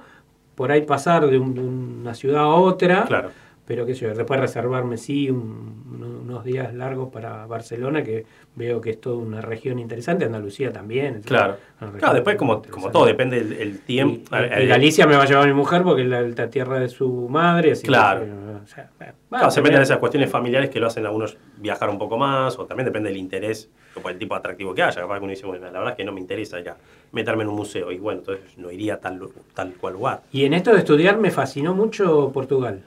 por 0.56 0.72
ahí 0.72 0.82
pasar 0.82 1.28
de, 1.28 1.38
un- 1.40 1.54
de 1.56 1.62
una 1.62 2.14
ciudad 2.14 2.42
a 2.44 2.48
otra. 2.48 3.06
Claro. 3.06 3.30
Pero 3.68 3.86
qué 3.86 3.94
sé 3.96 4.06
yo, 4.08 4.14
después 4.16 4.40
reservarme 4.40 4.96
sí 4.98 5.30
un- 5.30 5.84
uno- 5.94 6.08
unos 6.22 6.44
días 6.46 6.74
largos 6.74 7.10
para 7.12 7.46
Barcelona, 7.48 8.02
que 8.02 8.26
veo 8.56 8.80
que 8.80 8.92
es 8.92 9.02
toda 9.02 9.18
una 9.18 9.42
región 9.42 9.78
interesante, 9.78 10.24
Andalucía 10.24 10.72
también. 10.72 11.22
Claro. 11.22 11.58
Claro, 11.98 12.14
después 12.16 12.38
como, 12.38 12.62
como 12.64 12.90
todo, 12.92 13.06
depende 13.06 13.44
del 13.44 13.54
el 13.60 13.80
tiempo. 13.82 14.34
y, 14.36 14.64
y 14.64 14.68
Galicia 14.68 15.06
me 15.06 15.18
va 15.18 15.24
a 15.24 15.26
llevar 15.26 15.46
mi 15.48 15.54
mujer 15.54 15.84
porque 15.84 16.04
es 16.04 16.08
la, 16.08 16.22
la 16.22 16.50
tierra 16.50 16.80
de 16.80 16.88
su 16.88 17.28
madre. 17.30 17.74
Así 17.74 17.82
que, 17.84 17.88
Claro. 17.90 18.26
o 18.64 18.68
sea, 18.68 18.90
va, 19.02 19.14
Claro, 19.30 19.52
se 19.52 19.60
depende 19.60 19.78
de 19.80 19.84
esas 19.84 19.98
cuestiones 19.98 20.30
familiares 20.30 20.70
que 20.70 20.80
lo 20.80 20.88
hacen 20.88 21.06
a 21.06 21.12
unos 21.12 21.38
viajar 21.58 21.90
un 21.90 21.98
poco 21.98 22.18
más, 22.18 22.58
o 22.58 22.66
también 22.66 22.86
depende 22.86 23.10
del 23.10 23.18
interés, 23.18 23.70
o 24.02 24.08
el 24.10 24.18
tipo 24.18 24.34
de 24.34 24.40
atractivo 24.40 24.74
que 24.74 24.84
haya. 24.84 25.02
Capaz 25.02 25.18
que 25.18 25.24
uno 25.26 25.32
dice, 25.32 25.46
bueno, 25.46 25.66
la 25.66 25.72
verdad 25.74 25.90
es 25.90 25.98
que 25.98 26.06
no 26.06 26.14
me 26.14 26.22
interesa 26.22 26.62
ya 26.62 26.78
meterme 27.12 27.44
en 27.44 27.50
un 27.50 27.56
museo, 27.56 27.92
y 27.92 28.00
bueno, 28.00 28.20
entonces 28.22 28.58
no 28.58 28.72
iría 28.72 28.94
a 28.96 28.98
tal, 29.02 29.20
tal 29.54 29.74
cual 29.74 29.94
lugar. 29.96 30.22
Y 30.32 30.46
en 30.46 30.54
esto 30.54 30.72
de 30.72 30.80
estudiar 30.80 31.18
me 31.18 31.32
fascinó 31.32 31.74
mucho 31.76 32.32
Portugal. 32.34 32.84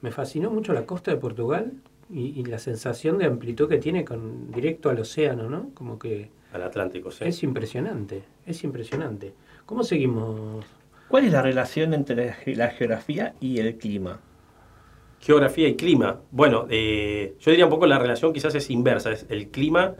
Me 0.00 0.10
fascinó 0.10 0.50
mucho 0.50 0.72
la 0.72 0.86
costa 0.86 1.10
de 1.10 1.16
Portugal 1.16 1.72
y, 2.10 2.38
y 2.40 2.44
la 2.44 2.58
sensación 2.58 3.18
de 3.18 3.26
amplitud 3.26 3.68
que 3.68 3.78
tiene 3.78 4.04
con 4.04 4.50
directo 4.52 4.90
al 4.90 4.98
océano, 5.00 5.48
¿no? 5.50 5.70
Como 5.74 5.98
que 5.98 6.30
Al 6.52 6.62
Atlántico, 6.62 7.10
sí. 7.10 7.24
es 7.24 7.42
impresionante, 7.42 8.22
es 8.46 8.62
impresionante. 8.64 9.34
¿Cómo 9.66 9.82
seguimos? 9.84 10.64
¿Cuál 11.08 11.24
es 11.24 11.32
la 11.32 11.42
relación 11.42 11.94
entre 11.94 12.26
la 12.26 12.32
ge- 12.34 12.54
la 12.56 12.68
geografía 12.70 13.34
y 13.40 13.58
el 13.58 13.76
clima? 13.76 14.20
Geografía 15.20 15.68
y 15.68 15.74
clima. 15.76 16.20
Bueno, 16.30 16.66
eh, 16.70 17.34
yo 17.40 17.50
diría 17.50 17.64
un 17.66 17.70
poco 17.70 17.86
la 17.86 17.98
relación 17.98 18.32
quizás 18.32 18.54
es 18.54 18.70
inversa. 18.70 19.10
Es 19.12 19.26
el 19.28 19.48
clima 19.48 19.94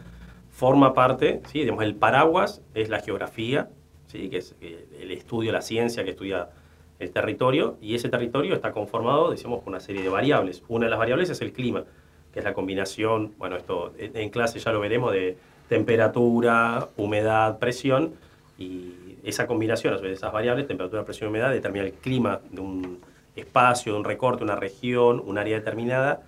forma 0.51 0.95
parte, 0.95 1.43
¿sí? 1.51 1.61
Digamos, 1.61 1.83
el 1.85 1.97
paraguas 1.97 2.63
es 2.75 2.89
la 2.89 3.01
geografía, 3.01 3.69
¿sí? 4.07 4.29
que 4.29 4.39
es 4.39 4.55
eh, 4.61 4.87
el 5.01 5.11
estudio, 5.11 5.51
la 5.53 5.61
ciencia 5.61 6.05
que 6.05 6.11
estudia 6.11 6.51
el 6.99 7.11
territorio, 7.11 7.77
y 7.81 7.95
ese 7.95 8.09
territorio 8.09 8.55
está 8.55 8.73
conformado, 8.73 9.31
decíamos, 9.31 9.61
por 9.61 9.69
una 9.69 9.81
serie 9.81 10.03
de 10.03 10.09
variables. 10.09 10.63
Una 10.69 10.87
de 10.87 10.91
las 10.91 10.99
variables 10.99 11.31
es 11.31 11.41
el 11.41 11.53
clima, 11.53 11.85
que 12.33 12.41
es 12.41 12.45
la 12.45 12.55
combinación, 12.55 13.35
bueno, 13.39 13.57
esto 13.57 13.93
en 13.99 14.31
clase 14.31 14.59
ya 14.59 14.73
lo 14.73 14.81
veremos, 14.81 15.13
de 15.13 15.37
temperatura, 15.69 16.89
humedad, 16.97 17.59
presión, 17.59 18.15
y 18.59 19.17
esa 19.23 19.47
combinación, 19.47 19.95
a 19.95 20.09
esas 20.09 20.33
variables, 20.33 20.67
temperatura, 20.67 21.05
presión, 21.05 21.31
humedad, 21.31 21.51
determina 21.51 21.85
el 21.85 21.93
clima 21.93 22.41
de 22.51 22.61
un 22.61 22.99
espacio, 23.37 23.93
de 23.93 23.99
un 23.99 24.05
recorte, 24.05 24.43
una 24.43 24.57
región, 24.57 25.23
un 25.25 25.39
área 25.39 25.57
determinada, 25.57 26.23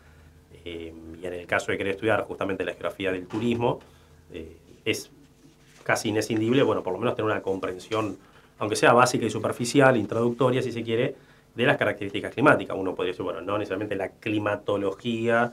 eh, 0.65 0.93
y 1.21 1.27
en 1.27 1.33
el 1.33 1.47
caso 1.47 1.73
de 1.73 1.79
querer 1.79 1.95
estudiar 1.95 2.23
justamente 2.25 2.65
la 2.65 2.73
geografía 2.73 3.11
del 3.11 3.27
turismo, 3.27 3.81
eh, 4.33 4.57
es 4.85 5.11
casi 5.83 6.11
inescindible, 6.11 6.63
bueno, 6.63 6.83
por 6.83 6.93
lo 6.93 6.99
menos 6.99 7.17
tener 7.17 7.31
una 7.31 7.43
comprensión, 7.43 8.19
aunque 8.61 8.77
sea 8.77 8.93
básica 8.93 9.27
y 9.27 9.31
superficial, 9.31 9.97
introductoria, 9.97 10.63
si 10.63 10.71
se 10.71 10.83
quiere, 10.83 11.15
de 11.55 11.65
las 11.67 11.77
características 11.77 12.33
climáticas. 12.33 12.77
Uno 12.79 12.95
podría 12.95 13.13
decir, 13.13 13.25
bueno, 13.25 13.41
no 13.41 13.59
necesariamente 13.59 13.97
la 13.97 14.11
climatología 14.11 15.53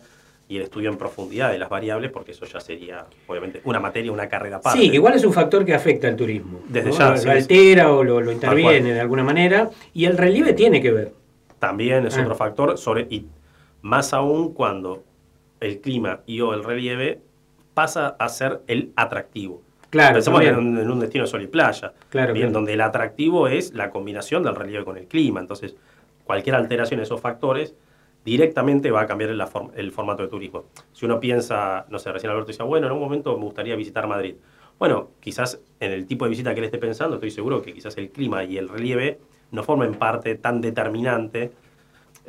y 0.49 0.57
el 0.57 0.63
estudio 0.63 0.89
en 0.89 0.97
profundidad 0.97 1.51
de 1.51 1.57
las 1.59 1.69
variables, 1.69 2.11
porque 2.11 2.31
eso 2.31 2.45
ya 2.45 2.59
sería, 2.59 3.05
obviamente, 3.27 3.61
una 3.65 3.79
materia, 3.79 4.11
una 4.11 4.29
carrera 4.29 4.57
aparte. 4.57 4.79
Sí, 4.79 4.91
igual 4.93 5.13
es 5.15 5.25
un 5.25 5.33
factor 5.33 5.65
que 5.65 5.73
afecta 5.73 6.07
al 6.07 6.15
turismo. 6.15 6.61
Desde 6.69 6.89
¿no? 6.89 6.97
ya, 6.97 7.09
Lo, 7.11 7.17
sí, 7.17 7.25
lo 7.25 7.31
sí. 7.33 7.37
altera 7.37 7.91
o 7.91 8.03
lo, 8.03 8.31
interviene 8.31 8.93
de 8.93 9.01
alguna 9.01 9.23
manera. 9.23 9.69
Y 9.93 10.05
el 10.05 10.17
relieve 10.17 10.53
tiene 10.53 10.81
que 10.81 10.91
ver. 10.91 11.13
También 11.59 12.05
es 12.05 12.17
Ah. 12.17 12.21
otro 12.21 12.35
factor, 12.35 12.77
sobre, 12.77 13.07
y 13.09 13.25
más 13.81 14.13
aún 14.13 14.53
cuando 14.53 15.03
el 15.59 15.81
clima 15.81 16.21
y 16.25 16.39
o 16.41 16.53
el 16.53 16.63
relieve 16.63 17.19
pasa 17.73 18.15
a 18.19 18.29
ser 18.29 18.61
el 18.67 18.91
atractivo. 18.95 19.61
Claro, 19.97 20.13
Pensemos 20.15 20.41
en 20.43 20.55
un, 20.55 20.77
en 20.79 20.91
un 20.91 20.99
destino 20.99 21.23
de 21.25 21.29
sol 21.29 21.41
y 21.41 21.47
playa, 21.47 21.93
Claro, 22.09 22.33
bien, 22.33 22.47
claro. 22.47 22.53
donde 22.53 22.73
el 22.73 22.81
atractivo 22.81 23.47
es 23.47 23.73
la 23.73 23.89
combinación 23.89 24.43
del 24.43 24.55
relieve 24.55 24.85
con 24.85 24.97
el 24.97 25.07
clima. 25.07 25.39
Entonces, 25.39 25.75
cualquier 26.23 26.55
alteración 26.55 26.99
de 26.99 27.03
esos 27.03 27.19
factores 27.19 27.73
directamente 28.23 28.91
va 28.91 29.01
a 29.01 29.07
cambiar 29.07 29.31
form- 29.49 29.71
el 29.75 29.91
formato 29.91 30.23
de 30.23 30.29
turismo. 30.29 30.65
Si 30.91 31.05
uno 31.05 31.19
piensa, 31.19 31.85
no 31.89 31.97
sé, 31.99 32.11
recién 32.11 32.29
Alberto 32.31 32.47
decía, 32.49 32.65
bueno, 32.65 32.87
en 32.87 32.93
un 32.93 32.99
momento 32.99 33.37
me 33.37 33.43
gustaría 33.45 33.75
visitar 33.75 34.05
Madrid. 34.07 34.35
Bueno, 34.77 35.09
quizás 35.19 35.59
en 35.79 35.91
el 35.91 36.05
tipo 36.05 36.25
de 36.25 36.29
visita 36.29 36.53
que 36.53 36.59
él 36.59 36.65
esté 36.65 36.77
pensando, 36.77 37.15
estoy 37.15 37.31
seguro 37.31 37.61
que 37.61 37.73
quizás 37.73 37.97
el 37.97 38.09
clima 38.09 38.43
y 38.43 38.57
el 38.57 38.67
relieve 38.69 39.19
no 39.51 39.63
formen 39.63 39.93
parte 39.95 40.35
tan 40.35 40.61
determinante. 40.61 41.51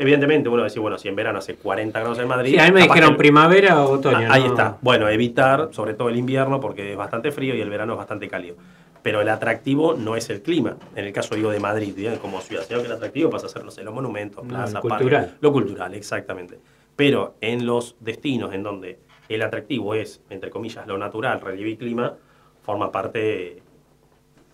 Evidentemente, 0.01 0.49
uno 0.49 0.63
decir, 0.63 0.81
bueno, 0.81 0.97
si 0.97 1.09
en 1.09 1.17
verano 1.17 1.41
hace 1.41 1.57
40 1.57 1.99
grados 1.99 2.19
en 2.21 2.29
Madrid. 2.29 2.53
Sí, 2.53 2.59
a 2.61 2.67
mí 2.67 2.71
me 2.73 2.83
dijeron 2.83 3.11
que- 3.13 3.19
primavera 3.19 3.83
o 3.83 3.91
otoño. 3.95 4.29
Ah, 4.31 4.35
ahí 4.35 4.43
¿no? 4.45 4.49
está. 4.51 4.79
Bueno, 4.81 5.09
evitar, 5.09 5.71
sobre 5.73 5.95
todo 5.95 6.09
el 6.09 6.17
invierno, 6.17 6.61
porque 6.61 6.93
es 6.93 6.97
bastante 6.97 7.33
frío 7.33 7.55
y 7.57 7.61
el 7.61 7.69
verano 7.69 7.95
es 7.95 7.99
bastante 7.99 8.29
cálido. 8.29 8.55
Pero 9.03 9.21
el 9.21 9.29
atractivo 9.29 9.95
no 9.95 10.15
es 10.15 10.31
el 10.31 10.41
clima. 10.43 10.77
En 10.95 11.05
el 11.05 11.13
caso, 11.13 11.35
digo, 11.35 11.51
de 11.51 11.59
Madrid, 11.59 11.95
como 12.23 12.41
ciudad, 12.41 12.63
sino 12.67 12.81
que 12.81 12.87
el 12.87 12.93
atractivo 12.93 13.29
pasa 13.29 13.47
a 13.47 13.49
ser, 13.49 13.65
no 13.65 13.73
sé, 13.73 13.83
los 13.83 13.93
monumentos, 13.93 14.45
No, 14.45 14.51
plazas, 14.51 14.75
lo 14.75 14.81
cultural. 14.83 15.37
Lo 15.41 15.53
cultural, 15.53 15.95
exactamente. 15.95 16.59
Pero 16.95 17.35
en 17.41 17.67
los 17.67 17.97
destinos 17.99 18.55
en 18.55 18.63
donde 18.63 19.01
el 19.29 19.43
atractivo 19.43 19.95
es, 19.95 20.21
entre 20.31 20.51
comillas, 20.51 20.87
lo 20.87 20.97
natural, 20.97 21.41
relieve 21.41 21.71
y 21.71 21.77
clima, 21.77 22.15
forma 22.63 22.93
parte, 22.93 23.63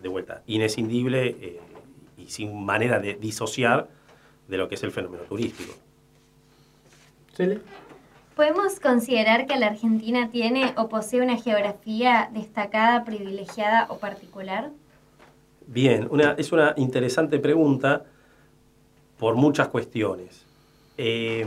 de 0.03 0.09
vuelta, 0.09 0.42
inescindible 0.47 1.26
eh, 1.40 1.61
y 2.16 2.26
sin 2.28 2.64
manera 2.64 2.99
de 2.99 3.14
disociar 3.14 3.88
de 4.49 4.57
lo 4.59 4.68
que 4.68 4.74
es 4.74 4.82
el 4.82 4.90
fenómeno 4.92 5.24
turístico. 5.24 5.72
Cele. 7.34 7.61
¿Podemos 8.36 8.80
considerar 8.80 9.47
que 9.47 9.57
la 9.57 9.68
Argentina 9.68 10.28
tiene 10.30 10.72
o 10.76 10.88
posee 10.88 11.20
una 11.20 11.36
geografía 11.36 12.30
destacada, 12.32 13.05
privilegiada 13.05 13.86
o 13.90 13.99
particular? 13.99 14.70
Bien, 15.66 16.09
una, 16.11 16.32
es 16.32 16.51
una 16.53 16.74
interesante 16.76 17.38
pregunta 17.38 18.05
por 19.18 19.36
muchas 19.36 19.68
cuestiones. 19.68 20.45
Eh, 20.99 21.47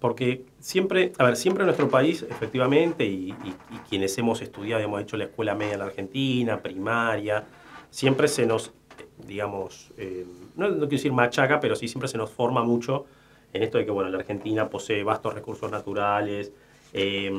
porque 0.00 0.44
siempre, 0.58 1.12
a 1.18 1.24
ver, 1.24 1.36
siempre 1.36 1.62
en 1.62 1.66
nuestro 1.66 1.88
país, 1.88 2.22
efectivamente, 2.28 3.04
y, 3.04 3.30
y- 3.30 3.54
y 3.70 3.78
quienes 3.88 4.16
hemos 4.18 4.42
estudiado, 4.42 4.82
hemos 4.82 5.00
hecho 5.00 5.16
la 5.16 5.24
escuela 5.24 5.54
media 5.54 5.74
en 5.74 5.78
la 5.78 5.84
Argentina, 5.86 6.60
primaria, 6.60 7.44
siempre 7.90 8.26
se 8.28 8.46
nos 8.46 8.72
digamos, 9.26 9.92
eh, 9.98 10.26
no, 10.56 10.68
no 10.68 10.74
quiero 10.74 10.88
decir 10.88 11.12
machaca, 11.12 11.60
pero 11.60 11.76
sí 11.76 11.88
siempre 11.88 12.08
se 12.08 12.18
nos 12.18 12.30
forma 12.30 12.62
mucho 12.62 13.06
en 13.52 13.62
esto 13.62 13.78
de 13.78 13.84
que, 13.84 13.90
bueno, 13.90 14.10
la 14.10 14.18
Argentina 14.18 14.68
posee 14.68 15.02
vastos 15.02 15.34
recursos 15.34 15.70
naturales, 15.70 16.52
eh, 16.92 17.30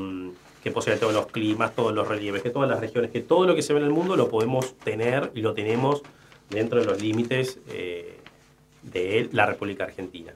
que 0.62 0.70
posee 0.70 0.96
todos 0.96 1.12
los 1.12 1.26
climas, 1.26 1.74
todos 1.74 1.92
los 1.94 2.08
relieves, 2.08 2.42
que 2.42 2.50
todas 2.50 2.68
las 2.68 2.80
regiones, 2.80 3.10
que 3.10 3.20
todo 3.20 3.46
lo 3.46 3.54
que 3.54 3.62
se 3.62 3.74
ve 3.74 3.80
en 3.80 3.86
el 3.86 3.92
mundo 3.92 4.16
lo 4.16 4.28
podemos 4.28 4.74
tener 4.78 5.30
y 5.34 5.42
lo 5.42 5.52
tenemos 5.52 6.02
dentro 6.48 6.80
de 6.80 6.86
los 6.86 7.02
límites 7.02 7.58
eh, 7.68 8.18
de 8.82 9.28
la 9.32 9.46
República 9.46 9.84
Argentina. 9.84 10.32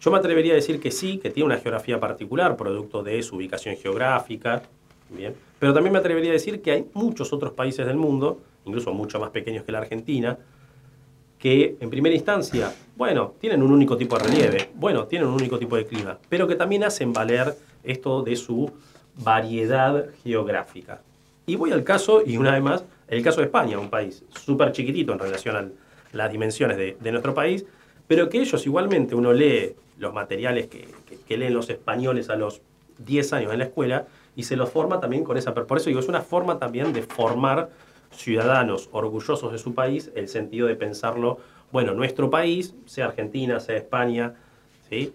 Yo 0.00 0.10
me 0.10 0.18
atrevería 0.18 0.52
a 0.52 0.56
decir 0.56 0.78
que 0.78 0.90
sí, 0.90 1.18
que 1.18 1.30
tiene 1.30 1.46
una 1.46 1.58
geografía 1.58 1.98
particular, 1.98 2.56
producto 2.56 3.02
de 3.02 3.22
su 3.22 3.36
ubicación 3.36 3.76
geográfica, 3.76 4.62
bien, 5.08 5.34
pero 5.58 5.72
también 5.72 5.92
me 5.92 5.98
atrevería 5.98 6.30
a 6.30 6.34
decir 6.34 6.60
que 6.62 6.70
hay 6.70 6.86
muchos 6.92 7.32
otros 7.32 7.52
países 7.52 7.86
del 7.86 7.96
mundo, 7.96 8.40
incluso 8.66 8.92
mucho 8.92 9.18
más 9.18 9.30
pequeños 9.30 9.64
que 9.64 9.72
la 9.72 9.78
Argentina, 9.78 10.38
que 11.38 11.76
en 11.80 11.90
primera 11.90 12.14
instancia, 12.14 12.72
bueno, 12.96 13.34
tienen 13.40 13.62
un 13.62 13.70
único 13.72 13.96
tipo 13.96 14.16
de 14.18 14.24
relieve, 14.24 14.70
bueno, 14.74 15.04
tienen 15.06 15.28
un 15.28 15.34
único 15.34 15.58
tipo 15.58 15.76
de 15.76 15.86
clima, 15.86 16.18
pero 16.28 16.46
que 16.48 16.54
también 16.54 16.84
hacen 16.84 17.12
valer 17.12 17.54
esto 17.84 18.22
de 18.22 18.36
su 18.36 18.70
variedad 19.16 20.06
geográfica. 20.22 21.00
Y 21.46 21.56
voy 21.56 21.72
al 21.72 21.84
caso, 21.84 22.22
y 22.24 22.36
una 22.36 22.52
vez 22.52 22.62
más, 22.62 22.84
el 23.08 23.22
caso 23.22 23.40
de 23.40 23.46
España, 23.46 23.78
un 23.78 23.90
país 23.90 24.24
súper 24.44 24.72
chiquitito 24.72 25.12
en 25.12 25.18
relación 25.18 25.56
a 25.56 25.68
las 26.12 26.32
dimensiones 26.32 26.76
de, 26.76 27.10
nuestro 27.12 27.34
país, 27.34 27.64
pero 28.06 28.28
que 28.28 28.40
ellos 28.40 28.64
igualmente, 28.66 29.14
uno 29.14 29.32
lee 29.32 29.74
los 29.98 30.12
materiales 30.12 30.66
que, 30.68 30.88
que- 31.06 31.16
que 31.26 31.36
leen 31.36 31.54
los 31.54 31.70
españoles 31.70 32.30
a 32.30 32.36
los 32.36 32.60
10 32.98 33.32
años 33.32 33.52
en 33.52 33.58
la 33.58 33.64
escuela 33.64 34.06
y 34.36 34.42
se 34.44 34.56
los 34.56 34.70
forma 34.70 35.00
también 35.00 35.24
con 35.24 35.36
esa... 35.36 35.54
Por 35.54 35.76
eso 35.78 35.86
digo, 35.90 36.00
es 36.00 36.08
una 36.08 36.20
forma 36.22 36.58
también 36.58 36.92
de 36.92 37.02
formar 37.02 37.70
ciudadanos 38.16 38.88
orgullosos 38.92 39.52
de 39.52 39.58
su 39.58 39.74
país, 39.74 40.10
el 40.14 40.28
sentido 40.28 40.66
de 40.66 40.76
pensarlo, 40.76 41.38
bueno, 41.72 41.94
nuestro 41.94 42.30
país, 42.30 42.74
sea 42.86 43.06
Argentina, 43.06 43.60
sea 43.60 43.76
España, 43.76 44.34
¿sí? 44.88 45.12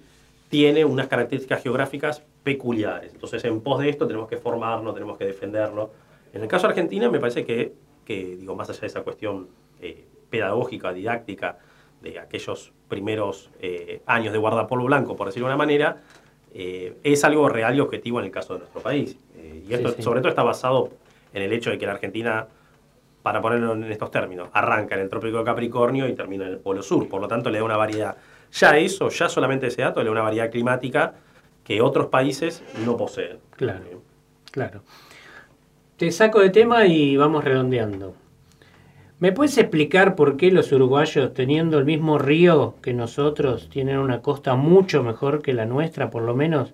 tiene 0.49 0.83
unas 0.85 1.07
características 1.07 1.63
geográficas 1.63 2.23
peculiares. 2.43 3.13
Entonces, 3.13 3.43
en 3.45 3.61
pos 3.61 3.79
de 3.79 3.89
esto 3.89 4.07
tenemos 4.07 4.27
que 4.27 4.37
formarnos, 4.37 4.93
tenemos 4.93 5.17
que 5.17 5.25
defenderlo. 5.25 5.91
En 6.33 6.41
el 6.41 6.47
caso 6.47 6.67
de 6.67 6.73
Argentina, 6.73 7.09
me 7.09 7.19
parece 7.19 7.45
que, 7.45 7.73
que, 8.05 8.35
digo, 8.37 8.55
más 8.55 8.69
allá 8.69 8.81
de 8.81 8.87
esa 8.87 9.01
cuestión 9.01 9.47
eh, 9.81 10.05
pedagógica, 10.29 10.91
didáctica, 10.93 11.57
de 12.01 12.19
aquellos 12.19 12.73
primeros 12.87 13.51
eh, 13.59 14.01
años 14.05 14.33
de 14.33 14.39
guardapolvo 14.39 14.85
blanco, 14.85 15.15
por 15.15 15.27
decirlo 15.27 15.47
de 15.47 15.53
una 15.53 15.57
manera, 15.57 16.01
eh, 16.53 16.97
es 17.03 17.23
algo 17.23 17.47
real 17.47 17.75
y 17.75 17.79
objetivo 17.79 18.19
en 18.19 18.25
el 18.25 18.31
caso 18.31 18.53
de 18.53 18.59
nuestro 18.59 18.81
país. 18.81 19.17
Eh, 19.37 19.63
y 19.69 19.73
esto, 19.73 19.89
Sí, 19.89 19.95
sí. 19.97 20.01
sobre 20.03 20.19
todo, 20.19 20.29
está 20.29 20.43
basado 20.43 20.89
en 21.33 21.43
el 21.43 21.53
hecho 21.53 21.69
de 21.69 21.77
que 21.77 21.85
la 21.85 21.93
Argentina, 21.93 22.47
para 23.21 23.41
ponerlo 23.41 23.73
en 23.73 23.83
estos 23.91 24.11
términos, 24.11 24.49
arranca 24.53 24.95
en 24.95 25.01
el 25.01 25.09
Trópico 25.09 25.39
de 25.39 25.43
Capricornio 25.43 26.07
y 26.07 26.13
termina 26.13 26.45
en 26.45 26.53
el 26.53 26.57
Polo 26.59 26.81
Sur. 26.81 27.07
Por 27.07 27.21
lo 27.21 27.27
tanto, 27.27 27.49
le 27.49 27.59
da 27.59 27.63
una 27.63 27.77
variedad. 27.77 28.17
Ya 28.51 28.77
eso, 28.77 29.09
ya 29.09 29.29
solamente 29.29 29.67
ese 29.67 29.81
dato, 29.81 30.01
le 30.01 30.07
da 30.07 30.11
una 30.11 30.21
variedad 30.21 30.49
climática 30.49 31.13
que 31.63 31.81
otros 31.81 32.07
países 32.07 32.63
no 32.85 32.97
poseen. 32.97 33.37
Claro, 33.55 34.01
claro. 34.51 34.81
Te 35.97 36.11
saco 36.11 36.39
de 36.39 36.49
tema 36.49 36.85
y 36.87 37.15
vamos 37.15 37.43
redondeando. 37.43 38.15
¿Me 39.19 39.31
puedes 39.31 39.55
explicar 39.59 40.15
por 40.15 40.35
qué 40.35 40.51
los 40.51 40.71
uruguayos, 40.71 41.35
teniendo 41.35 41.77
el 41.77 41.85
mismo 41.85 42.17
río 42.17 42.73
que 42.81 42.91
nosotros, 42.91 43.69
tienen 43.69 43.99
una 43.99 44.23
costa 44.23 44.55
mucho 44.55 45.03
mejor 45.03 45.43
que 45.43 45.53
la 45.53 45.67
nuestra, 45.67 46.09
por 46.09 46.23
lo 46.23 46.35
menos? 46.35 46.73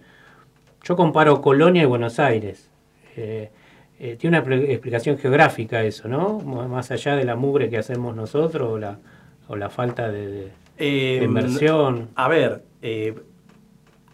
Yo 0.82 0.95
comparo 0.95 1.41
Colonia 1.41 1.84
y 1.84 1.86
Buenos 1.86 2.20
Aires. 2.20 2.70
Eh, 3.18 3.52
eh, 4.00 4.16
tiene 4.20 4.38
una 4.38 4.43
pl- 4.45 4.72
explicación 4.72 5.18
geográfica 5.18 5.84
eso, 5.84 6.08
¿no? 6.08 6.39
Más 6.39 6.91
allá 6.91 7.16
de 7.16 7.26
la 7.26 7.36
mugre 7.36 7.70
que 7.70 7.78
hacemos 7.78 8.16
nosotros 8.16 8.70
o 8.74 8.78
la, 8.78 9.00
o 9.48 9.56
la 9.56 9.70
falta 9.70 10.10
de, 10.12 10.28
de- 10.28 10.52
Eh, 10.78 11.18
de 11.20 11.26
inversión. 11.26 12.10
A 12.16 12.28
ver, 12.28 12.62
eh, 12.82 13.16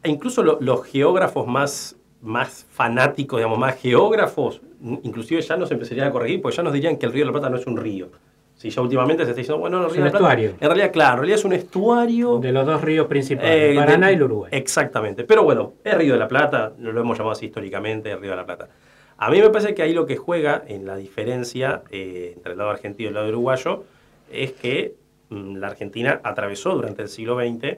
e 0.01 0.09
incluso 0.09 0.43
lo- 0.43 0.57
los 0.61 0.85
geógrafos 0.85 1.45
más, 1.47 1.97
más 2.21 2.65
fanáticos, 2.71 3.39
digamos, 3.39 3.57
más 3.59 3.75
geógrafos, 3.75 4.61
inclusive 5.03 5.41
ya 5.41 5.57
nos 5.57 5.71
empezarían 5.71 6.07
a 6.07 6.11
corregir, 6.11 6.41
porque 6.41 6.57
ya 6.57 6.63
nos 6.63 6.73
dirían 6.73 6.97
que 6.97 7.05
el 7.05 7.11
Río 7.13 7.23
de 7.23 7.27
la 7.27 7.31
Plata 7.33 7.49
no 7.49 7.57
es 7.57 7.67
un 7.67 7.77
río. 7.77 8.09
Si 8.55 8.69
ya 8.69 8.81
últimamente 8.81 9.23
se 9.25 9.31
está 9.31 9.39
diciendo, 9.39 9.59
bueno, 9.59 9.79
no, 9.79 9.85
el 9.85 9.89
Es 9.89 9.93
Río 9.95 10.03
un 10.03 10.07
de 10.07 10.13
la 10.13 10.19
Plata. 10.19 10.33
estuario. 10.33 10.57
En 10.61 10.67
realidad, 10.67 10.91
claro, 10.93 11.13
en 11.13 11.17
realidad 11.19 11.39
es 11.39 11.45
un 11.45 11.53
estuario. 11.53 12.37
De 12.39 12.51
los 12.51 12.65
dos 12.65 12.81
ríos 12.81 13.07
principales, 13.07 13.51
eh, 13.51 13.69
el 13.71 13.75
Paraná 13.77 14.07
de- 14.07 14.13
y 14.13 14.15
el 14.15 14.23
Uruguay. 14.23 14.49
Exactamente. 14.53 15.23
Pero 15.25 15.43
bueno, 15.43 15.73
es 15.83 15.97
Río 15.97 16.13
de 16.13 16.19
la 16.19 16.27
Plata, 16.27 16.71
lo 16.79 16.97
hemos 17.01 17.17
llamado 17.17 17.31
así 17.33 17.47
históricamente, 17.47 18.11
el 18.11 18.19
Río 18.21 18.29
de 18.31 18.37
la 18.37 18.45
Plata. 18.45 18.69
A 19.17 19.29
mí 19.29 19.39
me 19.39 19.49
parece 19.49 19.73
que 19.73 19.81
ahí 19.81 19.93
lo 19.93 20.05
que 20.05 20.17
juega 20.17 20.63
en 20.67 20.85
la 20.85 20.95
diferencia 20.95 21.83
eh, 21.91 22.33
entre 22.35 22.53
el 22.53 22.57
lado 22.57 22.71
argentino 22.71 23.07
y 23.07 23.09
el 23.09 23.13
lado 23.13 23.29
uruguayo 23.29 23.83
es 24.31 24.53
que 24.53 24.95
mm, 25.29 25.57
la 25.57 25.67
Argentina 25.67 26.19
atravesó 26.23 26.73
durante 26.73 27.03
el 27.03 27.09
siglo 27.09 27.37
XX 27.37 27.77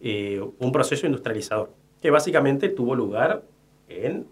eh, 0.00 0.44
un 0.58 0.72
proceso 0.72 1.06
industrializador, 1.06 1.70
que 2.00 2.10
básicamente 2.10 2.68
tuvo 2.68 2.94
lugar 2.94 3.42
en 3.88 4.26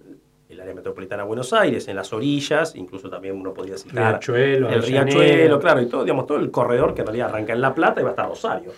el 0.48 0.60
área 0.60 0.74
metropolitana 0.74 1.22
de 1.22 1.28
Buenos 1.28 1.52
Aires, 1.52 1.86
en 1.86 1.94
las 1.94 2.12
orillas, 2.12 2.74
incluso 2.74 3.08
también 3.08 3.36
uno 3.36 3.54
podría 3.54 3.78
citar 3.78 4.14
Riachuelo, 4.14 4.68
el. 4.68 4.82
Riachuelo, 4.82 5.60
claro, 5.60 5.80
y 5.80 5.86
todo, 5.86 6.02
digamos, 6.02 6.26
todo 6.26 6.38
el 6.38 6.50
corredor 6.50 6.92
que 6.92 7.02
en 7.02 7.06
realidad 7.06 7.28
arranca 7.28 7.52
en 7.52 7.60
La 7.60 7.72
Plata 7.72 8.00
y 8.00 8.04
va 8.04 8.10
hasta 8.10 8.26
Rosario. 8.26 8.72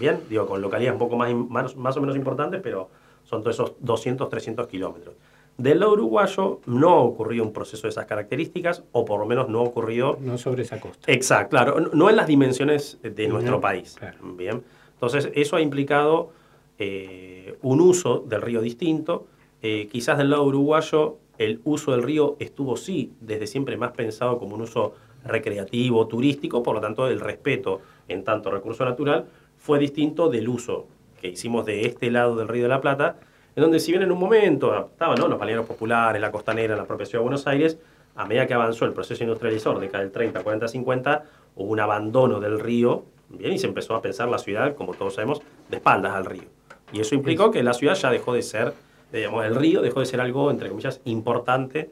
Bien, 0.00 0.20
digo, 0.28 0.46
con 0.46 0.60
localidades 0.60 0.94
un 0.94 0.98
poco 0.98 1.16
más, 1.16 1.32
más, 1.32 1.76
más 1.76 1.96
o 1.96 2.00
menos 2.00 2.16
importantes, 2.16 2.60
pero 2.60 2.88
son 3.24 3.40
todos 3.42 3.54
esos 3.54 3.74
200, 3.78 4.28
300 4.28 4.66
kilómetros. 4.66 5.14
Del 5.58 5.80
lado 5.80 5.92
uruguayo 5.92 6.60
no 6.66 6.88
ha 6.90 7.00
ocurrido 7.00 7.44
un 7.44 7.52
proceso 7.52 7.82
de 7.82 7.90
esas 7.90 8.06
características, 8.06 8.84
o 8.92 9.04
por 9.04 9.20
lo 9.20 9.26
menos 9.26 9.48
no 9.48 9.60
ha 9.60 9.62
ocurrido... 9.62 10.18
No 10.20 10.38
sobre 10.38 10.62
esa 10.62 10.80
costa. 10.80 11.10
Exacto, 11.12 11.50
claro, 11.50 11.80
no- 11.92 12.10
en 12.10 12.16
las 12.16 12.26
dimensiones 12.26 12.98
de 13.02 13.28
nuestro 13.28 13.56
No, 13.56 13.60
país. 13.60 13.96
Bien, 14.36 14.62
entonces 14.94 15.30
eso 15.34 15.56
ha 15.56 15.60
implicado 15.60 16.30
eh, 16.78 17.56
un 17.62 17.80
uso 17.80 18.24
del 18.26 18.40
río 18.42 18.60
distinto. 18.60 19.26
Eh, 19.62 19.88
quizás 19.92 20.18
del 20.18 20.30
lado 20.30 20.44
uruguayo 20.44 21.18
el 21.38 21.60
uso 21.64 21.92
del 21.92 22.02
río 22.02 22.36
estuvo 22.40 22.76
sí 22.76 23.12
desde 23.20 23.46
siempre 23.46 23.76
más 23.76 23.92
pensado 23.92 24.38
como 24.38 24.54
un 24.56 24.62
uso 24.62 24.94
recreativo, 25.24 26.06
turístico, 26.08 26.62
por 26.62 26.74
lo 26.76 26.80
tanto 26.80 27.06
el 27.08 27.20
respeto 27.20 27.80
en 28.08 28.24
tanto 28.24 28.50
recurso 28.50 28.84
natural 28.84 29.26
fue 29.58 29.78
distinto 29.78 30.28
del 30.28 30.48
uso 30.48 30.86
que 31.20 31.28
hicimos 31.28 31.64
de 31.66 31.86
este 31.86 32.10
lado 32.10 32.34
del 32.36 32.48
río 32.48 32.64
de 32.64 32.68
la 32.68 32.80
Plata, 32.80 33.16
en 33.54 33.62
donde 33.62 33.78
si 33.80 33.92
bien 33.92 34.02
en 34.02 34.12
un 34.12 34.18
momento 34.18 34.86
estaban 34.92 35.16
¿no? 35.18 35.28
los 35.28 35.38
balnearios 35.38 35.66
populares, 35.66 36.20
la 36.20 36.30
costanera, 36.32 36.76
la 36.76 36.84
propia 36.84 37.06
ciudad 37.06 37.20
de 37.20 37.24
Buenos 37.24 37.46
Aires, 37.46 37.78
a 38.14 38.26
medida 38.26 38.46
que 38.46 38.54
avanzó 38.54 38.84
el 38.84 38.92
proceso 38.92 39.22
industrializador, 39.24 39.80
década 39.80 40.02
del 40.04 40.12
30, 40.12 40.42
40, 40.42 40.68
50, 40.68 41.24
hubo 41.56 41.70
un 41.70 41.80
abandono 41.80 42.40
del 42.40 42.60
río, 42.60 43.04
bien, 43.28 43.52
y 43.54 43.58
se 43.58 43.66
empezó 43.66 43.94
a 43.94 44.02
pensar 44.02 44.28
la 44.28 44.38
ciudad, 44.38 44.74
como 44.74 44.94
todos 44.94 45.14
sabemos, 45.14 45.40
de 45.70 45.76
espaldas 45.76 46.12
al 46.14 46.24
río. 46.26 46.44
Y 46.92 47.00
eso 47.00 47.14
implicó 47.14 47.50
que 47.50 47.62
la 47.62 47.72
ciudad 47.72 47.94
ya 47.94 48.10
dejó 48.10 48.34
de 48.34 48.42
ser, 48.42 48.74
digamos, 49.12 49.44
el 49.46 49.54
río 49.54 49.80
dejó 49.80 50.00
de 50.00 50.06
ser 50.06 50.20
algo, 50.20 50.50
entre 50.50 50.68
comillas, 50.68 51.00
importante 51.04 51.90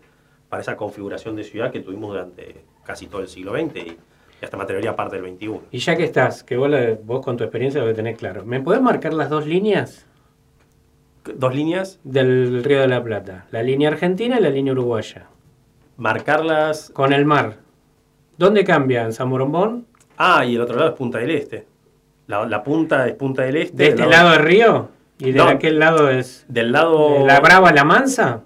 para 0.51 0.61
esa 0.63 0.77
configuración 0.77 1.37
de 1.37 1.45
ciudad 1.45 1.71
que 1.71 1.81
tuvimos 1.81 2.11
durante 2.11 2.65
casi 2.85 3.07
todo 3.07 3.23
el 3.23 3.29
siglo 3.29 3.53
XX 3.53 3.77
y, 3.77 3.97
hasta 4.43 4.57
atrevería 4.57 4.97
parte 4.97 5.21
del 5.21 5.35
XXI. 5.37 5.61
Y 5.71 5.79
ya 5.79 5.97
que 5.97 6.05
estás, 6.05 6.43
que 6.45 6.57
vos, 6.57 6.69
la- 6.71 6.97
vos 7.03 7.23
con 7.25 7.37
tu 7.37 7.45
experiencia 7.45 7.81
lo 7.83 7.87
que 7.89 7.95
tenés 7.95 8.17
claro, 8.19 8.45
¿me 8.45 8.61
podés 8.61 8.81
marcar 8.83 9.13
las 9.15 9.29
dos 9.31 9.47
líneas? 9.47 10.07
¿Dos 11.35 11.55
líneas? 11.55 12.01
Del 12.05 12.63
Río 12.65 12.81
de 12.81 12.89
la 12.89 13.03
Plata. 13.03 13.47
La 13.51 13.63
línea 13.63 13.89
argentina 13.91 14.39
y 14.39 14.43
la 14.43 14.51
línea 14.51 14.73
uruguaya. 14.73 15.27
Marcarlas. 15.97 16.91
Con 16.95 17.13
el 17.13 17.25
mar. 17.25 17.57
¿Dónde 18.39 18.65
cambia? 18.65 19.05
¿En 19.05 19.13
San 19.13 19.29
Morombón? 19.29 19.87
Ah, 20.17 20.45
y 20.45 20.55
el 20.55 20.61
otro 20.63 20.77
lado 20.77 20.91
es 20.91 20.97
Punta 20.97 21.19
del 21.19 21.31
Este. 21.31 21.67
La, 22.27 22.47
la 22.47 22.63
punta 22.63 23.07
es 23.07 23.15
Punta 23.15 23.43
del 23.43 23.57
Este. 23.57 23.77
¿De 23.77 23.89
este 23.91 24.07
lado 24.07 24.31
del 24.31 24.41
río? 24.41 24.89
¿Y 25.19 25.33
de 25.33 25.39
No. 25.39 25.45
aquel 25.49 25.79
lado 25.79 26.09
es 26.09 26.47
Del 26.49 26.73
lado... 26.73 27.19
de 27.19 27.25
la 27.27 27.41
Brava 27.41 27.73
la 27.73 27.85
Mansa? 27.85 28.43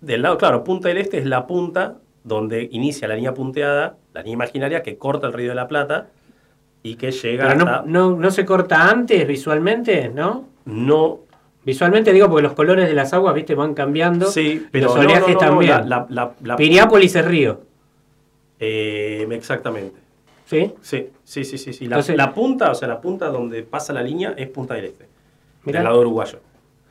Del 0.00 0.22
lado, 0.22 0.36
claro, 0.38 0.64
Punta 0.64 0.88
del 0.88 0.98
Este 0.98 1.18
es 1.18 1.26
la 1.26 1.46
punta 1.46 1.98
donde 2.24 2.68
inicia 2.72 3.06
la 3.06 3.14
línea 3.14 3.34
punteada, 3.34 3.96
la 4.12 4.22
línea 4.22 4.34
imaginaria 4.34 4.82
que 4.82 4.98
corta 4.98 5.28
el 5.28 5.32
Río 5.32 5.50
de 5.50 5.54
la 5.54 5.68
Plata 5.68 6.08
y 6.82 6.96
que 6.96 7.12
llega 7.12 7.46
Pero 7.48 7.58
hasta... 7.60 7.82
no, 7.86 8.10
no, 8.10 8.16
no 8.16 8.30
se 8.32 8.44
corta 8.44 8.90
antes 8.90 9.26
visualmente, 9.28 10.08
¿no? 10.08 10.44
No. 10.64 11.20
Visualmente 11.66 12.12
digo 12.12 12.28
porque 12.28 12.42
los 12.44 12.54
colores 12.54 12.88
de 12.88 12.94
las 12.94 13.12
aguas, 13.12 13.34
viste, 13.34 13.54
van 13.54 13.74
cambiando. 13.74 14.26
Sí, 14.26 14.66
pero 14.70 14.86
los 14.86 14.94
no, 14.94 15.00
oleajes 15.02 15.26
no, 15.28 15.32
no, 15.34 15.38
también. 15.40 15.70
la- 15.88 16.06
la- 16.08 16.32
la- 16.42 16.56
Piriápolis 16.56 17.14
es 17.16 17.24
río. 17.26 17.60
Eh, 18.58 19.26
exactamente. 19.32 19.96
¿Sí? 20.46 20.72
Sí, 20.80 21.08
sí, 21.24 21.44
sí, 21.44 21.58
sí. 21.58 21.84
Entonces- 21.84 22.16
la 22.16 22.32
punta, 22.32 22.70
o 22.70 22.74
sea, 22.74 22.86
la 22.88 23.00
punta 23.00 23.26
donde 23.28 23.62
pasa 23.64 23.92
la 23.92 24.02
línea 24.02 24.32
es 24.36 24.48
Punta 24.48 24.74
del 24.74 24.86
Este. 24.86 25.06
Mirá. 25.64 25.80
Del 25.80 25.84
lado 25.88 26.00
uruguayo. 26.00 26.38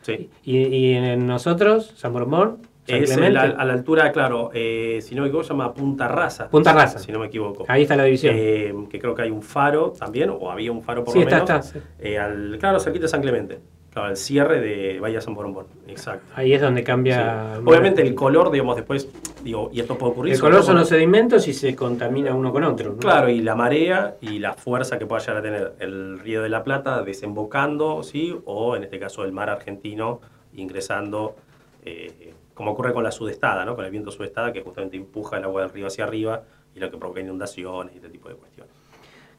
Sí. 0.02 0.30
Y, 0.44 0.58
y 0.58 0.94
en 0.94 1.26
nosotros, 1.26 1.94
San 1.96 2.12
Mormón, 2.12 2.58
San 2.86 2.98
Es 3.02 3.12
Clemente. 3.14 3.32
la- 3.34 3.42
a 3.56 3.66
la 3.66 3.74
altura, 3.74 4.12
claro, 4.12 4.52
eh, 4.54 5.00
si 5.02 5.16
no 5.16 5.22
me 5.24 5.30
equivoco, 5.30 5.46
se 5.46 5.54
llama 5.54 5.74
Punta 5.74 6.08
Raza. 6.08 6.50
Punta 6.50 6.72
Raza. 6.74 7.00
Si 7.00 7.12
no 7.12 7.18
me 7.20 7.28
equivoco. 7.28 7.66
Ahí 7.68 7.84
está 7.84 7.96
la 7.96 8.04
división. 8.04 8.36
Eh, 8.38 8.74
que 8.90 9.00
creo 9.00 9.16
que 9.16 9.24
hay 9.24 9.32
un 9.32 9.42
faro 9.42 9.92
también, 9.98 10.30
o 10.30 10.52
había 10.52 10.72
un 10.72 10.84
faro 10.84 11.04
por 11.04 11.14
Sí, 11.14 11.20
lo 11.22 11.26
está, 11.30 11.38
menos. 11.46 11.66
está, 11.68 11.80
sí. 11.80 11.86
eh, 12.00 12.20
al, 12.20 12.58
claro, 12.60 12.80
cerquita 12.80 13.04
de 13.04 13.10
San 13.10 13.22
Clemente. 13.22 13.58
Claro, 13.96 14.10
al 14.10 14.18
cierre 14.18 14.60
de 14.60 15.00
Bahía 15.00 15.22
San 15.22 15.36
Borombón. 15.36 15.68
Exacto. 15.88 16.26
Ahí 16.36 16.52
es 16.52 16.60
donde 16.60 16.84
cambia. 16.84 17.56
Sí. 17.56 17.62
Obviamente 17.66 18.02
el 18.02 18.14
color, 18.14 18.52
digamos, 18.52 18.76
después 18.76 19.08
Digo, 19.46 19.70
y 19.72 19.80
esto 19.80 19.96
puede 19.96 20.12
ocurrir. 20.12 20.34
El 20.34 20.40
color 20.42 20.64
son 20.64 20.76
los 20.76 20.90
sedimentos 20.90 21.48
y 21.48 21.54
se 21.54 21.76
contamina 21.76 22.34
uno 22.34 22.52
con 22.52 22.64
otro. 22.64 22.94
¿no? 22.94 22.98
Claro, 22.98 23.30
y 23.30 23.42
la 23.42 23.54
marea 23.54 24.18
y 24.20 24.40
la 24.40 24.56
fuerza 24.56 24.98
que 24.98 25.06
pueda 25.06 25.22
llegar 25.22 25.38
a 25.38 25.42
tener 25.44 25.74
el 25.78 26.18
Río 26.18 26.42
de 26.42 26.50
la 26.50 26.64
Plata 26.64 27.04
desembocando, 27.04 28.02
¿sí? 28.02 28.36
O 28.46 28.76
en 28.76 28.84
este 28.84 28.98
caso 28.98 29.24
el 29.24 29.32
mar 29.32 29.52
argentino 29.52 30.20
ingresando, 30.56 31.36
eh, 31.86 32.34
como 32.56 32.72
ocurre 32.72 32.92
con 32.92 33.04
la 33.04 33.12
sudestada, 33.12 33.64
¿no? 33.66 33.76
Con 33.76 33.86
el 33.86 33.92
viento 33.92 34.10
sudestada 34.10 34.52
que 34.52 34.62
justamente 34.62 34.98
empuja 34.98 35.38
el 35.38 35.44
agua 35.44 35.62
del 35.62 35.70
río 35.70 35.86
hacia 35.86 36.06
arriba 36.06 36.42
y 36.74 36.80
lo 36.80 36.90
que 36.90 36.98
provoca 36.98 37.22
inundaciones 37.22 37.94
y 37.94 37.98
este 37.98 38.10
tipo 38.10 38.28
de 38.30 38.36
cuestiones. 38.36 38.74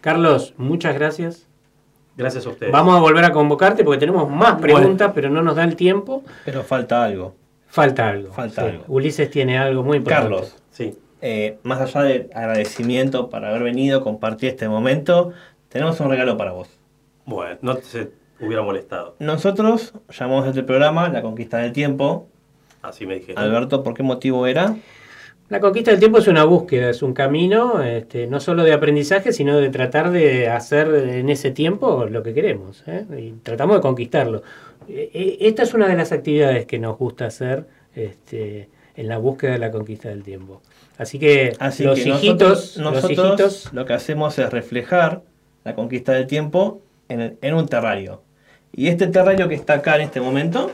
Carlos, 0.01 0.55
muchas 0.57 0.95
gracias. 0.95 1.49
Gracias 2.17 2.47
a 2.47 2.51
ustedes. 2.51 2.73
Vamos 2.73 2.97
a 2.97 3.01
volver 3.01 3.25
a 3.25 3.33
convocarte 3.33 3.85
porque 3.85 3.99
tenemos 3.99 4.29
más 4.31 4.59
Bueno. 4.59 4.77
preguntas, 4.79 5.13
pero 5.15 5.29
no 5.31 5.43
nos 5.43 5.57
da 5.57 5.65
el 5.65 5.77
tiempo. 5.77 6.23
Pero 6.45 6.63
falta 6.63 7.05
algo. 7.05 7.35
Falta 7.69 8.09
algo. 8.09 8.33
Falta 8.33 8.63
sí. 8.63 8.69
algo. 8.69 8.85
Ulises 8.89 9.31
tiene 9.31 9.59
algo 9.59 9.83
muy 9.83 9.99
importante. 9.99 10.31
Carlos, 10.31 10.57
sí. 10.71 10.97
eh, 11.21 11.59
más 11.63 11.81
allá 11.81 12.03
del 12.07 12.31
agradecimiento 12.35 13.29
por 13.29 13.45
haber 13.45 13.63
venido, 13.63 14.03
compartir 14.03 14.49
este 14.51 14.69
momento, 14.69 15.33
tenemos 15.69 16.01
un 16.01 16.09
regalo 16.11 16.37
para 16.39 16.53
vos. 16.53 16.69
Bueno, 17.27 17.59
no 17.61 17.77
se 17.77 18.11
hubiera 18.41 18.63
molestado. 18.63 19.17
Nosotros 19.19 19.93
llamamos 20.09 20.47
a 20.47 20.49
este 20.51 20.63
programa 20.63 21.09
La 21.09 21.21
Conquista 21.23 21.59
del 21.59 21.73
Tiempo. 21.73 22.29
Así 22.83 23.05
me 23.05 23.17
dijeron. 23.17 23.43
Alberto, 23.43 23.83
¿por 23.83 23.95
qué 23.95 24.03
motivo 24.03 24.47
era? 24.47 24.77
La 25.49 25.61
conquista 25.61 25.93
del 25.93 26.01
tiempo 26.01 26.19
es 26.19 26.27
una 26.27 26.45
búsqueda, 26.45 26.91
es 26.91 27.03
un 27.03 27.13
camino, 27.13 27.81
este, 27.83 28.27
no 28.27 28.41
solo 28.41 28.65
de 28.65 28.73
aprendizaje, 28.73 29.33
sino 29.33 29.57
de 29.59 29.71
tratar 29.71 30.11
de 30.11 30.49
hacer 30.49 30.89
en 30.93 31.29
ese 31.29 31.53
tiempo 31.53 32.07
lo 32.11 32.23
que 32.25 32.35
queremos. 32.35 32.83
¿eh? 32.89 33.05
Y 33.17 33.31
tratamos 33.45 33.77
de 33.77 33.81
conquistarlo. 33.83 34.43
Eh, 34.89 35.11
eh, 35.15 35.37
Esta 35.43 35.63
es 35.63 35.73
una 35.73 35.87
de 35.87 35.95
las 35.97 36.11
actividades 36.11 36.67
que 36.67 36.81
nos 36.81 36.99
gusta 36.99 37.27
hacer 37.27 37.65
este, 37.95 38.69
en 38.97 39.09
la 39.09 39.19
búsqueda 39.19 39.53
de 39.53 39.59
la 39.59 39.71
conquista 39.71 40.09
del 40.09 40.25
tiempo. 40.25 40.63
Así 40.99 41.19
que 41.21 41.53
Así 41.61 41.85
los 41.85 41.95
que 42.01 42.09
hijitos, 42.09 42.77
nosotros, 42.77 42.77
los 42.79 42.95
nosotros 42.95 43.11
hijitos, 43.29 43.73
lo 43.73 43.87
que 43.87 43.93
hacemos 43.93 44.37
es 44.41 44.51
reflejar 44.51 45.23
la 45.65 45.75
conquista 45.77 46.13
del 46.13 46.27
tiempo 46.27 46.81
en, 47.09 47.21
el- 47.21 47.37
en 47.41 47.55
un 47.55 47.69
terrario. 47.69 48.21
Y 48.73 48.89
este 48.89 49.07
terrario 49.07 49.49
que 49.49 49.55
está 49.55 49.75
acá 49.75 49.95
en 49.97 50.03
este 50.03 50.21
momento 50.21 50.73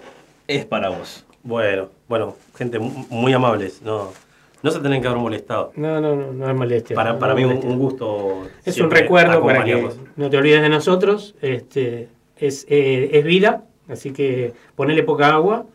es 0.49 0.65
para 0.65 0.89
vos. 0.89 1.25
Bueno, 1.43 1.91
bueno, 2.09 2.37
gente 2.57 2.79
mu- 2.79 3.05
muy 3.11 3.33
amables. 3.33 3.83
No, 3.83 4.13
no 4.63 4.71
se 4.71 4.81
tienen 4.81 5.03
que 5.03 5.09
haber 5.09 5.21
molestado. 5.21 5.73
No, 5.77 6.01
no, 6.01 6.15
no, 6.15 6.33
no 6.33 6.51
es 6.51 6.57
molestia. 6.57 6.95
Para, 6.97 7.15
no 7.15 7.19
para 7.19 7.33
es 7.33 7.37
mí 7.39 7.45
un, 7.45 7.49
molestia. 7.51 7.71
un 7.71 7.79
gusto. 7.79 8.43
Es 8.65 8.79
un 8.81 8.91
recuerdo 8.91 9.45
para 9.45 9.65
que 9.65 9.89
no 10.17 10.31
te 10.31 10.37
olvides 10.37 10.63
de 10.63 10.69
nosotros. 10.69 11.35
Este, 11.41 12.09
es, 12.37 12.67
eh, 12.69 13.11
es 13.13 13.25
vida, 13.25 13.65
así 13.89 14.13
que 14.13 14.53
ponele 14.77 15.03
poca 15.03 15.29
agua 15.29 15.67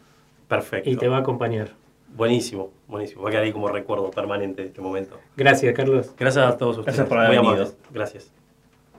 Perfecto. 0.48 0.90
y 0.90 0.96
te 0.96 1.08
va 1.08 1.18
a 1.18 1.20
acompañar. 1.20 1.70
Buenísimo, 2.16 2.72
buenísimo. 2.88 3.22
Va 3.24 3.30
a 3.30 3.32
quedar 3.32 3.44
ahí 3.44 3.52
como 3.52 3.68
recuerdo 3.68 4.10
permanente 4.10 4.62
de 4.64 4.70
este 4.70 4.82
momento. 4.82 5.20
Gracias, 5.36 5.74
Carlos. 5.76 6.14
Gracias 6.18 6.46
a 6.46 6.58
todos 6.58 6.80
ustedes. 6.80 6.98
Gracias 6.98 7.10
por 7.10 7.20
haber 7.20 7.42
Muy 7.42 7.54
venido. 7.56 7.74
Gracias. 7.92 8.32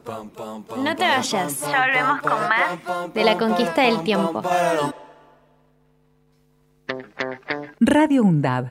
No 0.06 0.96
te 0.96 1.04
vayas. 1.04 1.60
Ya 1.60 1.84
volvemos 1.84 2.20
con 2.22 2.32
más 2.32 3.12
de 3.14 3.24
la 3.24 3.36
conquista 3.36 3.82
del 3.82 4.02
tiempo. 4.02 4.42
Radio 7.80 8.22
UNDAB. 8.22 8.70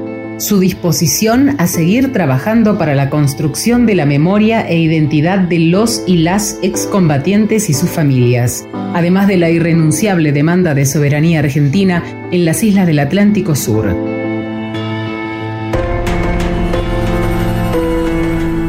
su 0.41 0.59
disposición 0.59 1.55
a 1.59 1.67
seguir 1.67 2.11
trabajando 2.11 2.77
para 2.77 2.95
la 2.95 3.09
construcción 3.09 3.85
de 3.85 3.95
la 3.95 4.05
memoria 4.05 4.67
e 4.67 4.79
identidad 4.79 5.39
de 5.39 5.59
los 5.59 6.03
y 6.07 6.17
las 6.17 6.57
excombatientes 6.63 7.69
y 7.69 7.73
sus 7.73 7.89
familias, 7.89 8.65
además 8.93 9.27
de 9.27 9.37
la 9.37 9.49
irrenunciable 9.49 10.31
demanda 10.31 10.73
de 10.73 10.85
soberanía 10.85 11.39
argentina 11.39 12.03
en 12.31 12.45
las 12.45 12.63
islas 12.63 12.87
del 12.87 12.99
Atlántico 12.99 13.55
Sur. 13.55 14.20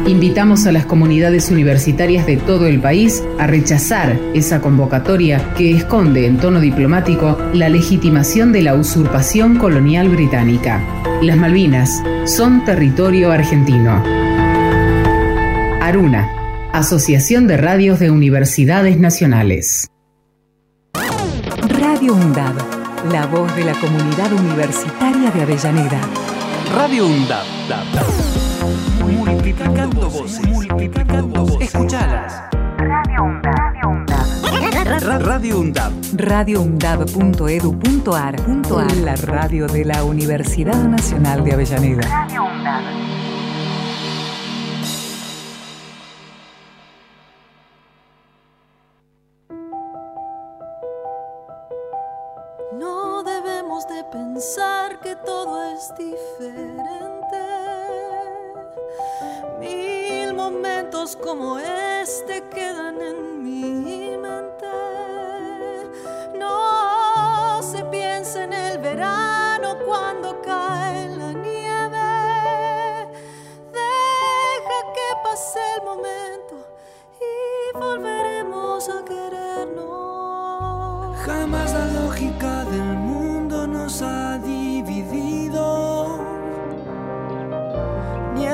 Invitamos 0.05 0.65
a 0.65 0.73
las 0.73 0.85
comunidades 0.85 1.49
universitarias 1.49 2.25
de 2.25 2.35
todo 2.35 2.67
el 2.67 2.81
país 2.81 3.23
a 3.39 3.47
rechazar 3.47 4.19
esa 4.33 4.59
convocatoria 4.59 5.53
que 5.55 5.71
esconde 5.71 6.27
en 6.27 6.37
tono 6.37 6.59
diplomático 6.59 7.37
la 7.53 7.69
legitimación 7.69 8.51
de 8.51 8.63
la 8.63 8.75
usurpación 8.75 9.57
colonial 9.57 10.09
británica. 10.09 10.83
Las 11.21 11.37
Malvinas 11.37 12.03
son 12.25 12.65
territorio 12.65 13.31
argentino. 13.31 14.03
Aruna, 15.81 16.29
Asociación 16.73 17.47
de 17.47 17.55
Radios 17.55 17.99
de 17.99 18.11
Universidades 18.11 18.99
Nacionales. 18.99 19.87
Radio 21.69 22.13
UNDAB. 22.13 22.55
La 23.09 23.25
voz 23.27 23.55
de 23.55 23.63
la 23.63 23.73
comunidad 23.73 24.33
universitaria 24.33 25.31
de 25.31 25.41
Avellaneda. 25.43 26.01
Radio 26.75 27.07
UNDAB. 27.07 28.32
Multiplicando 28.65 30.09
voces. 30.09 30.47
Multiplicando 30.47 31.45
voces. 31.45 31.73
Escuchalas. 31.73 32.41
Radio 32.77 33.23
UNDAB. 33.23 33.73
Radio 35.21 35.59
UNDAB. 35.59 35.91
radioundab.edu.ar. 36.15 38.35
La 39.03 39.15
radio 39.15 39.67
de 39.67 39.85
la 39.85 40.03
Universidad 40.03 40.83
Nacional 40.83 41.43
de 41.43 41.53
Avellaneda. 41.53 42.01
Radio 42.01 42.45
UNDAB. 42.45 42.81
No 52.79 53.23
debemos 53.23 53.87
de 53.87 54.03
pensar 54.11 54.99
que 55.01 55.15
todo 55.17 55.63
es 55.73 55.93
diferente. 55.97 57.22
Mil 59.63 60.33
momentos 60.33 61.15
como 61.15 61.57
este 61.57 62.43
quedan 62.53 63.01
en 63.01 63.43
mi 63.43 64.17
mente. 64.17 64.67
No 66.37 67.61
se 67.63 67.85
piensa 67.85 68.43
en 68.43 68.51
el 68.51 68.77
verano 68.79 69.77
cuando 69.85 70.41
cae 70.41 71.07
la 71.15 71.31
nieve. 71.31 72.11
Deja 73.71 74.79
que 74.95 75.09
pase 75.23 75.59
el 75.77 75.83
momento 75.85 76.55
y 77.21 77.77
volveremos 77.77 78.89
a 78.89 79.05
querernos. 79.05 80.35
Jamás 81.25 81.73
la 81.73 81.87
lógica 82.01 82.65
del 82.65 82.97
mundo 82.97 83.65
nos 83.65 84.01
ha 84.01 84.37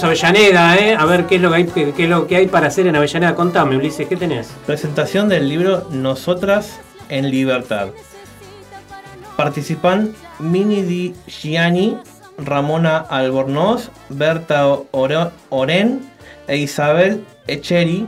Con 0.00 0.10
Vivamos 0.10 0.22
Avellaneda, 0.22 0.76
¿eh? 0.76 0.94
a 0.94 1.04
ver 1.06 1.26
qué 1.26 1.36
es, 1.36 1.40
lo 1.40 1.50
que 1.50 1.56
hay, 1.56 1.64
qué, 1.64 2.02
es 2.04 2.08
lo 2.08 2.26
que 2.26 2.36
hay 2.36 2.46
para 2.48 2.66
hacer 2.66 2.86
en 2.86 2.96
Avellaneda. 2.96 3.34
Contame, 3.34 3.76
Ulises, 3.76 4.06
¿qué 4.06 4.16
tenés? 4.16 4.48
Presentación 4.66 5.28
del 5.28 5.48
libro 5.48 5.88
Nosotras 5.90 6.80
en 7.08 7.30
Libertad. 7.30 7.88
Participan 9.36 10.14
Mini 10.38 10.82
Di 10.82 11.14
Gianni, 11.26 11.96
Ramona 12.38 12.98
Albornoz, 12.98 13.90
Berta 14.08 14.66
Oren 14.90 16.10
e 16.48 16.56
Isabel 16.56 17.24
Echeri 17.46 18.06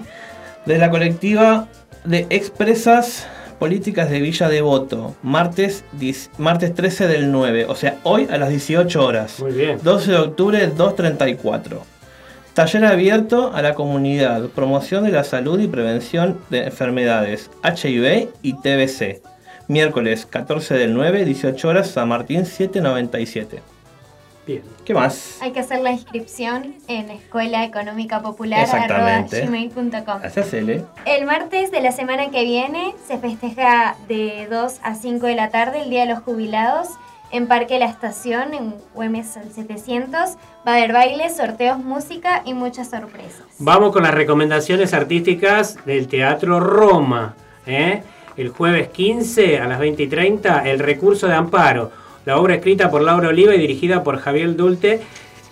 de 0.67 0.79
la 0.79 0.91
colectiva 0.91 1.69
de 2.05 2.27
Expresas 2.31 3.27
Políticas 3.59 4.09
de 4.11 4.21
Villa 4.21 4.49
Devoto, 4.49 5.17
martes, 5.23 5.85
10 5.93 6.31
martes 6.39 6.75
13 6.75 7.09
del 7.09 7.33
9, 7.33 7.67
o 7.69 7.75
sea, 7.75 7.99
hoy 8.05 8.29
a 8.31 8.39
las 8.39 8.51
18 8.51 9.05
horas. 9.05 9.41
Muy 9.41 9.53
bien. 9.53 9.79
12 9.83 10.11
de 10.11 10.19
octubre, 10.19 10.73
2.34. 10.73 11.81
Taller 12.55 12.85
abierto 12.85 13.53
a 13.55 13.63
la 13.63 13.75
comunidad, 13.75 14.49
promoción 14.49 15.05
de 15.05 15.13
la 15.13 15.25
salud 15.25 15.61
y 15.61 15.69
prevención 15.69 16.39
de 16.51 16.65
enfermedades 16.65 17.51
HIV 17.65 18.29
y 18.43 18.55
TBC. 18.55 19.23
Miércoles 19.69 20.27
14 20.27 20.75
del 20.75 20.95
9, 20.95 21.25
18 21.25 21.69
horas, 21.69 21.91
San 21.91 22.09
Martín 22.09 22.47
797. 22.47 23.61
Bien. 24.49 24.63
¿Qué 24.87 24.95
más? 24.95 25.37
Hay 25.43 25.51
que 25.53 25.61
hacer 25.61 25.81
la 25.81 25.93
inscripción 25.93 26.75
en 26.89 27.11
escuela 27.11 27.67
económica 27.67 28.23
popular. 28.23 28.67
El 31.05 31.27
martes 31.27 31.71
de 31.71 31.81
la 31.83 31.93
semana 31.93 32.31
que 32.31 32.45
viene 32.45 32.95
se 33.07 33.19
festeja 33.19 33.97
de 34.09 34.49
2 34.51 34.81
a 34.83 34.95
5 34.95 35.27
de 35.27 35.35
la 35.35 35.51
tarde 35.51 35.83
el 35.83 35.91
Día 35.91 36.07
de 36.07 36.15
los 36.15 36.21
Jubilados 36.21 36.89
en 37.31 37.47
Parque 37.47 37.79
La 37.79 37.85
Estación, 37.85 38.55
en 38.55 38.75
Güemes 38.95 39.37
al 39.37 39.53
700. 39.53 40.39
Va 40.67 40.73
a 40.73 40.77
haber 40.77 40.95
bailes, 40.95 41.37
sorteos, 41.37 41.77
música 41.79 42.41
y 42.47 42.55
muchas 42.55 42.89
sorpresas. 42.89 43.45
Vamos 43.59 43.93
con 43.93 44.05
las 44.05 44.15
recomendaciones 44.15 44.95
artísticas 44.95 45.77
del 45.85 46.09
Teatro 46.09 46.59
Roma. 46.59 47.35
¿eh? 47.67 48.03
El 48.39 48.49
jueves 48.49 48.89
15 48.89 49.59
a 49.59 49.69
las 49.69 49.79
20 49.79 50.05
y 50.05 50.07
30, 50.07 50.71
El 50.71 50.79
Recurso 50.79 51.29
de 51.29 51.35
Amparo, 51.35 51.93
la 52.29 52.37
obra 52.39 52.57
escrita 52.57 52.91
por 52.91 53.01
Laura 53.01 53.29
Oliva 53.31 53.55
y 53.55 53.59
dirigida 53.59 54.05
por 54.05 54.19
Javier 54.19 54.55
Dulte, 54.55 55.01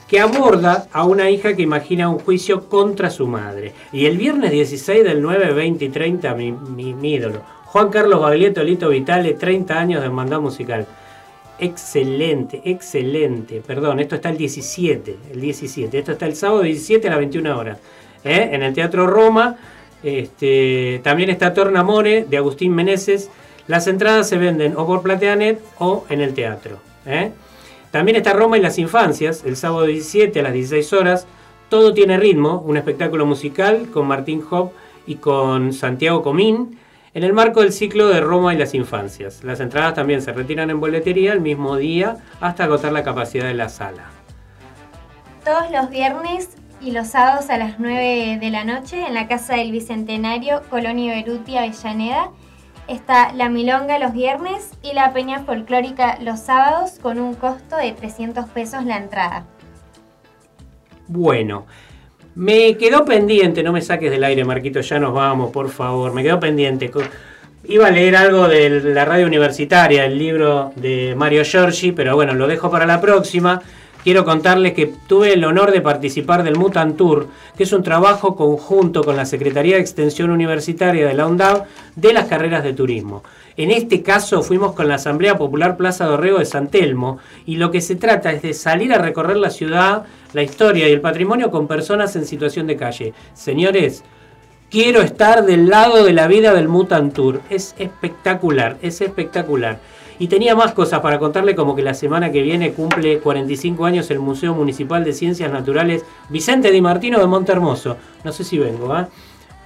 que 0.08 0.20
aborda 0.20 0.86
a 0.92 1.04
una 1.06 1.30
hija 1.30 1.56
que 1.56 1.62
imagina 1.62 2.10
un 2.10 2.18
juicio 2.18 2.68
contra 2.68 3.08
su 3.08 3.26
madre. 3.26 3.72
Y 3.94 4.04
el 4.04 4.18
viernes 4.18 4.50
16 4.50 5.02
del 5.02 5.22
9, 5.22 5.54
20 5.54 5.86
y 5.86 5.88
30, 5.88 6.34
mi, 6.34 6.52
mi- 6.52 7.14
ídolo, 7.14 7.40
Juan 7.64 7.88
Carlos 7.88 8.20
Baglietto, 8.20 8.62
Lito 8.62 8.90
Vitale, 8.90 9.32
30 9.32 9.78
años 9.78 10.00
de 10.02 10.06
hermandad 10.08 10.38
musical. 10.40 10.86
Excelente, 11.58 12.60
excelente. 12.66 13.62
Perdón, 13.66 13.98
esto 14.00 14.16
está 14.16 14.28
el 14.28 14.36
17, 14.36 15.16
el 15.32 15.40
17. 15.40 15.98
Esto 15.98 16.12
está 16.12 16.26
el 16.26 16.36
sábado 16.36 16.60
17 16.60 17.06
a 17.06 17.10
las 17.12 17.18
21 17.20 17.58
horas. 17.58 17.78
¿eh? 18.22 18.50
En 18.52 18.62
el 18.62 18.74
Teatro 18.74 19.06
Roma. 19.06 19.56
Este, 20.02 21.00
también 21.02 21.30
está 21.30 21.54
Tornamore 21.54 22.26
de 22.28 22.36
Agustín 22.36 22.74
Meneses. 22.74 23.30
Las 23.66 23.86
entradas 23.86 24.28
se 24.28 24.38
venden 24.38 24.74
o 24.76 24.86
por 24.86 25.02
Plateanet 25.02 25.60
o 25.78 26.04
en 26.08 26.20
el 26.20 26.34
teatro. 26.34 26.78
¿eh? 27.04 27.32
También 27.90 28.16
está 28.16 28.32
Roma 28.32 28.58
y 28.58 28.60
las 28.60 28.78
infancias, 28.78 29.42
el 29.44 29.56
sábado 29.56 29.86
17 29.86 30.38
a 30.38 30.42
las 30.42 30.52
16 30.52 30.92
horas. 30.92 31.26
Todo 31.68 31.92
tiene 31.94 32.16
ritmo, 32.16 32.62
un 32.64 32.76
espectáculo 32.76 33.26
musical 33.26 33.88
con 33.92 34.06
Martín 34.06 34.44
Hop 34.50 34.72
y 35.06 35.16
con 35.16 35.72
Santiago 35.72 36.22
Comín 36.22 36.78
en 37.16 37.24
el 37.24 37.32
marco 37.32 37.62
del 37.62 37.72
ciclo 37.72 38.08
de 38.08 38.20
Roma 38.20 38.52
y 38.52 38.58
las 38.58 38.74
infancias. 38.74 39.42
Las 39.42 39.60
entradas 39.60 39.94
también 39.94 40.20
se 40.20 40.32
retiran 40.34 40.68
en 40.68 40.78
boletería 40.78 41.32
el 41.32 41.40
mismo 41.40 41.76
día 41.76 42.18
hasta 42.40 42.64
agotar 42.64 42.92
la 42.92 43.02
capacidad 43.02 43.46
de 43.46 43.54
la 43.54 43.70
sala. 43.70 44.10
Todos 45.42 45.70
los 45.70 45.88
viernes 45.88 46.50
y 46.80 46.90
los 46.90 47.08
sábados 47.08 47.48
a 47.48 47.56
las 47.56 47.78
9 47.78 48.38
de 48.38 48.50
la 48.50 48.64
noche 48.64 49.06
en 49.06 49.14
la 49.14 49.28
Casa 49.28 49.54
del 49.54 49.72
Bicentenario, 49.72 50.60
Colonia 50.68 51.14
Beruti, 51.14 51.56
Avellaneda. 51.56 52.32
Está 52.88 53.32
la 53.32 53.48
Milonga 53.48 53.98
los 53.98 54.12
viernes 54.12 54.70
y 54.80 54.92
la 54.92 55.12
Peña 55.12 55.40
Folclórica 55.40 56.18
los 56.20 56.38
sábados 56.38 57.00
con 57.02 57.18
un 57.18 57.34
costo 57.34 57.76
de 57.76 57.90
300 57.90 58.48
pesos 58.50 58.84
la 58.84 58.98
entrada. 58.98 59.44
Bueno, 61.08 61.66
me 62.36 62.76
quedó 62.76 63.04
pendiente, 63.04 63.64
no 63.64 63.72
me 63.72 63.80
saques 63.80 64.10
del 64.10 64.22
aire, 64.22 64.44
Marquito, 64.44 64.80
ya 64.82 65.00
nos 65.00 65.12
vamos, 65.12 65.50
por 65.50 65.68
favor. 65.70 66.12
Me 66.12 66.22
quedó 66.22 66.38
pendiente. 66.38 66.90
Iba 67.64 67.88
a 67.88 67.90
leer 67.90 68.14
algo 68.14 68.46
de 68.46 68.68
la 68.68 69.04
radio 69.04 69.26
universitaria, 69.26 70.04
el 70.04 70.16
libro 70.16 70.70
de 70.76 71.14
Mario 71.16 71.42
Giorgi, 71.44 71.90
pero 71.90 72.14
bueno, 72.14 72.34
lo 72.34 72.46
dejo 72.46 72.70
para 72.70 72.86
la 72.86 73.00
próxima. 73.00 73.62
Quiero 74.06 74.24
contarles 74.24 74.74
que 74.74 74.86
tuve 74.86 75.32
el 75.32 75.44
honor 75.44 75.72
de 75.72 75.80
participar 75.80 76.44
del 76.44 76.54
Mutant 76.54 76.96
Tour, 76.96 77.26
que 77.56 77.64
es 77.64 77.72
un 77.72 77.82
trabajo 77.82 78.36
conjunto 78.36 79.02
con 79.02 79.16
la 79.16 79.26
Secretaría 79.26 79.74
de 79.74 79.80
Extensión 79.80 80.30
Universitaria 80.30 81.08
de 81.08 81.14
la 81.14 81.26
UNDAV 81.26 81.64
de 81.96 82.12
las 82.12 82.26
carreras 82.26 82.62
de 82.62 82.72
turismo. 82.72 83.24
En 83.56 83.72
este 83.72 84.02
caso 84.02 84.44
fuimos 84.44 84.74
con 84.74 84.86
la 84.86 84.94
Asamblea 84.94 85.36
Popular 85.36 85.76
Plaza 85.76 86.04
Dorrego 86.04 86.38
de 86.38 86.44
San 86.44 86.68
Telmo 86.68 87.18
y 87.46 87.56
lo 87.56 87.72
que 87.72 87.80
se 87.80 87.96
trata 87.96 88.30
es 88.30 88.42
de 88.42 88.54
salir 88.54 88.92
a 88.92 88.98
recorrer 88.98 89.38
la 89.38 89.50
ciudad, 89.50 90.04
la 90.34 90.44
historia 90.44 90.88
y 90.88 90.92
el 90.92 91.00
patrimonio 91.00 91.50
con 91.50 91.66
personas 91.66 92.14
en 92.14 92.26
situación 92.26 92.68
de 92.68 92.76
calle. 92.76 93.12
Señores, 93.34 94.04
quiero 94.70 95.02
estar 95.02 95.44
del 95.44 95.68
lado 95.68 96.04
de 96.04 96.12
la 96.12 96.28
vida 96.28 96.54
del 96.54 96.68
Mutant 96.68 97.12
Tour. 97.12 97.40
Es 97.50 97.74
espectacular, 97.76 98.76
es 98.82 99.00
espectacular. 99.00 99.80
Y 100.18 100.28
tenía 100.28 100.54
más 100.54 100.72
cosas 100.72 101.00
para 101.00 101.18
contarle, 101.18 101.54
como 101.54 101.76
que 101.76 101.82
la 101.82 101.94
semana 101.94 102.32
que 102.32 102.42
viene 102.42 102.72
cumple 102.72 103.18
45 103.18 103.84
años 103.84 104.10
el 104.10 104.18
Museo 104.18 104.54
Municipal 104.54 105.04
de 105.04 105.12
Ciencias 105.12 105.52
Naturales 105.52 106.04
Vicente 106.28 106.70
Di 106.70 106.80
Martino 106.80 107.18
de 107.18 107.26
Montermoso. 107.26 107.96
No 108.24 108.32
sé 108.32 108.44
si 108.44 108.58
vengo, 108.58 108.92
¿ah? 108.92 109.08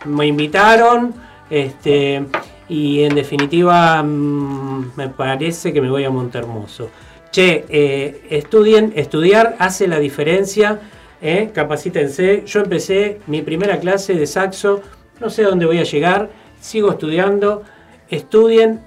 Me 0.07 0.27
invitaron, 0.27 1.15
este, 1.51 2.25
Y 2.69 3.03
en 3.03 3.17
definitiva, 3.17 4.01
mm, 4.01 4.93
me 4.97 5.09
parece 5.09 5.73
que 5.73 5.81
me 5.81 5.91
voy 5.91 6.05
a 6.05 6.11
Montermoso. 6.11 6.89
Che, 7.33 7.65
eh, 7.69 8.27
estudien, 8.31 8.93
estudiar 8.95 9.57
hace 9.59 9.89
la 9.89 9.99
diferencia, 9.99 10.79
eh, 11.21 11.51
capacítense. 11.53 12.45
Yo 12.47 12.61
empecé 12.61 13.21
mi 13.27 13.43
primera 13.43 13.81
clase 13.81 14.15
de 14.15 14.27
saxo, 14.27 14.83
no 15.21 15.31
sé 15.31 15.43
dónde 15.43 15.67
voy 15.67 15.79
a 15.79 15.83
llegar, 15.83 16.31
sigo 16.61 16.93
estudiando. 16.93 17.63
Estudien, 18.09 18.81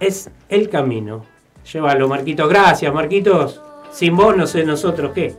es 0.00 0.30
el 0.48 0.68
camino. 0.68 1.24
Llévalo, 1.72 2.08
Marquitos. 2.08 2.48
Gracias, 2.48 2.92
Marquitos. 2.92 3.60
Sin 3.92 4.16
vos 4.16 4.36
no 4.36 4.46
sé 4.46 4.64
nosotros 4.64 5.12
qué. 5.14 5.34